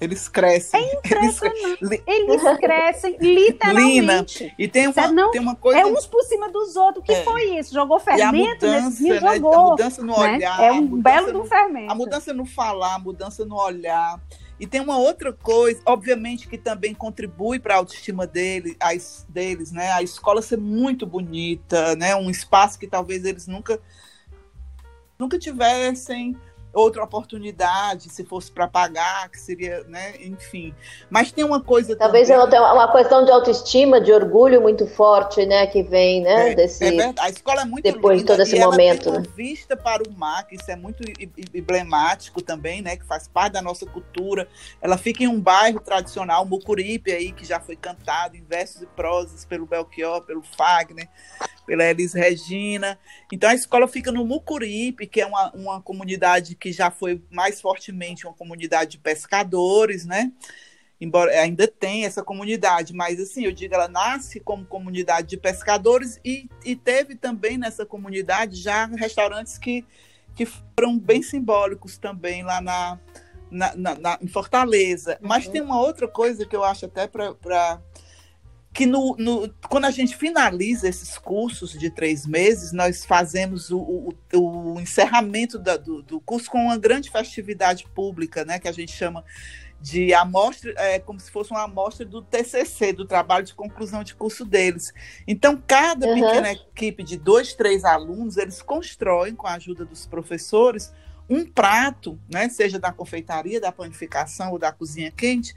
Eles 0.00 0.28
crescem. 0.28 0.80
É 0.80 0.96
impressionante. 0.96 1.78
Eles, 1.82 2.02
Eles 2.06 2.42
crescem 2.58 3.16
literalmente. 3.20 4.44
Lina, 4.44 4.54
e 4.58 4.68
tem 4.68 4.88
uma, 4.88 5.08
não, 5.08 5.30
tem 5.30 5.40
uma 5.40 5.54
coisa. 5.54 5.80
É 5.80 5.86
uns 5.86 6.06
por 6.06 6.22
cima 6.24 6.50
dos 6.50 6.76
outros. 6.76 7.02
O 7.02 7.06
que 7.06 7.12
é. 7.12 7.22
foi 7.22 7.58
isso? 7.58 7.72
Jogou 7.72 7.98
fermento 8.00 8.66
nesse 8.66 9.08
né, 9.08 9.18
jogou. 9.18 9.54
A 9.54 9.70
mudança 9.70 10.02
no 10.02 10.20
né? 10.20 10.34
olhar. 10.34 10.62
É 10.62 10.72
um 10.72 10.86
belo 11.00 11.32
do 11.32 11.44
fermento. 11.44 11.90
A 11.90 11.94
mudança 11.94 12.34
no 12.34 12.44
falar, 12.44 12.96
a 12.96 12.98
mudança 12.98 13.44
no 13.44 13.56
olhar. 13.56 14.20
E 14.58 14.66
tem 14.66 14.80
uma 14.80 14.96
outra 14.96 15.32
coisa, 15.32 15.80
obviamente, 15.84 16.46
que 16.46 16.56
também 16.56 16.94
contribui 16.94 17.58
para 17.58 17.74
a 17.74 17.78
autoestima 17.78 18.26
dele, 18.26 18.76
as, 18.78 19.26
deles, 19.28 19.72
né? 19.72 19.90
A 19.92 20.02
escola 20.02 20.40
ser 20.40 20.58
muito 20.58 21.04
bonita, 21.06 21.96
né? 21.96 22.14
Um 22.14 22.30
espaço 22.30 22.78
que 22.78 22.86
talvez 22.86 23.24
eles 23.24 23.46
nunca 23.46 23.80
nunca 25.18 25.38
tivessem 25.38 26.36
outra 26.74 27.04
oportunidade, 27.04 28.08
se 28.10 28.24
fosse 28.24 28.50
para 28.50 28.66
pagar, 28.66 29.28
que 29.30 29.38
seria, 29.38 29.84
né, 29.84 30.14
enfim. 30.20 30.74
Mas 31.08 31.30
tem 31.32 31.44
uma 31.44 31.60
coisa 31.60 31.96
Talvez 31.96 32.28
também... 32.28 32.50
tenha 32.50 32.72
uma 32.72 32.90
questão 32.92 33.24
de 33.24 33.30
autoestima, 33.30 34.00
de 34.00 34.12
orgulho 34.12 34.60
muito 34.60 34.86
forte, 34.86 35.46
né, 35.46 35.66
que 35.66 35.82
vem, 35.82 36.22
né, 36.22 36.52
é, 36.52 36.54
desse 36.54 36.84
é 36.84 37.14
A 37.18 37.30
escola 37.30 37.62
é 37.62 37.64
muito 37.64 37.84
depois 37.84 38.20
de 38.20 38.26
todo 38.26 38.42
esse 38.42 38.58
momento, 38.58 39.10
né? 39.12 39.22
vista 39.34 39.76
para 39.76 40.02
o 40.02 40.12
mar, 40.12 40.46
que 40.46 40.56
isso 40.56 40.70
é 40.70 40.76
muito 40.76 41.02
emblemático 41.54 42.42
também, 42.42 42.82
né, 42.82 42.96
que 42.96 43.04
faz 43.04 43.28
parte 43.28 43.52
da 43.52 43.62
nossa 43.62 43.86
cultura. 43.86 44.48
Ela 44.82 44.98
fica 44.98 45.22
em 45.22 45.28
um 45.28 45.40
bairro 45.40 45.80
tradicional, 45.80 46.44
Mucuripe 46.44 47.12
aí, 47.12 47.32
que 47.32 47.44
já 47.44 47.60
foi 47.60 47.76
cantado 47.76 48.36
em 48.36 48.42
versos 48.42 48.82
e 48.82 48.86
prosas 48.86 49.44
pelo 49.44 49.66
Belchior, 49.66 50.22
pelo 50.22 50.42
Fagner 50.56 51.08
pela 51.66 51.84
Elis 51.84 52.12
Regina. 52.12 52.98
Então 53.32 53.48
a 53.48 53.54
escola 53.54 53.88
fica 53.88 54.12
no 54.12 54.24
Mucuripe, 54.24 55.06
que 55.06 55.20
é 55.20 55.26
uma, 55.26 55.50
uma 55.52 55.80
comunidade 55.80 56.54
que 56.54 56.72
já 56.72 56.90
foi 56.90 57.22
mais 57.30 57.60
fortemente 57.60 58.26
uma 58.26 58.34
comunidade 58.34 58.92
de 58.92 58.98
pescadores, 58.98 60.04
né? 60.04 60.32
Embora 61.00 61.32
ainda 61.32 61.66
tem 61.66 62.04
essa 62.04 62.22
comunidade, 62.22 62.94
mas 62.94 63.20
assim, 63.20 63.44
eu 63.44 63.52
digo, 63.52 63.74
ela 63.74 63.88
nasce 63.88 64.40
como 64.40 64.64
comunidade 64.64 65.28
de 65.28 65.36
pescadores 65.36 66.20
e, 66.24 66.48
e 66.64 66.76
teve 66.76 67.16
também 67.16 67.58
nessa 67.58 67.84
comunidade 67.84 68.56
já 68.56 68.86
restaurantes 68.86 69.58
que, 69.58 69.84
que 70.34 70.46
foram 70.46 70.98
bem 70.98 71.20
simbólicos 71.20 71.98
também 71.98 72.42
lá 72.44 72.60
na, 72.60 72.98
na, 73.50 73.74
na, 73.76 73.94
na 73.96 74.18
em 74.22 74.28
Fortaleza. 74.28 75.18
Uhum. 75.20 75.28
Mas 75.28 75.48
tem 75.48 75.60
uma 75.60 75.80
outra 75.80 76.08
coisa 76.08 76.46
que 76.46 76.54
eu 76.54 76.64
acho 76.64 76.86
até 76.86 77.06
para 77.06 77.80
que 78.74 78.86
no, 78.86 79.14
no, 79.16 79.48
quando 79.68 79.84
a 79.84 79.90
gente 79.92 80.16
finaliza 80.16 80.88
esses 80.88 81.16
cursos 81.16 81.70
de 81.78 81.88
três 81.90 82.26
meses, 82.26 82.72
nós 82.72 83.04
fazemos 83.04 83.70
o, 83.70 83.78
o, 83.78 84.74
o 84.74 84.80
encerramento 84.80 85.60
da, 85.60 85.76
do, 85.76 86.02
do, 86.02 86.20
curso 86.20 86.50
com 86.50 86.58
uma 86.58 86.76
grande 86.76 87.08
festividade 87.08 87.86
pública, 87.94 88.44
né, 88.44 88.58
que 88.58 88.66
a 88.66 88.72
gente 88.72 88.90
chama 88.90 89.24
de 89.80 90.12
amostra, 90.12 90.74
é, 90.76 90.98
como 90.98 91.20
se 91.20 91.30
fosse 91.30 91.52
uma 91.52 91.62
amostra 91.62 92.04
do 92.04 92.20
TCC, 92.20 92.92
do 92.92 93.04
trabalho 93.04 93.44
de 93.44 93.54
conclusão 93.54 94.02
de 94.02 94.14
curso 94.14 94.44
deles. 94.44 94.92
Então, 95.24 95.62
cada 95.64 96.08
uhum. 96.08 96.14
pequena 96.14 96.50
equipe 96.50 97.04
de 97.04 97.16
dois, 97.16 97.54
três 97.54 97.84
alunos, 97.84 98.36
eles 98.36 98.60
constroem, 98.60 99.36
com 99.36 99.46
a 99.46 99.54
ajuda 99.54 99.84
dos 99.84 100.04
professores, 100.04 100.92
um 101.30 101.44
prato, 101.46 102.18
né, 102.28 102.48
seja 102.48 102.78
da 102.80 102.90
confeitaria, 102.90 103.60
da 103.60 103.70
panificação 103.70 104.50
ou 104.50 104.58
da 104.58 104.72
cozinha 104.72 105.12
quente, 105.12 105.54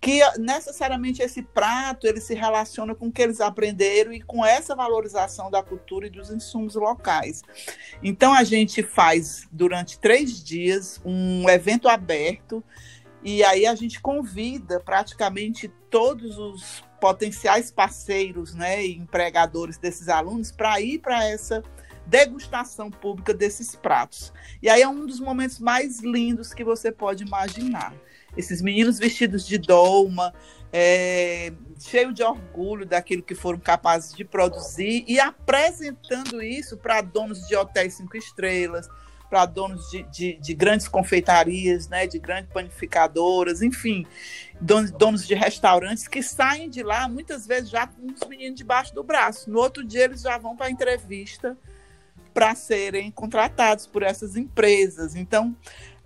que 0.00 0.20
necessariamente 0.38 1.22
esse 1.22 1.42
prato 1.42 2.06
ele 2.06 2.20
se 2.20 2.34
relaciona 2.34 2.94
com 2.94 3.08
o 3.08 3.12
que 3.12 3.22
eles 3.22 3.40
aprenderam 3.40 4.12
e 4.12 4.20
com 4.20 4.44
essa 4.44 4.74
valorização 4.74 5.50
da 5.50 5.62
cultura 5.62 6.06
e 6.06 6.10
dos 6.10 6.30
insumos 6.30 6.74
locais. 6.74 7.42
Então 8.02 8.32
a 8.32 8.44
gente 8.44 8.82
faz 8.82 9.48
durante 9.50 9.98
três 9.98 10.42
dias 10.42 11.00
um 11.04 11.48
evento 11.48 11.88
aberto 11.88 12.62
e 13.22 13.42
aí 13.42 13.66
a 13.66 13.74
gente 13.74 14.00
convida 14.00 14.78
praticamente 14.78 15.68
todos 15.90 16.38
os 16.38 16.84
potenciais 17.00 17.70
parceiros, 17.70 18.54
né, 18.54 18.84
e 18.84 18.96
empregadores 18.96 19.78
desses 19.78 20.08
alunos 20.08 20.52
para 20.52 20.80
ir 20.80 20.98
para 20.98 21.24
essa 21.24 21.62
degustação 22.06 22.90
pública 22.90 23.34
desses 23.34 23.74
pratos. 23.74 24.32
E 24.62 24.68
aí 24.68 24.82
é 24.82 24.88
um 24.88 25.04
dos 25.04 25.18
momentos 25.18 25.58
mais 25.58 26.00
lindos 26.00 26.54
que 26.54 26.62
você 26.62 26.92
pode 26.92 27.24
imaginar 27.24 27.92
esses 28.36 28.60
meninos 28.60 28.98
vestidos 28.98 29.46
de 29.46 29.58
dolma, 29.58 30.32
é, 30.72 31.52
cheio 31.78 32.12
de 32.12 32.22
orgulho 32.22 32.84
daquilo 32.84 33.22
que 33.22 33.34
foram 33.34 33.58
capazes 33.58 34.14
de 34.14 34.24
produzir 34.24 35.04
e 35.06 35.18
apresentando 35.18 36.42
isso 36.42 36.76
para 36.76 37.00
donos 37.00 37.46
de 37.46 37.56
hotéis 37.56 37.94
cinco 37.94 38.16
estrelas, 38.16 38.88
para 39.28 39.44
donos 39.46 39.90
de, 39.90 40.02
de, 40.04 40.34
de, 40.34 40.54
grandes 40.54 40.86
confeitarias, 40.86 41.88
né, 41.88 42.06
de 42.06 42.18
grandes 42.18 42.52
panificadoras, 42.52 43.60
enfim, 43.60 44.06
donos, 44.60 44.90
donos 44.92 45.26
de 45.26 45.34
restaurantes 45.34 46.06
que 46.06 46.22
saem 46.22 46.70
de 46.70 46.82
lá 46.82 47.08
muitas 47.08 47.46
vezes 47.46 47.70
já 47.70 47.86
com 47.86 48.06
os 48.06 48.28
meninos 48.28 48.56
debaixo 48.56 48.94
do 48.94 49.02
braço. 49.02 49.50
No 49.50 49.58
outro 49.58 49.84
dia 49.84 50.04
eles 50.04 50.22
já 50.22 50.38
vão 50.38 50.56
para 50.56 50.66
a 50.66 50.70
entrevista 50.70 51.56
para 52.32 52.54
serem 52.54 53.10
contratados 53.10 53.86
por 53.86 54.02
essas 54.02 54.36
empresas. 54.36 55.16
Então, 55.16 55.56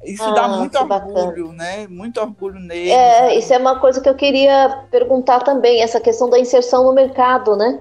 isso 0.05 0.23
ah, 0.23 0.31
dá 0.31 0.49
muito 0.49 0.77
orgulho, 0.79 1.49
bacana. 1.49 1.53
né? 1.53 1.87
Muito 1.87 2.21
orgulho 2.21 2.59
nele. 2.59 2.91
É, 2.91 3.23
né? 3.23 3.35
isso 3.37 3.53
é 3.53 3.59
uma 3.59 3.79
coisa 3.79 4.01
que 4.01 4.09
eu 4.09 4.15
queria 4.15 4.85
perguntar 4.91 5.41
também, 5.41 5.83
essa 5.83 6.01
questão 6.01 6.31
da 6.31 6.39
inserção 6.39 6.85
no 6.85 6.93
mercado, 6.93 7.55
né? 7.57 7.81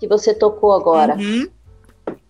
Que 0.00 0.08
você 0.08 0.34
tocou 0.34 0.72
agora. 0.72 1.14
Uhum. 1.16 1.48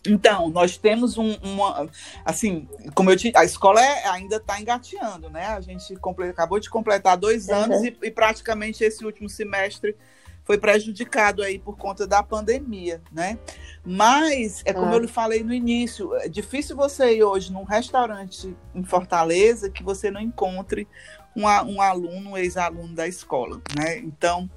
Então, 0.07 0.51
nós 0.51 0.77
temos 0.77 1.17
um, 1.17 1.35
uma. 1.43 1.89
Assim, 2.25 2.69
como 2.95 3.11
eu 3.11 3.17
te. 3.17 3.33
A 3.35 3.45
escola 3.45 3.83
é, 3.83 4.07
ainda 4.09 4.37
está 4.37 4.61
engateando, 4.61 5.31
né? 5.31 5.47
A 5.47 5.61
gente 5.63 5.97
acabou 6.29 6.61
de 6.61 6.69
completar 6.69 7.17
dois 7.17 7.49
uhum. 7.49 7.55
anos 7.55 7.83
e, 7.83 7.97
e 8.03 8.11
praticamente 8.11 8.85
esse 8.85 9.05
último 9.05 9.29
semestre 9.31 9.97
foi 10.45 10.59
prejudicado 10.59 11.43
aí 11.43 11.59
por 11.59 11.77
conta 11.77 12.07
da 12.07 12.23
pandemia, 12.23 13.03
né? 13.11 13.39
Mas 13.85 14.63
é 14.65 14.73
como 14.73 14.93
ah. 14.93 14.95
eu 14.95 14.99
lhe 15.01 15.09
falei 15.09 15.43
no 15.43 15.53
início, 15.53 16.15
é 16.17 16.29
difícil 16.29 16.77
você 16.77 17.17
ir 17.17 17.25
hoje 17.25 17.53
num 17.53 17.65
restaurante 17.65 18.55
em 18.75 18.85
Fortaleza 18.85 19.71
que 19.71 19.83
você 19.83 20.11
não 20.11 20.21
encontre 20.21 20.87
um, 21.35 21.45
um 21.45 21.81
aluno, 21.81 22.31
um 22.31 22.37
ex-aluno 22.37 22.95
da 22.95 23.09
escola, 23.09 23.61
né? 23.75 23.99
Então, 23.99 24.49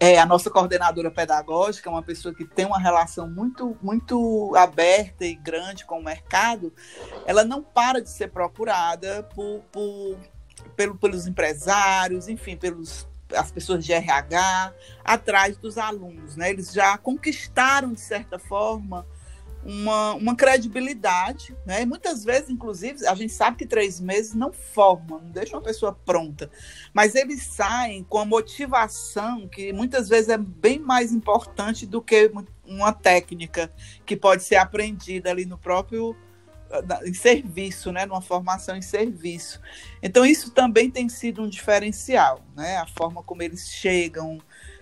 é, 0.00 0.18
a 0.18 0.26
nossa 0.26 0.50
coordenadora 0.50 1.10
pedagógica 1.10 1.88
é 1.88 1.92
uma 1.92 2.02
pessoa 2.02 2.34
que 2.34 2.44
tem 2.44 2.66
uma 2.66 2.78
relação 2.78 3.30
muito, 3.30 3.76
muito 3.80 4.52
aberta 4.56 5.24
e 5.24 5.34
grande 5.34 5.84
com 5.84 6.00
o 6.00 6.04
mercado, 6.04 6.72
ela 7.24 7.44
não 7.44 7.62
para 7.62 8.02
de 8.02 8.10
ser 8.10 8.30
procurada 8.30 9.22
por, 9.34 9.62
por, 9.70 10.16
pelo, 10.74 10.96
pelos 10.96 11.28
empresários, 11.28 12.28
enfim, 12.28 12.56
pelos 12.56 13.06
as 13.34 13.50
pessoas 13.50 13.84
de 13.84 13.92
RH 13.92 14.72
atrás 15.04 15.56
dos 15.56 15.78
alunos, 15.78 16.36
né? 16.36 16.50
Eles 16.50 16.72
já 16.72 16.96
conquistaram 16.98 17.92
de 17.92 18.00
certa 18.00 18.38
forma 18.38 19.06
uma, 19.64 20.14
uma 20.14 20.36
credibilidade, 20.36 21.56
né? 21.64 21.82
E 21.82 21.86
muitas 21.86 22.24
vezes, 22.24 22.50
inclusive, 22.50 23.06
a 23.06 23.14
gente 23.14 23.32
sabe 23.32 23.56
que 23.56 23.66
três 23.66 24.00
meses 24.00 24.34
não 24.34 24.52
forma, 24.52 25.18
não 25.18 25.30
deixa 25.30 25.56
uma 25.56 25.62
pessoa 25.62 25.92
pronta, 25.92 26.50
mas 26.92 27.14
eles 27.14 27.42
saem 27.42 28.02
com 28.04 28.18
a 28.18 28.24
motivação 28.24 29.48
que 29.48 29.72
muitas 29.72 30.08
vezes 30.08 30.28
é 30.28 30.38
bem 30.38 30.78
mais 30.78 31.12
importante 31.12 31.86
do 31.86 32.02
que 32.02 32.30
uma 32.64 32.92
técnica 32.92 33.72
que 34.04 34.16
pode 34.16 34.42
ser 34.42 34.56
aprendida 34.56 35.30
ali 35.30 35.44
no 35.44 35.58
próprio 35.58 36.16
em 37.04 37.14
serviço, 37.14 37.92
né, 37.92 38.06
numa 38.06 38.20
formação 38.20 38.76
em 38.76 38.82
serviço. 38.82 39.60
Então 40.02 40.24
isso 40.24 40.50
também 40.50 40.90
tem 40.90 41.08
sido 41.08 41.42
um 41.42 41.48
diferencial, 41.48 42.40
né, 42.56 42.76
a 42.78 42.86
forma 42.86 43.22
como 43.22 43.42
eles 43.42 43.68
chegam 43.68 44.38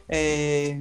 é... 0.09 0.81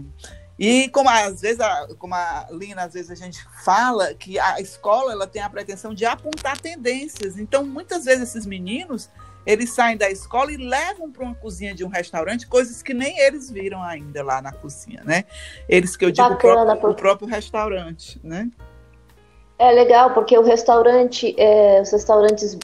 e 0.58 0.90
como 0.90 1.10
às 1.10 1.42
vezes, 1.42 1.60
a, 1.60 1.88
como 1.98 2.16
a 2.16 2.48
Lina 2.52 2.84
às 2.84 2.94
vezes 2.94 3.12
a 3.12 3.16
gente 3.16 3.44
fala 3.64 4.14
que 4.14 4.38
a 4.40 4.60
escola 4.60 5.12
ela 5.12 5.28
tem 5.28 5.42
a 5.42 5.50
pretensão 5.50 5.94
de 5.94 6.06
apontar 6.06 6.60
tendências. 6.60 7.38
Então 7.38 7.66
muitas 7.66 8.06
vezes 8.06 8.30
esses 8.30 8.46
meninos 8.46 9.10
eles 9.46 9.72
saem 9.72 9.98
da 9.98 10.10
escola 10.12 10.52
e 10.52 10.58
levam 10.58 11.12
para 11.12 11.24
uma 11.24 11.34
cozinha 11.34 11.74
de 11.74 11.84
um 11.84 11.88
restaurante 11.88 12.46
coisas 12.46 12.84
que 12.84 12.94
nem 12.94 13.18
eles 13.20 13.50
viram 13.50 13.82
ainda 13.82 14.22
lá 14.24 14.42
na 14.42 14.52
cozinha, 14.52 15.02
né? 15.04 15.24
Eles 15.68 15.96
que 15.96 16.06
eu 16.06 16.12
digo 16.12 16.28
o 16.28 16.38
próprio, 16.38 16.90
o 16.92 16.96
próprio 16.96 17.28
restaurante, 17.28 18.20
né? 18.24 18.50
É 19.60 19.72
legal, 19.74 20.14
porque 20.14 20.38
o 20.38 20.42
restaurante, 20.42 21.36
é, 21.38 21.82
os 21.82 21.92
restaurantes, 21.92 22.58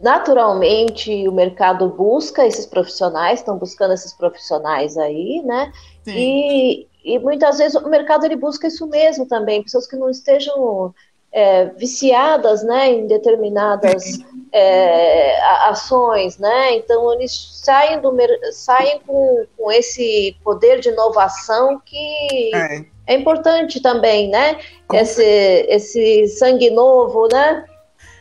naturalmente, 0.00 1.28
o 1.28 1.32
mercado 1.32 1.88
busca 1.88 2.44
esses 2.44 2.66
profissionais, 2.66 3.38
estão 3.38 3.56
buscando 3.56 3.94
esses 3.94 4.12
profissionais 4.12 4.98
aí, 4.98 5.40
né? 5.44 5.72
Sim. 6.02 6.12
E, 6.16 6.88
e 7.04 7.18
muitas 7.20 7.58
vezes 7.58 7.80
o 7.80 7.88
mercado 7.88 8.24
ele 8.24 8.34
busca 8.34 8.66
isso 8.66 8.84
mesmo 8.88 9.26
também, 9.26 9.62
pessoas 9.62 9.86
que 9.86 9.94
não 9.94 10.10
estejam 10.10 10.92
é, 11.32 11.66
viciadas 11.66 12.64
né, 12.64 12.90
em 12.90 13.06
determinadas 13.06 14.18
é, 14.52 15.40
ações, 15.68 16.36
né? 16.38 16.74
Então 16.74 17.12
eles 17.12 17.60
saem, 17.62 18.00
do, 18.00 18.12
saem 18.52 19.00
com, 19.06 19.46
com 19.56 19.70
esse 19.70 20.36
poder 20.42 20.80
de 20.80 20.88
inovação 20.88 21.80
que 21.84 22.50
é, 22.54 22.84
é 23.10 23.14
importante 23.14 23.82
também, 23.82 24.30
né? 24.30 24.60
Esse, 24.92 25.24
esse 25.68 26.28
sangue 26.28 26.70
novo, 26.70 27.26
né? 27.26 27.64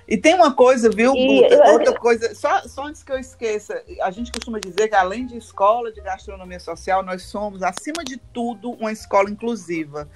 E 0.08 0.18
tem 0.18 0.34
uma 0.34 0.52
coisa, 0.52 0.90
viu, 0.90 1.14
e, 1.16 1.44
outra 1.72 1.94
coisa, 1.94 2.34
só, 2.34 2.62
só 2.68 2.86
antes 2.86 3.04
que 3.04 3.12
eu 3.12 3.20
esqueça, 3.20 3.84
a 4.02 4.10
gente 4.10 4.32
costuma 4.32 4.60
dizer 4.60 4.88
que 4.88 4.96
além 4.96 5.28
de 5.28 5.38
escola 5.38 5.92
de 5.92 6.02
gastronomia 6.02 6.60
social, 6.60 7.04
nós 7.04 7.22
somos, 7.22 7.62
acima 7.62 8.04
de 8.04 8.18
tudo, 8.18 8.72
uma 8.72 8.92
escola 8.92 9.30
inclusiva 9.30 10.10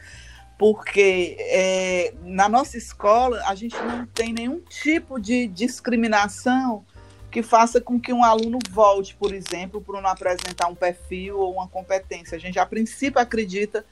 porque 0.58 1.36
é, 1.40 2.14
na 2.24 2.48
nossa 2.48 2.78
escola 2.78 3.42
a 3.48 3.56
gente 3.56 3.76
não 3.76 4.06
tem 4.06 4.32
nenhum 4.32 4.62
tipo 4.62 5.20
de 5.20 5.48
discriminação 5.48 6.86
que 7.30 7.44
faça 7.44 7.82
com 7.82 8.00
que 8.00 8.14
um 8.14 8.24
aluno 8.24 8.60
volte, 8.70 9.16
por 9.16 9.34
exemplo, 9.34 9.82
por 9.82 10.00
não 10.02 10.10
apresentar 10.10 10.68
um 10.68 10.76
perfil 10.76 11.40
ou 11.40 11.54
uma 11.54 11.68
competência. 11.68 12.36
A 12.38 12.40
gente, 12.40 12.60
a 12.60 12.66
princípio, 12.66 13.20
acredita 13.20 13.84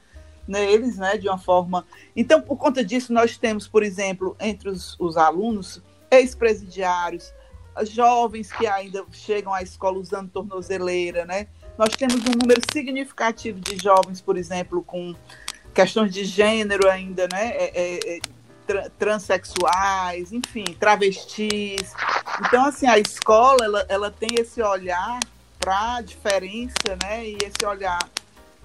neles, 0.46 0.96
né, 0.96 1.16
de 1.16 1.28
uma 1.28 1.38
forma. 1.38 1.86
Então, 2.16 2.40
por 2.40 2.56
conta 2.56 2.84
disso, 2.84 3.12
nós 3.12 3.36
temos, 3.36 3.68
por 3.68 3.82
exemplo, 3.82 4.36
entre 4.40 4.68
os, 4.68 4.96
os 4.98 5.16
alunos, 5.16 5.82
ex-presidiários, 6.10 7.32
jovens 7.84 8.52
que 8.52 8.66
ainda 8.66 9.04
chegam 9.12 9.52
à 9.54 9.62
escola 9.62 9.98
usando 9.98 10.28
tornozeleira, 10.30 11.24
né? 11.24 11.46
Nós 11.78 11.90
temos 11.96 12.16
um 12.16 12.32
número 12.38 12.60
significativo 12.70 13.58
de 13.60 13.82
jovens, 13.82 14.20
por 14.20 14.36
exemplo, 14.36 14.82
com 14.82 15.14
questões 15.72 16.12
de 16.12 16.24
gênero 16.24 16.88
ainda, 16.88 17.26
né? 17.32 17.48
É, 17.56 17.72
é, 17.74 18.16
é 18.16 18.20
transexuais, 18.98 20.32
enfim, 20.32 20.64
travestis. 20.78 21.94
Então, 22.46 22.64
assim, 22.64 22.86
a 22.86 22.98
escola 22.98 23.64
ela, 23.64 23.86
ela 23.88 24.10
tem 24.10 24.28
esse 24.38 24.62
olhar 24.62 25.18
para 25.58 25.96
a 25.96 26.00
diferença, 26.00 26.96
né? 27.02 27.26
E 27.26 27.36
esse 27.42 27.66
olhar 27.66 27.98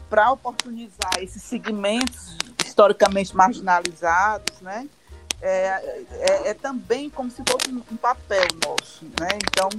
para 0.09 0.31
oportunizar 0.31 1.19
esses 1.19 1.41
segmentos 1.41 2.37
historicamente 2.65 3.35
marginalizados, 3.35 4.61
né? 4.61 4.87
É, 5.41 6.05
é, 6.11 6.49
é, 6.49 6.53
também 6.53 7.09
como 7.09 7.29
se 7.29 7.43
fosse 7.47 7.69
um 7.69 7.97
papel 7.97 8.47
nosso, 8.65 9.05
né? 9.19 9.29
Então, 9.47 9.69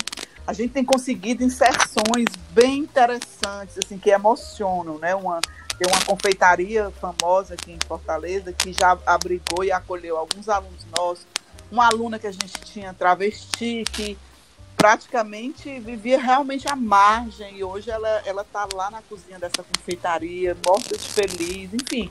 a 0.46 0.52
gente 0.52 0.72
tem 0.72 0.84
conseguido 0.84 1.42
inserções 1.42 2.28
bem 2.50 2.78
interessantes, 2.78 3.76
assim, 3.78 3.98
que 3.98 4.10
emocionam, 4.10 4.98
né? 4.98 5.14
Uma, 5.14 5.40
tem 5.78 5.86
uma 5.92 6.04
confeitaria 6.04 6.90
famosa 7.00 7.54
aqui 7.54 7.72
em 7.72 7.78
Fortaleza 7.86 8.52
que 8.52 8.72
já 8.72 8.98
abrigou 9.04 9.64
e 9.64 9.72
acolheu 9.72 10.16
alguns 10.16 10.48
alunos 10.48 10.86
nossos. 10.96 11.26
Uma 11.70 11.86
aluna 11.86 12.18
que 12.18 12.26
a 12.26 12.32
gente 12.32 12.60
tinha 12.62 12.94
travesti, 12.94 13.84
que 13.92 14.16
praticamente 14.78 15.80
vivia 15.80 16.18
realmente 16.18 16.68
à 16.68 16.76
margem 16.76 17.58
e 17.58 17.64
hoje 17.64 17.90
ela 17.90 18.22
ela 18.24 18.42
está 18.42 18.66
lá 18.72 18.90
na 18.90 19.02
cozinha 19.02 19.38
dessa 19.38 19.62
confeitaria, 19.64 20.56
morta 20.64 20.96
de 20.96 21.08
feliz, 21.08 21.70
enfim. 21.74 22.10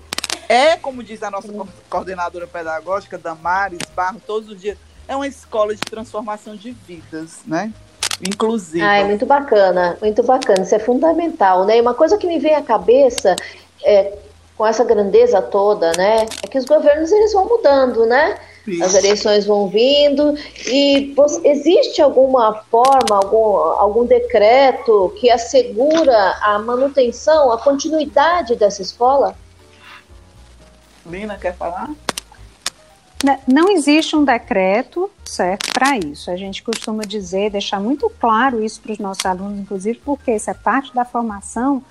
É, 0.50 0.76
como 0.76 1.02
diz 1.02 1.24
a 1.24 1.32
nossa 1.32 1.52
coordenadora 1.90 2.46
pedagógica, 2.46 3.18
Damares 3.18 3.80
Barro, 3.96 4.22
todos 4.26 4.50
os 4.50 4.62
dias, 4.62 4.78
é 5.08 5.16
uma 5.16 5.28
escola 5.28 5.74
de 5.74 5.82
transformação 5.82 6.56
de 6.56 6.72
vidas, 6.72 7.40
né? 7.46 7.74
inclusive. 8.22 8.84
Ah, 8.84 8.98
é 8.98 9.04
muito 9.04 9.26
bacana, 9.26 9.98
muito 10.02 10.24
bacana, 10.24 10.64
isso 10.64 10.76
é 10.76 10.80
fundamental, 10.80 11.66
né? 11.66 11.78
E 11.78 11.82
uma 11.82 11.94
coisa 11.94 12.18
que 12.18 12.28
me 12.28 12.40
vem 12.40 12.56
à 12.56 12.64
cabeça 12.64 13.36
é, 13.84 14.18
com 14.58 14.66
essa 14.66 14.84
grandeza 14.84 15.42
toda, 15.42 15.92
né, 15.96 16.26
é 16.44 16.48
que 16.48 16.58
os 16.58 16.66
governos 16.66 17.12
eles 17.12 17.32
vão 17.32 17.46
mudando, 17.48 18.06
né? 18.06 18.38
Isso. 18.68 18.84
As 18.84 18.96
eleições 18.96 19.46
vão 19.46 19.70
vindo 19.70 20.36
e 20.68 21.16
existe 21.46 22.02
alguma 22.02 22.54
forma, 22.70 23.16
algum, 23.16 23.56
algum 23.56 24.06
decreto 24.06 25.14
que 25.18 25.30
assegura 25.30 26.36
a 26.42 26.60
manutenção, 26.60 27.50
a 27.52 27.58
continuidade 27.58 28.58
dessa 28.58 28.82
escola? 28.82 29.36
Lina, 31.06 31.38
quer 31.38 31.56
falar? 31.56 31.90
Né, 33.24 33.40
não 33.48 33.70
existe 33.70 34.16
um 34.16 34.26
decreto 34.26 35.10
certo 35.26 35.72
para 35.72 35.98
isso. 35.98 36.30
A 36.30 36.36
gente 36.36 36.62
costuma 36.62 37.04
dizer, 37.04 37.50
deixar 37.50 37.80
muito 37.80 38.10
claro 38.20 38.64
isso 38.64 38.82
para 38.82 38.92
os 38.92 39.00
nossos 39.00 39.26
alunos, 39.26 39.60
inclusive 39.60 40.00
porque 40.04 40.36
isso 40.36 40.50
é 40.50 40.54
parte 40.54 40.94
da 40.94 41.06
formação, 41.06 41.82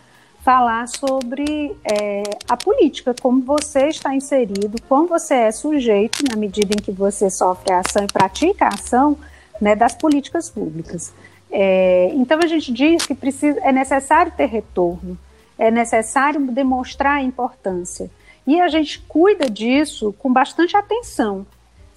falar 0.47 0.87
sobre 0.87 1.77
é, 1.83 2.23
a 2.49 2.57
política, 2.57 3.13
como 3.21 3.43
você 3.43 3.89
está 3.89 4.15
inserido, 4.15 4.81
como 4.89 5.09
você 5.09 5.35
é 5.35 5.51
sujeito, 5.51 6.23
na 6.31 6.37
medida 6.37 6.73
em 6.73 6.81
que 6.81 6.93
você 6.93 7.29
sofre 7.29 7.73
a 7.73 7.81
ação 7.81 8.05
e 8.05 8.07
pratica 8.07 8.67
a 8.67 8.69
ação 8.69 9.19
né, 9.61 9.75
das 9.75 9.97
políticas 9.97 10.49
públicas. 10.49 11.13
É, 11.51 12.13
então 12.15 12.39
a 12.39 12.47
gente 12.47 12.73
diz 12.73 13.05
que 13.05 13.13
precisa, 13.13 13.59
é 13.59 13.73
necessário 13.73 14.31
ter 14.37 14.47
retorno, 14.47 15.19
é 15.59 15.69
necessário 15.69 16.41
demonstrar 16.53 17.17
a 17.17 17.23
importância. 17.23 18.09
E 18.47 18.61
a 18.61 18.69
gente 18.69 19.01
cuida 19.01 19.51
disso 19.51 20.15
com 20.17 20.33
bastante 20.33 20.77
atenção, 20.77 21.45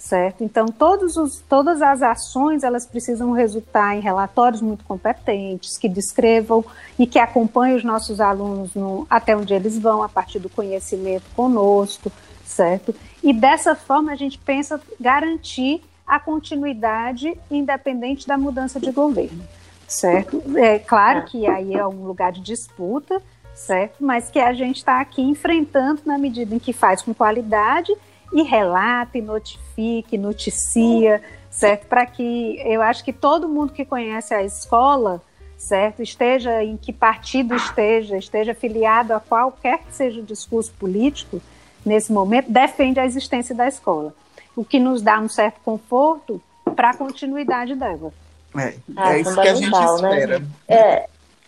certo? 0.00 0.42
Então, 0.42 0.66
todos 0.66 1.18
os, 1.18 1.40
todas 1.46 1.82
as 1.82 2.00
ações 2.00 2.64
elas 2.64 2.86
precisam 2.86 3.32
resultar 3.32 3.94
em 3.94 4.00
relatórios 4.00 4.62
muito 4.62 4.82
competentes, 4.82 5.76
que 5.76 5.88
descrevam 5.88 6.64
e 6.98 7.06
que 7.06 7.18
acompanhem 7.18 7.76
os 7.76 7.84
nossos 7.84 8.18
alunos 8.18 8.74
no, 8.74 9.06
até 9.10 9.36
onde 9.36 9.52
eles 9.52 9.78
vão, 9.78 10.02
a 10.02 10.08
partir 10.08 10.38
do 10.38 10.48
conhecimento 10.48 11.24
conosco, 11.36 12.10
certo? 12.46 12.94
E 13.22 13.34
dessa 13.34 13.74
forma 13.74 14.10
a 14.10 14.16
gente 14.16 14.38
pensa 14.38 14.80
garantir 14.98 15.82
a 16.06 16.18
continuidade 16.18 17.38
independente 17.50 18.26
da 18.26 18.38
mudança 18.38 18.80
de 18.80 18.90
governo, 18.90 19.44
certo? 19.86 20.42
É 20.56 20.78
claro 20.78 21.26
que 21.26 21.46
aí 21.46 21.74
é 21.74 21.86
um 21.86 22.06
lugar 22.06 22.32
de 22.32 22.40
disputa, 22.40 23.20
certo? 23.54 23.96
Mas 24.00 24.30
que 24.30 24.38
a 24.38 24.54
gente 24.54 24.78
está 24.78 24.98
aqui 24.98 25.20
enfrentando 25.20 26.00
na 26.06 26.16
medida 26.16 26.54
em 26.54 26.58
que 26.58 26.72
faz 26.72 27.02
com 27.02 27.12
qualidade 27.12 27.94
e 28.32 28.42
relata, 28.42 29.18
e 29.18 29.22
notifique, 29.22 30.16
noticia, 30.16 31.22
certo? 31.50 31.86
Para 31.86 32.06
que 32.06 32.60
eu 32.64 32.80
acho 32.82 33.04
que 33.04 33.12
todo 33.12 33.48
mundo 33.48 33.72
que 33.72 33.84
conhece 33.84 34.32
a 34.32 34.42
escola, 34.42 35.20
certo? 35.56 36.02
Esteja 36.02 36.62
em 36.62 36.76
que 36.76 36.92
partido 36.92 37.54
esteja, 37.54 38.16
esteja 38.16 38.54
filiado 38.54 39.12
a 39.12 39.20
qualquer 39.20 39.78
que 39.80 39.94
seja 39.94 40.20
o 40.20 40.24
discurso 40.24 40.72
político, 40.78 41.40
nesse 41.84 42.12
momento, 42.12 42.50
defende 42.50 43.00
a 43.00 43.06
existência 43.06 43.54
da 43.54 43.66
escola. 43.66 44.14
O 44.54 44.64
que 44.64 44.78
nos 44.78 45.02
dá 45.02 45.18
um 45.18 45.28
certo 45.28 45.60
conforto 45.64 46.40
para 46.76 46.90
a 46.90 46.96
continuidade 46.96 47.74
dela. 47.74 48.12
É, 48.56 48.74
ah, 48.96 49.14
é 49.14 49.20
isso 49.20 49.34
que 49.34 49.48
a 49.48 49.54
gente 49.54 49.70
né? 49.70 49.94
espera. 49.94 50.38
Né? 50.38 50.46
É, 50.68 51.06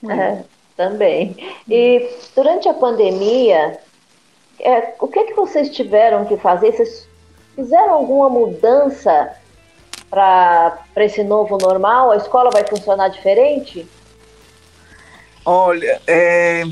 é. 0.08 0.44
Também. 0.76 1.36
E 1.68 2.08
durante 2.34 2.68
a 2.68 2.74
pandemia, 2.74 3.78
é, 4.62 4.94
o 5.00 5.08
que, 5.08 5.18
é 5.18 5.24
que 5.24 5.34
vocês 5.34 5.68
tiveram 5.70 6.24
que 6.24 6.36
fazer? 6.36 6.72
Vocês 6.72 7.08
fizeram 7.54 7.94
alguma 7.94 8.28
mudança 8.28 9.34
para 10.08 10.78
esse 10.96 11.22
novo 11.22 11.58
normal? 11.58 12.10
A 12.10 12.16
escola 12.16 12.50
vai 12.50 12.64
funcionar 12.64 13.08
diferente? 13.08 13.86
Olha, 15.44 16.00
é, 16.06 16.62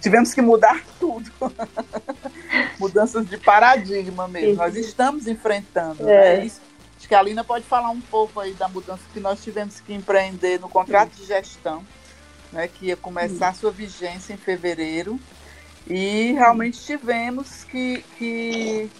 tivemos 0.00 0.34
que 0.34 0.42
mudar 0.42 0.82
tudo. 0.98 1.30
Mudanças 2.78 3.26
de 3.28 3.38
paradigma 3.38 4.26
mesmo. 4.26 4.56
Nós 4.56 4.74
estamos 4.76 5.26
enfrentando. 5.26 6.08
É. 6.08 6.38
Né? 6.38 6.44
Isso, 6.46 6.60
acho 6.98 7.08
que 7.08 7.14
a 7.14 7.20
Alina 7.20 7.44
pode 7.44 7.64
falar 7.64 7.90
um 7.90 8.00
pouco 8.00 8.40
aí 8.40 8.52
da 8.54 8.68
mudança 8.68 9.02
que 9.12 9.20
nós 9.20 9.42
tivemos 9.42 9.80
que 9.80 9.94
empreender 9.94 10.58
no 10.60 10.68
contrato 10.68 11.12
de 11.12 11.24
gestão 11.24 11.84
né, 12.52 12.68
que 12.68 12.86
ia 12.86 12.96
começar 12.96 13.48
a 13.48 13.54
sua 13.54 13.70
vigência 13.70 14.34
em 14.34 14.36
fevereiro. 14.36 15.18
E 15.86 16.32
realmente 16.32 16.80
tivemos 16.80 17.64
que. 17.64 18.04
que 18.18 18.90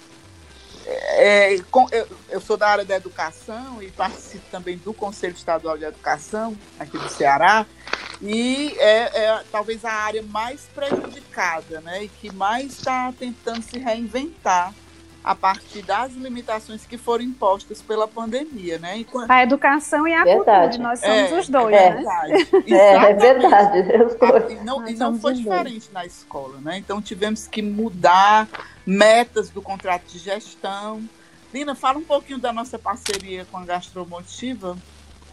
é, 0.85 1.59
com, 1.71 1.87
eu, 1.93 2.09
eu, 2.29 2.41
sou 2.41 2.57
da 2.57 2.69
área 2.69 2.85
da 2.85 2.97
educação 2.97 3.81
e 3.81 3.89
participo 3.91 4.45
também 4.51 4.77
do 4.79 4.93
Conselho 4.93 5.35
Estadual 5.35 5.79
de 5.79 5.85
Educação 5.85 6.57
aqui 6.77 6.99
do 6.99 7.09
Ceará, 7.09 7.65
e 8.21 8.75
é, 8.79 9.25
é 9.25 9.45
talvez 9.53 9.85
a 9.85 9.93
área 9.93 10.23
mais 10.25 10.63
prejudicada, 10.75 11.81
né? 11.83 12.05
E 12.05 12.09
que 12.09 12.35
mais 12.35 12.73
está 12.73 13.13
tentando 13.17 13.63
se 13.63 13.79
reinventar 13.79 14.75
a 15.25 15.35
partir 15.35 15.83
das 15.83 16.13
limitações 16.13 16.85
que 16.85 16.99
foram 16.99 17.25
impostas 17.25 17.81
pela 17.81 18.09
pandemia, 18.09 18.79
né? 18.79 18.99
Enquanto... 18.99 19.31
A 19.31 19.43
educação 19.43 20.07
e 20.07 20.15
a 20.15 20.25
verdade. 20.25 20.79
cultura, 20.79 20.89
nós 20.89 21.01
somos 21.01 21.33
é, 21.33 21.39
os 21.39 21.49
dois, 21.49 21.77
é, 21.77 21.91
né? 21.91 21.97
Verdade. 21.97 22.49
É, 22.73 22.95
é 22.95 23.15
verdade. 23.15 23.79
E 24.51 24.65
não, 24.65 24.89
e 24.89 24.95
não 24.95 25.19
foi 25.19 25.35
diferente 25.35 25.89
dois. 25.89 25.93
na 25.93 26.05
escola, 26.05 26.59
né? 26.61 26.79
Então 26.79 27.01
tivemos 27.01 27.47
que 27.47 27.63
mudar 27.63 28.49
metas 28.85 29.51
do 29.51 29.63
contrato 29.63 30.05
de 30.07 30.19
gestão, 30.19 31.03
Lina, 31.53 31.75
fala 31.75 31.99
um 31.99 32.05
pouquinho 32.05 32.39
da 32.39 32.53
nossa 32.53 32.79
parceria 32.79 33.45
com 33.51 33.59
a 33.59 33.65
Gastromotiva, 33.65 34.77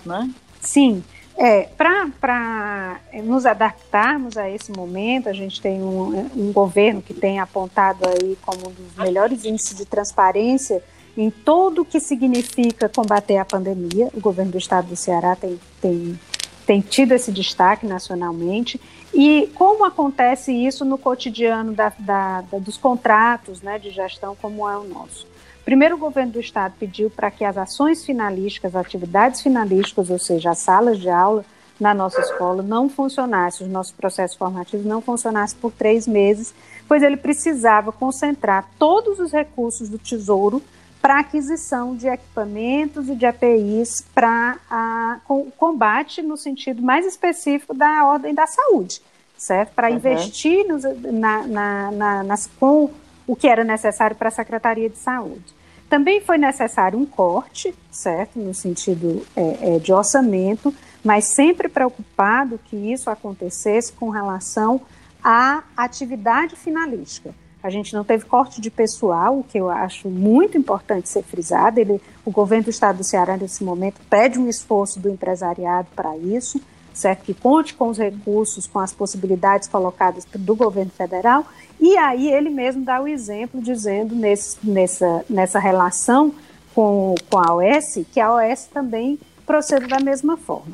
né? 0.06 0.30
Sim, 0.60 1.04
é, 1.38 1.70
para 1.78 3.00
nos 3.24 3.46
adaptarmos 3.46 4.38
a 4.38 4.50
esse 4.50 4.72
momento, 4.72 5.30
a 5.30 5.34
gente 5.34 5.62
tem 5.62 5.82
um, 5.82 6.30
um, 6.36 6.52
governo 6.52 7.02
que 7.02 7.14
tem 7.14 7.40
apontado 7.40 8.08
aí 8.08 8.38
como 8.42 8.70
um 8.70 8.72
dos 8.72 8.96
melhores 8.98 9.46
índices 9.46 9.78
de 9.78 9.86
transparência 9.86 10.84
em 11.18 11.30
tudo 11.30 11.82
o 11.82 11.86
que 11.86 12.00
significa 12.00 12.90
combater 12.90 13.38
a 13.38 13.46
pandemia. 13.46 14.10
O 14.14 14.20
governo 14.20 14.52
do 14.52 14.58
estado 14.58 14.88
do 14.88 14.96
Ceará 14.96 15.36
tem, 15.36 15.60
tem, 15.82 16.20
tem 16.66 16.82
tido 16.82 17.14
esse 17.14 17.32
destaque 17.32 17.86
nacionalmente. 17.86 18.80
E 19.14 19.50
como 19.56 19.86
acontece 19.86 20.52
isso 20.52 20.86
no 20.86 20.98
cotidiano 20.98 21.74
da, 21.74 21.92
da, 22.00 22.42
da, 22.42 22.60
dos 22.60 22.78
contratos 22.78 23.62
né, 23.62 23.80
de 23.80 23.90
gestão, 23.90 24.36
como 24.36 24.68
é 24.70 24.78
o 24.78 24.84
nosso? 24.84 25.28
Primeiro, 25.70 25.94
o 25.94 26.00
governo 26.00 26.32
do 26.32 26.40
estado 26.40 26.74
pediu 26.80 27.12
para 27.12 27.30
que 27.30 27.46
as 27.46 27.56
ações 27.56 28.04
finalísticas, 28.04 28.76
atividades 28.76 29.42
finalísticas, 29.42 30.10
ou 30.10 30.18
seja, 30.18 30.50
as 30.50 30.58
salas 30.58 30.98
de 30.98 31.08
aula 31.12 31.46
na 31.80 31.94
nossa 31.94 32.20
escola, 32.22 32.64
não 32.64 32.90
funcionassem, 32.90 33.68
os 33.68 33.72
nossos 33.72 33.92
processos 33.92 34.36
formativos 34.36 34.84
não 34.84 35.00
funcionassem 35.00 35.60
por 35.60 35.72
três 35.72 36.08
meses, 36.08 36.56
pois 36.88 37.04
ele 37.04 37.18
precisava 37.18 37.92
concentrar 37.92 38.68
todos 38.80 39.20
os 39.20 39.32
recursos 39.32 39.90
do 39.90 40.00
Tesouro 40.00 40.60
para 41.00 41.20
aquisição 41.20 41.96
de 41.96 42.08
equipamentos 42.08 43.08
e 43.08 43.14
de 43.14 43.28
APIs 43.28 44.04
para 44.12 45.22
o 45.30 45.52
combate 45.56 46.24
no 46.24 46.36
sentido 46.36 46.82
mais 46.82 47.06
específico 47.06 47.76
da 47.76 48.08
ordem 48.08 48.34
da 48.34 48.48
saúde, 48.48 49.04
certo? 49.38 49.76
Para 49.76 49.92
uhum. 49.92 49.98
investir 49.98 50.68
nos, 50.68 50.82
na, 50.82 51.46
na, 51.46 51.92
na, 51.92 52.24
nas, 52.24 52.48
com 52.60 52.90
o 53.28 53.36
que 53.36 53.48
era 53.48 53.64
necessário 53.64 54.16
para 54.16 54.30
a 54.30 54.32
Secretaria 54.32 54.90
de 54.90 54.98
Saúde. 54.98 55.59
Também 55.90 56.22
foi 56.22 56.38
necessário 56.38 57.00
um 57.00 57.06
corte, 57.06 57.74
certo, 57.90 58.38
no 58.38 58.54
sentido 58.54 59.26
é, 59.36 59.76
é, 59.76 59.80
de 59.80 59.92
orçamento, 59.92 60.74
mas 61.04 61.26
sempre 61.26 61.68
preocupado 61.68 62.60
que 62.66 62.76
isso 62.76 63.10
acontecesse 63.10 63.92
com 63.94 64.10
relação 64.10 64.82
à 65.24 65.64
atividade 65.76 66.56
finalística. 66.56 67.34
A 67.62 67.70
gente 67.70 67.94
não 67.94 68.04
teve 68.04 68.24
corte 68.24 68.62
de 68.62 68.70
pessoal, 68.70 69.40
o 69.40 69.44
que 69.44 69.58
eu 69.58 69.70
acho 69.70 70.08
muito 70.10 70.58
importante 70.58 71.10
ser 71.10 71.24
frisado. 71.24 71.80
Ele, 71.80 72.00
o 72.24 72.32
governo 72.32 72.66
do 72.66 72.70
estado 72.70 73.00
do 73.00 73.04
Ceará, 73.04 73.36
nesse 73.36 73.64
momento, 73.64 74.00
pede 74.10 74.40
um 74.40 74.48
esforço 74.48 75.00
do 75.00 75.10
empresariado 75.10 75.90
para 75.94 76.16
isso, 76.16 76.62
certo? 76.94 77.24
Que 77.24 77.34
conte 77.34 77.74
com 77.74 77.90
os 77.90 77.98
recursos, 77.98 78.66
com 78.66 78.80
as 78.80 78.94
possibilidades 78.94 79.68
colocadas 79.68 80.26
do 80.34 80.56
governo 80.56 80.92
federal 80.92 81.46
e 81.80 81.98
aí 81.98 82.32
ele 82.32 82.50
mesmo 82.50 82.84
dá 82.84 83.02
o 83.02 83.08
exemplo 83.08 83.62
dizendo 83.62 84.16
nesse, 84.16 84.58
nessa, 84.64 85.26
nessa 85.30 85.60
relação 85.60 86.34
com, 86.76 87.16
com 87.30 87.38
a 87.38 87.56
OS, 87.56 88.06
que 88.12 88.20
a 88.20 88.34
OS 88.34 88.66
também 88.66 89.20
procede 89.46 89.88
da 89.88 90.00
mesma 90.00 90.38
forma. 90.38 90.74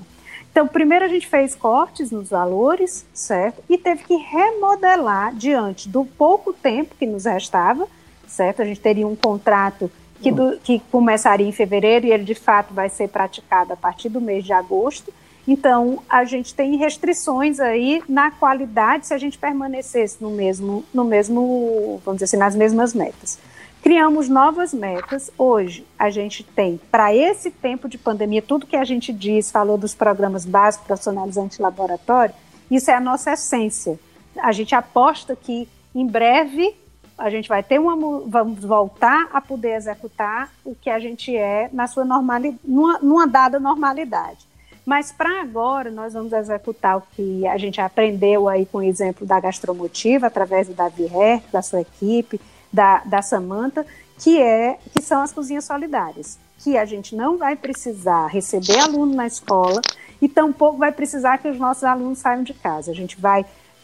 Então, 0.51 0.67
primeiro 0.67 1.03
a 1.03 1.07
gente 1.09 1.27
fez 1.27 1.53
cortes 1.53 2.11
nos 2.11 2.29
valores, 2.29 3.05
certo? 3.13 3.61
E 3.69 3.77
teve 3.77 4.03
que 4.03 4.15
remodelar 4.15 5.35
diante 5.35 5.89
do 5.89 6.05
pouco 6.05 6.53
tempo 6.53 6.95
que 6.97 7.05
nos 7.05 7.25
restava, 7.25 7.87
certo? 8.25 8.61
A 8.61 8.65
gente 8.65 8.79
teria 8.79 9.05
um 9.05 9.15
contrato 9.15 9.91
que, 10.21 10.31
do, 10.31 10.57
que 10.59 10.79
começaria 10.91 11.45
em 11.45 11.51
fevereiro 11.51 12.05
e 12.05 12.11
ele 12.11 12.23
de 12.23 12.35
fato 12.35 12.73
vai 12.73 12.89
ser 12.89 13.09
praticado 13.09 13.73
a 13.73 13.75
partir 13.75 14.07
do 14.07 14.21
mês 14.21 14.45
de 14.45 14.53
agosto. 14.53 15.13
Então, 15.47 16.01
a 16.09 16.23
gente 16.23 16.55
tem 16.55 16.75
restrições 16.75 17.59
aí 17.59 18.01
na 18.09 18.31
qualidade 18.31 19.05
se 19.05 19.13
a 19.13 19.17
gente 19.17 19.37
permanecesse 19.37 20.17
no 20.19 20.31
mesmo, 20.31 20.83
no 20.93 21.05
mesmo, 21.05 22.01
vamos 22.03 22.19
dizer 22.19 22.25
assim, 22.25 22.37
nas 22.37 22.55
mesmas 22.55 22.93
metas. 22.93 23.37
Criamos 23.83 24.27
novas 24.27 24.73
metas. 24.73 25.29
Hoje, 25.37 25.85
a 25.99 26.09
gente 26.09 26.43
tem, 26.43 26.79
para 26.89 27.13
esse 27.13 27.51
tempo 27.51 27.87
de 27.87 27.99
pandemia, 27.99 28.41
tudo 28.41 28.65
que 28.65 28.75
a 28.75 28.83
gente 28.83 29.13
diz, 29.13 29.51
falou 29.51 29.77
dos 29.77 29.93
programas 29.93 30.43
básicos 30.43 30.87
profissionalizantes 30.87 31.59
laboratório, 31.59 32.33
isso 32.71 32.89
é 32.89 32.95
a 32.95 32.99
nossa 32.99 33.33
essência. 33.33 33.99
A 34.37 34.51
gente 34.51 34.73
aposta 34.73 35.35
que, 35.35 35.69
em 35.93 36.07
breve, 36.07 36.75
a 37.15 37.29
gente 37.29 37.47
vai 37.47 37.61
ter 37.61 37.79
uma, 37.79 37.95
vamos 38.25 38.65
voltar 38.65 39.29
a 39.31 39.39
poder 39.39 39.75
executar 39.75 40.51
o 40.65 40.73
que 40.73 40.89
a 40.89 40.97
gente 40.97 41.35
é 41.35 41.69
na 41.71 41.85
sua 41.85 42.03
normalidade, 42.03 42.59
numa, 42.65 42.97
numa 42.97 43.27
dada 43.27 43.59
normalidade. 43.59 44.47
Mas 44.85 45.11
para 45.11 45.41
agora, 45.41 45.89
nós 45.89 46.13
vamos 46.13 46.31
executar 46.31 46.97
o 46.97 47.03
que 47.15 47.47
a 47.47 47.57
gente 47.57 47.81
aprendeu 47.81 48.47
aí 48.47 48.65
com 48.65 48.77
o 48.77 48.83
exemplo 48.83 49.25
da 49.25 49.39
gastromotiva, 49.39 50.27
através 50.27 50.67
do 50.67 50.75
Davi 50.75 51.05
Her, 51.05 51.41
da 51.51 51.61
sua 51.61 51.81
equipe, 51.81 52.39
da, 52.71 52.99
da 53.03 53.21
Samanta, 53.21 53.85
que, 54.19 54.39
é, 54.39 54.77
que 54.93 55.01
são 55.01 55.21
as 55.21 55.31
cozinhas 55.31 55.65
solidárias. 55.65 56.37
Que 56.59 56.77
a 56.77 56.85
gente 56.85 57.15
não 57.15 57.37
vai 57.37 57.55
precisar 57.55 58.27
receber 58.27 58.77
aluno 58.79 59.15
na 59.15 59.25
escola 59.25 59.81
e 60.21 60.29
tampouco 60.29 60.77
vai 60.77 60.91
precisar 60.91 61.39
que 61.39 61.47
os 61.47 61.57
nossos 61.57 61.83
alunos 61.83 62.19
saiam 62.19 62.43
de 62.43 62.53
casa. 62.53 62.91
A 62.91 62.95
gente 62.95 63.19
vai 63.19 63.43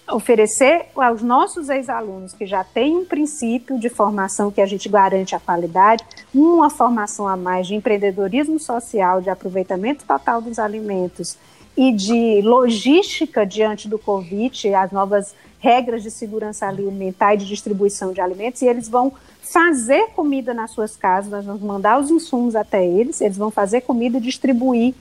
oferecer 0.09 0.87
aos 0.95 1.21
nossos 1.21 1.69
ex-alunos 1.69 2.33
que 2.33 2.45
já 2.45 2.63
têm 2.63 2.97
um 2.97 3.05
princípio 3.05 3.79
de 3.79 3.89
formação 3.89 4.51
que 4.51 4.61
a 4.61 4.65
gente 4.65 4.89
garante 4.89 5.35
a 5.35 5.39
qualidade, 5.39 6.03
uma 6.33 6.69
formação 6.69 7.27
a 7.27 7.37
mais 7.37 7.67
de 7.67 7.75
empreendedorismo 7.75 8.59
social, 8.59 9.21
de 9.21 9.29
aproveitamento 9.29 10.05
total 10.05 10.41
dos 10.41 10.59
alimentos 10.59 11.37
e 11.77 11.91
de 11.93 12.41
logística 12.41 13.45
diante 13.45 13.87
do 13.87 13.97
Covid, 13.97 14.73
as 14.73 14.91
novas 14.91 15.33
regras 15.59 16.03
de 16.03 16.11
segurança 16.11 16.67
alimentar 16.67 17.35
e 17.35 17.37
de 17.37 17.45
distribuição 17.45 18.11
de 18.11 18.19
alimentos, 18.19 18.61
e 18.61 18.67
eles 18.67 18.89
vão 18.89 19.13
fazer 19.41 20.07
comida 20.15 20.53
nas 20.53 20.71
suas 20.71 20.95
casas, 20.95 21.31
nós 21.31 21.45
vamos 21.45 21.61
mandar 21.61 21.99
os 21.99 22.09
insumos 22.09 22.55
até 22.55 22.85
eles, 22.85 23.21
eles 23.21 23.37
vão 23.37 23.51
fazer 23.51 23.81
comida 23.81 24.17
e 24.17 24.21
distribuir 24.21 24.93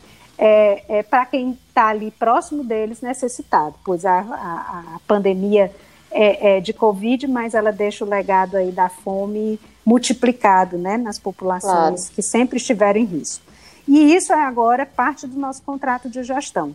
é, 0.43 0.83
é, 0.89 1.03
para 1.03 1.27
quem 1.27 1.51
está 1.69 1.89
ali 1.89 2.11
próximo 2.11 2.65
deles 2.65 3.03
necessitado, 3.03 3.75
pois 3.85 4.07
a, 4.07 4.21
a, 4.21 4.97
a 4.97 5.01
pandemia 5.07 5.71
é, 6.11 6.57
é, 6.57 6.61
de 6.61 6.73
Covid, 6.73 7.27
mas 7.27 7.53
ela 7.53 7.71
deixa 7.71 8.07
o 8.07 8.09
legado 8.09 8.57
aí 8.57 8.73
da 8.73 8.89
fome 8.89 9.61
multiplicado 9.85 10.79
né, 10.79 10.97
nas 10.97 11.19
populações 11.19 12.01
claro. 12.01 12.15
que 12.15 12.23
sempre 12.23 12.57
estiveram 12.57 12.99
em 12.99 13.05
risco. 13.05 13.45
E 13.87 14.15
isso 14.15 14.33
é 14.33 14.43
agora 14.43 14.87
parte 14.87 15.27
do 15.27 15.39
nosso 15.39 15.63
contrato 15.63 16.09
de 16.09 16.23
gestão. 16.23 16.75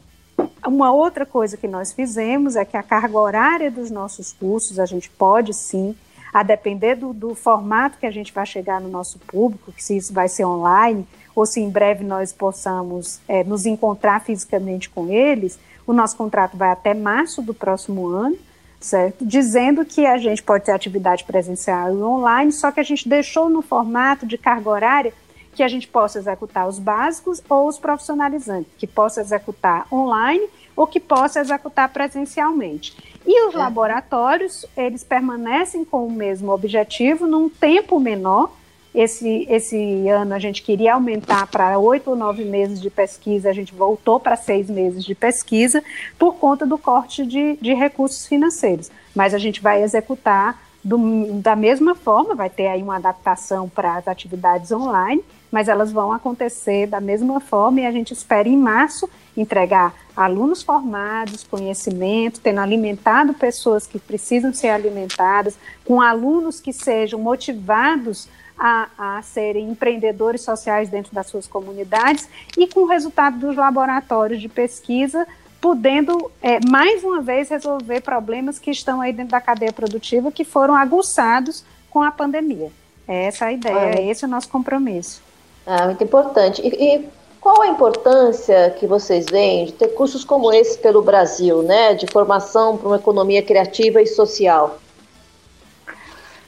Uma 0.66 0.92
outra 0.92 1.26
coisa 1.26 1.58
que 1.58 1.68
nós 1.68 1.92
fizemos 1.92 2.56
é 2.56 2.64
que 2.64 2.78
a 2.78 2.84
carga 2.84 3.18
horária 3.18 3.72
dos 3.72 3.90
nossos 3.90 4.32
cursos, 4.32 4.80
a 4.80 4.86
gente 4.86 5.10
pode 5.10 5.54
sim, 5.54 5.96
a 6.36 6.44
depender 6.44 6.96
do, 6.96 7.14
do 7.14 7.34
formato 7.34 7.98
que 7.98 8.06
a 8.06 8.12
gente 8.12 8.34
vai 8.34 8.46
chegar 8.46 8.82
no 8.82 8.90
nosso 8.90 9.18
público, 9.20 9.74
se 9.78 9.96
isso 9.96 10.14
vai 10.14 10.28
ser 10.28 10.44
online, 10.44 11.08
ou 11.34 11.46
se 11.46 11.62
em 11.62 11.70
breve 11.70 12.04
nós 12.04 12.34
possamos 12.34 13.22
é, 13.26 13.42
nos 13.46 13.66
encontrar 13.66 14.20
fisicamente 14.20 14.90
com 14.90 15.10
eles, 15.10 15.58
o 15.88 15.94
nosso 15.94 16.18
contrato 16.18 16.58
vai 16.58 16.72
até 16.72 16.94
março 16.94 17.42
do 17.42 17.54
próximo 17.54 18.08
ano, 18.08 18.38
certo? 18.82 19.26
Dizendo 19.26 19.86
que 19.86 20.06
a 20.06 20.18
gente 20.18 20.44
pode 20.44 20.66
ter 20.66 20.74
atividade 20.74 21.24
presencial 21.24 21.98
e 21.98 22.04
online, 22.04 22.52
só 22.52 22.70
que 22.70 22.82
a 22.82 22.84
gente 22.84 23.08
deixou 23.08 23.50
no 23.50 23.62
formato 23.62 24.28
de 24.28 24.38
carga 24.38 24.70
horária 24.70 25.14
que 25.54 25.64
a 25.64 25.70
gente 25.70 25.88
possa 25.88 26.20
executar 26.20 26.68
os 26.68 26.80
básicos 26.80 27.42
ou 27.48 27.66
os 27.66 27.80
profissionalizantes, 27.80 28.74
que 28.78 28.86
possa 28.86 29.22
executar 29.22 29.88
online 29.90 30.46
ou 30.76 30.86
que 30.86 31.00
possa 31.00 31.40
executar 31.40 31.88
presencialmente. 31.88 33.15
E 33.26 33.48
os 33.48 33.56
é. 33.56 33.58
laboratórios, 33.58 34.66
eles 34.78 35.04
permanecem 35.04 35.84
com 35.84 36.06
o 36.06 36.12
mesmo 36.12 36.52
objetivo 36.52 37.26
num 37.26 37.50
tempo 37.50 38.00
menor, 38.00 38.52
esse, 38.96 39.46
esse 39.50 40.08
ano 40.08 40.34
a 40.34 40.40
gente 40.40 40.62
queria 40.62 40.94
aumentar 40.94 41.48
para 41.48 41.78
oito 41.78 42.12
ou 42.12 42.16
nove 42.16 42.46
meses 42.46 42.80
de 42.80 42.90
pesquisa, 42.90 43.50
a 43.50 43.54
gente 43.54 43.76
voltou 43.76 44.22
para 44.22 44.38
seis 44.38 44.70
meses 44.70 45.04
de 45.04 45.14
pesquisa 45.14 45.84
por 46.18 46.36
conta 46.36 46.66
do 46.66 46.78
corte 46.78 47.26
de, 47.26 47.58
de 47.58 47.74
recursos 47.74 48.26
financeiros. 48.26 48.90
Mas 49.14 49.34
a 49.34 49.38
gente 49.38 49.62
vai 49.62 49.84
executar 49.84 50.62
do, 50.82 51.34
da 51.42 51.58
mesma 51.58 51.94
forma, 51.94 52.36
vai 52.36 52.50
ter 52.50 52.68
aí 52.68 52.82
uma 52.82 52.96
adaptação 52.96 53.68
para 53.68 53.98
as 53.98 54.08
atividades 54.08 54.72
online, 54.72 55.22
mas 55.52 55.68
elas 55.68 55.92
vão 55.92 56.14
acontecer 56.14 56.88
da 56.88 57.02
mesma 57.02 57.42
forma 57.42 57.82
e 57.82 57.86
a 57.86 57.92
gente 57.92 58.14
espera 58.14 58.48
em 58.48 58.58
março 58.58 59.10
entregar 59.36 59.94
alunos 60.16 60.64
formados, 60.64 61.44
conhecimento, 61.44 62.40
tendo 62.40 62.60
alimentado 62.60 63.34
pessoas 63.34 63.86
que 63.86 64.00
precisam 64.00 64.54
ser 64.54 64.70
alimentadas, 64.70 65.58
com 65.84 66.02
alunos 66.02 66.60
que 66.60 66.72
sejam 66.72 67.20
motivados 67.20 68.28
a, 68.58 68.88
a 68.98 69.22
serem 69.22 69.70
empreendedores 69.70 70.42
sociais 70.42 70.90
dentro 70.90 71.14
das 71.14 71.28
suas 71.28 71.46
comunidades 71.46 72.30
e 72.58 72.68
com 72.68 72.82
o 72.82 72.88
resultado 72.88 73.38
dos 73.38 73.56
laboratórios 73.56 74.40
de 74.40 74.48
pesquisa 74.48 75.28
podendo 75.60 76.32
é, 76.44 76.60
mais 76.70 77.04
uma 77.04 77.22
vez 77.22 77.50
resolver 77.50 78.00
problemas 78.02 78.60
que 78.60 78.70
estão 78.70 79.02
aí 79.02 79.12
dentro 79.12 79.32
da 79.32 79.42
cadeia 79.42 79.74
produtiva 79.74 80.32
que 80.32 80.46
foram 80.46 80.76
aguçados 80.76 81.66
com 81.90 82.04
a 82.04 82.12
pandemia. 82.12 82.72
É 83.08 83.26
essa 83.26 83.46
a 83.46 83.52
ideia, 83.52 84.00
é 84.00 84.08
esse 84.08 84.26
o 84.26 84.28
nosso 84.28 84.48
compromisso. 84.48 85.24
Ah, 85.66 85.86
muito 85.88 86.04
importante. 86.04 86.62
E, 86.62 86.68
e, 86.68 87.10
qual 87.46 87.62
a 87.62 87.68
importância 87.68 88.72
que 88.72 88.88
vocês 88.88 89.28
veem 89.30 89.68
de 89.68 89.74
ter 89.74 89.90
cursos 89.90 90.24
como 90.24 90.52
esse 90.52 90.80
pelo 90.80 91.04
Brasil, 91.04 91.62
né, 91.62 91.94
de 91.94 92.08
formação 92.08 92.76
para 92.76 92.88
uma 92.88 92.96
economia 92.96 93.44
criativa 93.44 94.02
e 94.02 94.08
social? 94.08 94.80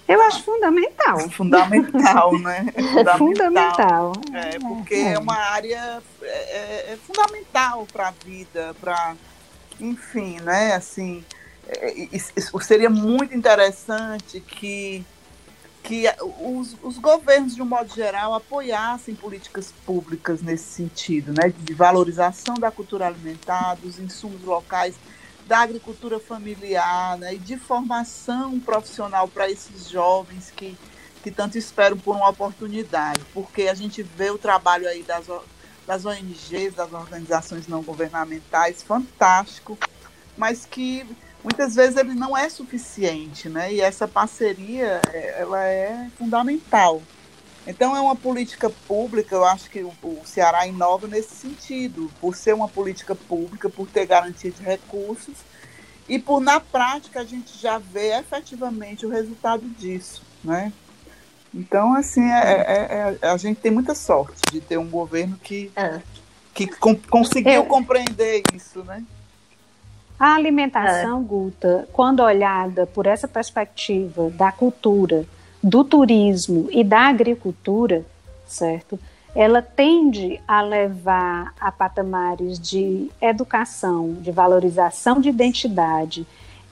Eu 0.07 0.19
acho 0.23 0.41
fundamental. 0.41 1.19
Fundamental, 1.29 2.31
né? 2.39 2.73
Fundamental. 2.73 3.17
fundamental. 3.19 4.13
É, 4.33 4.57
porque 4.57 4.95
é, 4.95 5.13
é 5.13 5.19
uma 5.19 5.37
área 5.37 6.01
é, 6.23 6.25
é, 6.25 6.93
é 6.93 6.97
fundamental 7.05 7.85
para 7.93 8.07
a 8.07 8.13
vida, 8.25 8.75
para, 8.81 9.15
enfim, 9.79 10.39
né? 10.39 10.73
Assim, 10.73 11.23
é, 11.67 12.07
seria 12.59 12.89
muito 12.89 13.35
interessante 13.35 14.39
que 14.39 15.05
que 15.88 16.03
os, 16.41 16.75
os, 16.83 16.97
governos, 16.97 17.55
de 17.55 17.61
um 17.61 17.65
modo 17.65 17.95
geral, 17.95 18.33
apoiassem 18.33 19.15
políticas 19.15 19.73
públicas 19.85 20.41
nesse 20.41 20.65
sentido, 20.65 21.31
né, 21.31 21.53
de 21.57 21.73
valorização 21.73 22.55
da 22.55 22.69
cultura 22.69 23.07
alimentar, 23.07 23.75
dos 23.75 23.97
insumos 23.97 24.43
locais, 24.43 24.95
da 25.47 25.59
agricultura 25.59 26.19
familiar 26.19 27.17
né, 27.17 27.35
e 27.35 27.38
de 27.38 27.55
formação 27.55 28.59
profissional 28.59 29.29
para 29.29 29.49
esses 29.49 29.89
jovens 29.89 30.51
que, 30.53 30.77
que 31.23 31.31
tanto 31.31 31.57
esperam 31.57 31.97
por 31.97 32.17
uma 32.17 32.27
oportunidade, 32.27 33.21
porque 33.33 33.69
a 33.69 33.73
gente 33.73 34.03
vê 34.03 34.29
o 34.29 34.38
trabalho 34.38 34.89
aí 34.89 35.03
das, 35.03 35.27
das 35.88 36.03
ONGs, 36.03 36.75
das 36.75 36.91
organizações 36.91 37.65
não 37.65 37.81
governamentais, 37.81 38.83
fantástico, 38.83 39.77
mas 40.35 40.65
que 40.65 41.07
muitas 41.47 41.75
vezes 41.75 41.95
ele 41.95 42.13
não 42.13 42.37
é 42.37 42.49
suficiente, 42.49 43.47
né? 43.47 43.73
E 43.73 43.79
essa 43.79 44.05
parceria, 44.05 45.01
é, 45.13 45.39
ela 45.39 45.63
é 45.63 46.09
fundamental. 46.17 47.01
Então 47.65 47.95
é 47.95 48.01
uma 48.01 48.17
política 48.17 48.69
pública, 48.69 49.33
eu 49.33 49.45
acho 49.45 49.69
que 49.69 49.81
o, 49.81 49.93
o 50.03 50.21
Ceará 50.25 50.67
inova 50.67 51.07
nesse 51.07 51.35
sentido, 51.35 52.11
por 52.19 52.35
ser 52.35 52.53
uma 52.53 52.67
política 52.67 53.15
pública, 53.15 53.69
por 53.69 53.87
ter 53.87 54.05
garantia 54.05 54.51
de 54.51 54.61
recursos 54.61 55.37
e 56.07 56.19
por 56.19 56.41
na 56.41 56.59
prática 56.59 57.21
a 57.21 57.25
gente 57.25 57.57
já 57.57 57.77
vê 57.77 58.17
efetivamente 58.17 59.05
o 59.05 59.09
resultado 59.09 59.67
disso, 59.69 60.23
né? 60.43 60.71
Então 61.53 61.93
assim 61.93 62.29
é, 62.29 62.37
é, 62.43 63.17
é, 63.21 63.27
a 63.27 63.37
gente 63.37 63.59
tem 63.59 63.71
muita 63.71 63.95
sorte 63.95 64.41
de 64.51 64.59
ter 64.61 64.77
um 64.77 64.89
governo 64.89 65.37
que 65.41 65.71
é. 65.75 66.01
que 66.53 66.67
com, 66.67 66.95
conseguiu 66.95 67.65
compreender 67.65 68.43
isso, 68.53 68.83
né? 68.83 69.03
A 70.20 70.34
alimentação, 70.34 71.24
Guta, 71.24 71.88
quando 71.93 72.22
olhada 72.22 72.88
por 72.88 73.05
essa 73.05 73.28
perspectiva 73.28 74.32
da 74.32 74.51
cultura, 74.51 75.26
do 75.61 75.84
turismo 75.84 76.68
e 76.72 76.84
da 76.84 77.01
agricultura, 77.01 78.03
certo? 78.47 78.99
Ela 79.36 79.61
tende 79.61 80.41
a 80.47 80.61
levar 80.61 81.53
a 81.59 81.72
patamares 81.72 82.59
de 82.59 83.11
educação, 83.22 84.13
de 84.13 84.32
valorização 84.32 85.22
de 85.22 85.30
identidade 85.30 86.26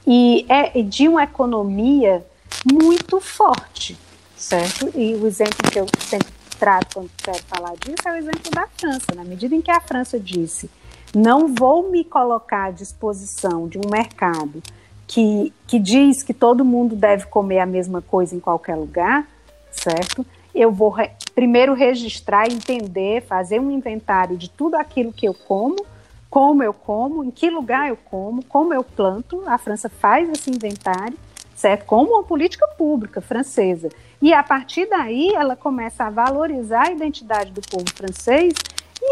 e 0.07 0.45
é 0.49 0.81
de 0.81 1.07
uma 1.07 1.23
economia 1.23 2.25
muito 2.71 3.19
forte, 3.19 3.95
certo? 4.35 4.89
E 4.95 5.13
o 5.13 5.27
exemplo 5.27 5.69
que 5.71 5.79
eu 5.79 5.85
sempre 5.99 6.33
trato 6.57 6.95
quando 6.95 7.11
quero 7.17 7.43
falar 7.43 7.75
disso 7.75 8.07
é 8.07 8.11
o 8.11 8.15
exemplo 8.15 8.51
da 8.51 8.67
França. 8.75 9.13
Na 9.15 9.23
medida 9.23 9.53
em 9.53 9.61
que 9.61 9.69
a 9.69 9.81
França 9.81 10.19
disse 10.19 10.67
não 11.13 11.53
vou 11.53 11.89
me 11.89 12.03
colocar 12.03 12.65
à 12.65 12.71
disposição 12.71 13.67
de 13.67 13.77
um 13.77 13.89
mercado 13.89 14.61
que, 15.07 15.53
que 15.67 15.79
diz 15.79 16.23
que 16.23 16.33
todo 16.33 16.65
mundo 16.65 16.95
deve 16.95 17.25
comer 17.27 17.59
a 17.59 17.65
mesma 17.65 18.01
coisa 18.01 18.35
em 18.35 18.39
qualquer 18.39 18.75
lugar, 18.75 19.27
certo? 19.71 20.25
Eu 20.53 20.71
vou 20.71 20.89
re 20.89 21.11
primeiro 21.33 21.73
registrar, 21.73 22.47
entender, 22.47 23.21
fazer 23.23 23.59
um 23.59 23.69
inventário 23.69 24.37
de 24.37 24.49
tudo 24.49 24.75
aquilo 24.75 25.11
que 25.11 25.27
eu 25.27 25.33
como, 25.33 25.85
como 26.29 26.63
eu 26.63 26.73
como, 26.73 27.25
em 27.25 27.31
que 27.31 27.49
lugar 27.49 27.89
eu 27.89 27.97
como, 27.97 28.43
como 28.45 28.73
eu 28.73 28.83
planto. 28.83 29.43
A 29.45 29.57
França 29.57 29.89
faz 29.89 30.29
esse 30.29 30.49
inventário, 30.49 31.17
certo? 31.53 31.85
Como 31.85 32.11
uma 32.11 32.23
política 32.23 32.65
pública 32.69 33.19
francesa. 33.19 33.89
E 34.21 34.33
a 34.33 34.41
partir 34.41 34.85
daí 34.89 35.33
ela 35.35 35.57
começa 35.57 36.05
a 36.05 36.09
valorizar 36.09 36.87
a 36.87 36.91
identidade 36.91 37.51
do 37.51 37.61
povo 37.61 37.85
francês 37.93 38.53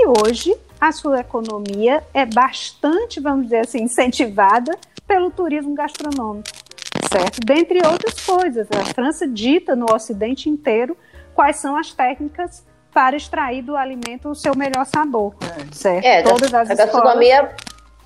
e 0.03 0.21
hoje 0.21 0.55
a 0.79 0.91
sua 0.91 1.21
economia 1.21 2.03
é 2.13 2.25
bastante, 2.25 3.21
vamos 3.21 3.45
dizer 3.45 3.61
assim, 3.61 3.83
incentivada 3.83 4.77
pelo 5.07 5.31
turismo 5.31 5.73
gastronômico, 5.73 6.49
certo? 7.09 7.39
Dentre 7.45 7.79
outras 7.85 8.19
coisas, 8.19 8.67
a 8.71 8.83
França 8.93 9.25
dita 9.27 9.75
no 9.75 9.85
Ocidente 9.93 10.49
inteiro 10.49 10.97
quais 11.33 11.55
são 11.57 11.77
as 11.77 11.93
técnicas 11.93 12.63
para 12.93 13.15
extrair 13.15 13.61
do 13.61 13.75
alimento 13.77 14.29
o 14.29 14.35
seu 14.35 14.55
melhor 14.55 14.85
sabor, 14.85 15.33
é. 15.41 15.73
certo? 15.73 16.05
É, 16.05 16.21
Todas 16.21 16.53
as 16.53 16.69
a 16.69 16.75
gastronomia 16.75 17.55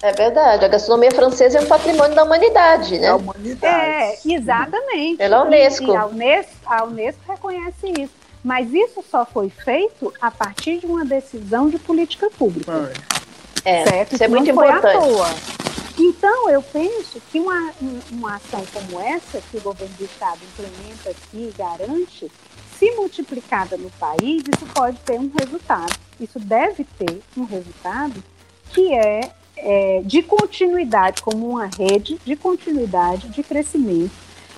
é 0.01 0.11
verdade, 0.11 0.63
a 0.63 0.67
gastronomia 0.67 1.11
francesa 1.11 1.57
é 1.57 1.61
um 1.61 1.65
patrimônio 1.65 2.15
da 2.15 2.23
humanidade, 2.23 2.99
né? 2.99 3.07
Da 3.07 3.15
humanidade. 3.15 3.89
É, 3.89 4.17
exatamente. 4.23 5.17
Pela 5.17 5.43
Unesco. 5.43 5.85
E, 5.85 5.89
e 5.89 5.95
a 5.95 6.05
Unesco. 6.05 6.53
A 6.67 6.83
Unesco 6.83 7.21
reconhece 7.27 7.91
isso. 7.99 8.26
Mas 8.43 8.73
isso 8.73 9.03
só 9.09 9.25
foi 9.25 9.49
feito 9.49 10.13
a 10.21 10.31
partir 10.31 10.79
de 10.79 10.85
uma 10.85 11.03
decisão 11.03 11.69
de 11.69 11.77
política 11.79 12.29
pública. 12.29 12.91
É, 13.65 13.83
certo? 13.83 14.13
Isso 14.13 14.23
é 14.23 14.27
muito 14.27 14.49
importante. 14.49 15.57
Então, 15.99 16.49
eu 16.49 16.61
penso 16.61 17.19
que 17.31 17.39
uma, 17.39 17.73
uma 18.11 18.35
ação 18.35 18.63
como 18.71 19.01
essa, 19.01 19.41
que 19.49 19.57
o 19.57 19.61
governo 19.61 19.93
do 19.95 20.05
Estado 20.05 20.39
implementa 20.53 21.09
aqui 21.09 21.49
e 21.49 21.53
garante, 21.57 22.31
se 22.77 22.91
multiplicada 22.91 23.75
no 23.77 23.89
país, 23.91 24.43
isso 24.43 24.65
pode 24.73 24.97
ter 24.99 25.19
um 25.19 25.31
resultado. 25.37 25.93
Isso 26.19 26.39
deve 26.39 26.83
ter 26.83 27.21
um 27.35 27.43
resultado 27.45 28.23
que 28.71 28.93
é, 28.93 29.31
é 29.57 30.01
de 30.05 30.21
continuidade, 30.21 31.21
como 31.21 31.49
uma 31.49 31.65
rede 31.65 32.19
de 32.23 32.35
continuidade, 32.35 33.29
de 33.29 33.41
crescimento, 33.41 34.11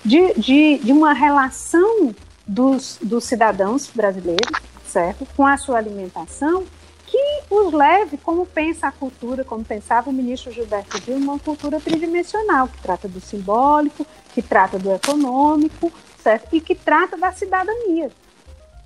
de, 0.03 0.33
de, 0.33 0.77
de 0.79 0.91
uma 0.91 1.13
relação 1.13 2.13
dos, 2.49 2.97
dos 2.99 3.25
cidadãos 3.25 3.91
brasileiros, 3.93 4.59
certo? 4.83 5.25
Com 5.37 5.45
a 5.45 5.55
sua 5.55 5.77
alimentação, 5.77 6.65
que 7.05 7.43
os 7.49 7.71
leve, 7.71 8.17
como 8.17 8.45
pensa 8.45 8.87
a 8.87 8.91
cultura, 8.91 9.43
como 9.43 9.63
pensava 9.63 10.09
o 10.09 10.13
ministro 10.13 10.51
Gilberto 10.51 10.99
Gil, 11.03 11.17
uma 11.17 11.37
cultura 11.37 11.79
tridimensional, 11.79 12.67
que 12.67 12.81
trata 12.81 13.07
do 13.07 13.21
simbólico, 13.21 14.05
que 14.33 14.41
trata 14.41 14.79
do 14.79 14.91
econômico, 14.91 15.91
certo? 16.23 16.55
E 16.55 16.59
que 16.59 16.73
trata 16.73 17.15
da 17.15 17.31
cidadania. 17.31 18.11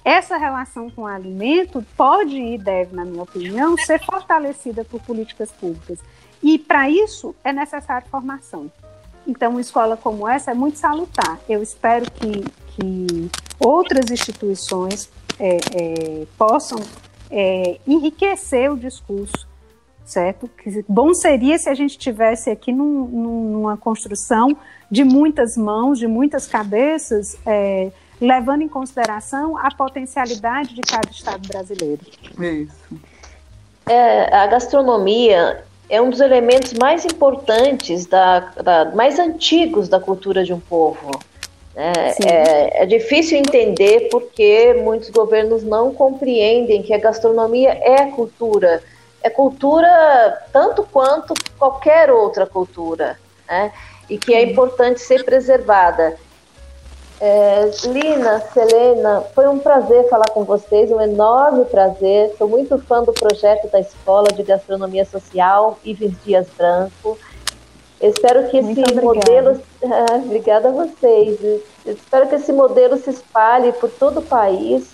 Essa 0.04 0.36
relação 0.36 0.90
com 0.90 1.04
o 1.04 1.08
alimento 1.08 1.86
pode 1.96 2.36
e 2.36 2.58
deve, 2.58 2.94
na 2.94 3.06
minha 3.06 3.24
opinião, 3.24 3.78
ser 3.78 4.04
fortalecida 4.04 4.84
por 4.84 5.02
políticas 5.02 5.50
públicas. 5.52 6.00
E 6.42 6.60
para 6.60 6.90
isso 6.90 7.34
é 7.46 7.54
necessária 7.54 8.06
formação. 8.12 8.70
Então, 9.26 9.52
uma 9.52 9.62
escola 9.62 9.96
como 9.96 10.28
essa 10.28 10.52
é 10.52 10.54
muito 10.54 10.78
salutar. 10.78 11.40
Eu 11.48 11.64
espero 11.64 12.12
que, 12.12 12.44
que 12.76 13.30
outras 13.60 14.12
instituições 14.12 15.10
é, 15.40 15.58
é, 15.58 16.26
possam 16.38 16.80
é, 17.30 17.80
enriquecer 17.88 18.72
o 18.72 18.78
discurso, 18.78 19.48
certo? 20.06 20.48
Que 20.48 20.84
bom 20.88 21.14
seria 21.14 21.58
se 21.58 21.70
a 21.70 21.74
gente 21.74 21.98
tivesse 21.98 22.50
aqui 22.50 22.72
num, 22.72 23.06
numa 23.06 23.78
construção 23.78 24.56
de 24.90 25.04
muitas 25.04 25.58
mãos, 25.58 25.98
de 25.98 26.08
muitas 26.08 26.48
cabeças, 26.48 27.36
é, 27.46 27.92
levando 28.22 28.62
em 28.62 28.68
consideração 28.68 29.58
a 29.58 29.74
potencialidade 29.74 30.76
de 30.76 30.82
cada 30.82 31.10
estado 31.10 31.48
brasileiro. 31.48 32.02
Isso. 32.40 33.00
É, 33.88 34.34
a 34.34 34.48
gastronomia 34.48 35.64
é 35.90 36.02
um 36.02 36.10
dos 36.10 36.22
elementos 36.22 36.74
mais 36.74 37.06
importantes, 37.06 38.06
da, 38.06 38.40
da, 38.40 38.92
mais 38.96 39.20
antigos 39.20 39.90
da 39.90 40.00
cultura 40.00 40.44
de 40.44 40.54
um 40.54 40.60
povo. 40.60 41.20
É, 41.76 42.28
é, 42.30 42.84
é, 42.84 42.86
difícil 42.86 43.38
entender 43.38 44.08
porque 44.12 44.74
muitos 44.76 45.10
governos 45.10 45.64
não 45.64 45.94
compreendem 45.94 46.84
que 46.84 46.94
a 46.94 47.00
gastronomia 47.00 47.72
é 47.82 48.06
cultura. 48.12 48.84
É 49.24 49.30
cultura 49.30 50.44
tanto 50.52 50.84
quanto 50.84 51.34
qualquer 51.58 52.12
outra 52.12 52.46
cultura. 52.46 53.18
Né? 53.48 53.72
E 54.10 54.18
que 54.18 54.34
é 54.34 54.44
importante 54.44 55.02
ser 55.02 55.24
preservada. 55.24 56.16
É, 57.20 57.72
Lina, 57.86 58.42
Selena, 58.54 59.24
foi 59.34 59.48
um 59.48 59.58
prazer 59.58 60.10
falar 60.10 60.30
com 60.30 60.44
vocês, 60.44 60.92
um 60.92 61.00
enorme 61.00 61.64
prazer. 61.66 62.36
Sou 62.38 62.50
muito 62.50 62.78
fã 62.80 63.02
do 63.02 63.14
projeto 63.14 63.70
da 63.70 63.80
Escola 63.80 64.28
de 64.28 64.44
Gastronomia 64.44 65.06
Social, 65.06 65.80
Ives 65.86 66.12
Dias 66.24 66.48
Branco. 66.58 67.18
Eu 68.04 68.10
espero 68.10 68.50
que 68.50 68.58
esse 68.58 68.96
modelo. 69.02 69.62
Ah, 69.86 70.16
obrigada 70.16 70.70
a 70.70 70.72
vocês. 70.72 71.44
Eu 71.44 71.62
espero 71.86 72.30
que 72.30 72.36
esse 72.36 72.54
modelo 72.54 72.98
se 72.98 73.10
espalhe 73.10 73.74
por 73.74 73.90
todo 73.90 74.22
o 74.22 74.24
país, 74.24 74.92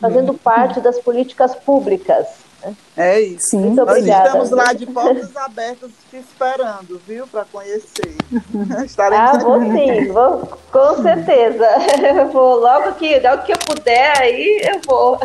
fazendo 0.00 0.30
uhum. 0.30 0.38
parte 0.38 0.80
das 0.80 0.98
políticas 0.98 1.54
públicas. 1.54 2.26
Né? 2.60 2.74
É 2.96 3.20
isso. 3.20 3.50
Sim. 3.50 3.58
Muito 3.58 3.76
Nós 3.76 3.90
obrigada. 3.90 4.26
estamos 4.26 4.50
lá 4.50 4.72
de 4.72 4.86
portas 4.90 5.36
abertas 5.36 5.92
te 6.10 6.16
esperando, 6.16 7.00
viu, 7.06 7.28
para 7.28 7.44
conhecer. 7.44 8.16
ah, 9.12 9.38
vou 9.38 9.60
sim, 9.60 10.08
vou, 10.08 10.58
com 10.72 11.00
certeza. 11.00 11.68
Eu 12.12 12.28
vou 12.32 12.56
logo 12.56 12.92
que, 12.94 13.20
logo 13.20 13.42
que 13.44 13.52
eu 13.52 13.58
puder, 13.68 14.18
aí 14.18 14.62
eu 14.64 14.80
vou. 14.84 15.16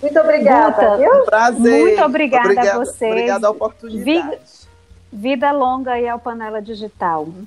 Muito 0.00 0.20
obrigada. 0.20 0.82
Guta, 0.82 0.96
viu? 0.98 1.20
Um 1.20 1.24
prazer. 1.24 1.80
Muito 1.82 2.04
obrigada, 2.04 2.44
obrigada 2.44 2.72
a 2.74 2.78
vocês. 2.78 3.10
Obrigada 3.10 3.46
a 3.48 3.50
oportunidade. 3.50 4.38
Vida 5.10 5.50
longa 5.52 5.92
aí 5.92 6.06
ao 6.08 6.18
Panela 6.18 6.60
Digital. 6.60 7.26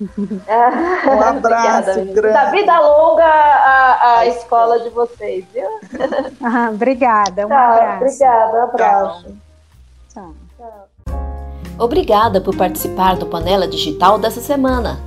Um 0.00 1.20
abraço 1.22 1.38
Obrigada, 1.38 2.04
grande. 2.04 2.32
Da 2.32 2.50
vida 2.50 2.80
longa 2.80 3.24
a, 3.24 4.18
a 4.18 4.26
escola 4.26 4.80
de 4.80 4.88
vocês, 4.90 5.44
viu? 5.52 5.68
Ah, 6.42 6.70
obrigada, 6.72 7.46
um 7.46 7.48
Tá, 7.48 7.68
abraço. 7.74 8.04
obrigada, 8.04 8.56
um 8.58 8.62
abraço. 8.62 9.26
Tchau. 10.12 10.34
Obrigada 11.78 12.40
por 12.40 12.56
participar 12.56 13.16
do 13.16 13.26
Panela 13.26 13.66
Digital 13.68 14.18
dessa 14.18 14.40
semana. 14.40 14.98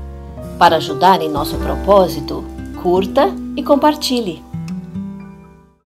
Para 0.60 0.78
ajudar 0.78 1.22
em 1.22 1.30
nosso 1.30 1.58
propósito, 1.58 2.44
curta 2.82 3.28
e 3.58 3.64
compartilhe. 3.64 4.44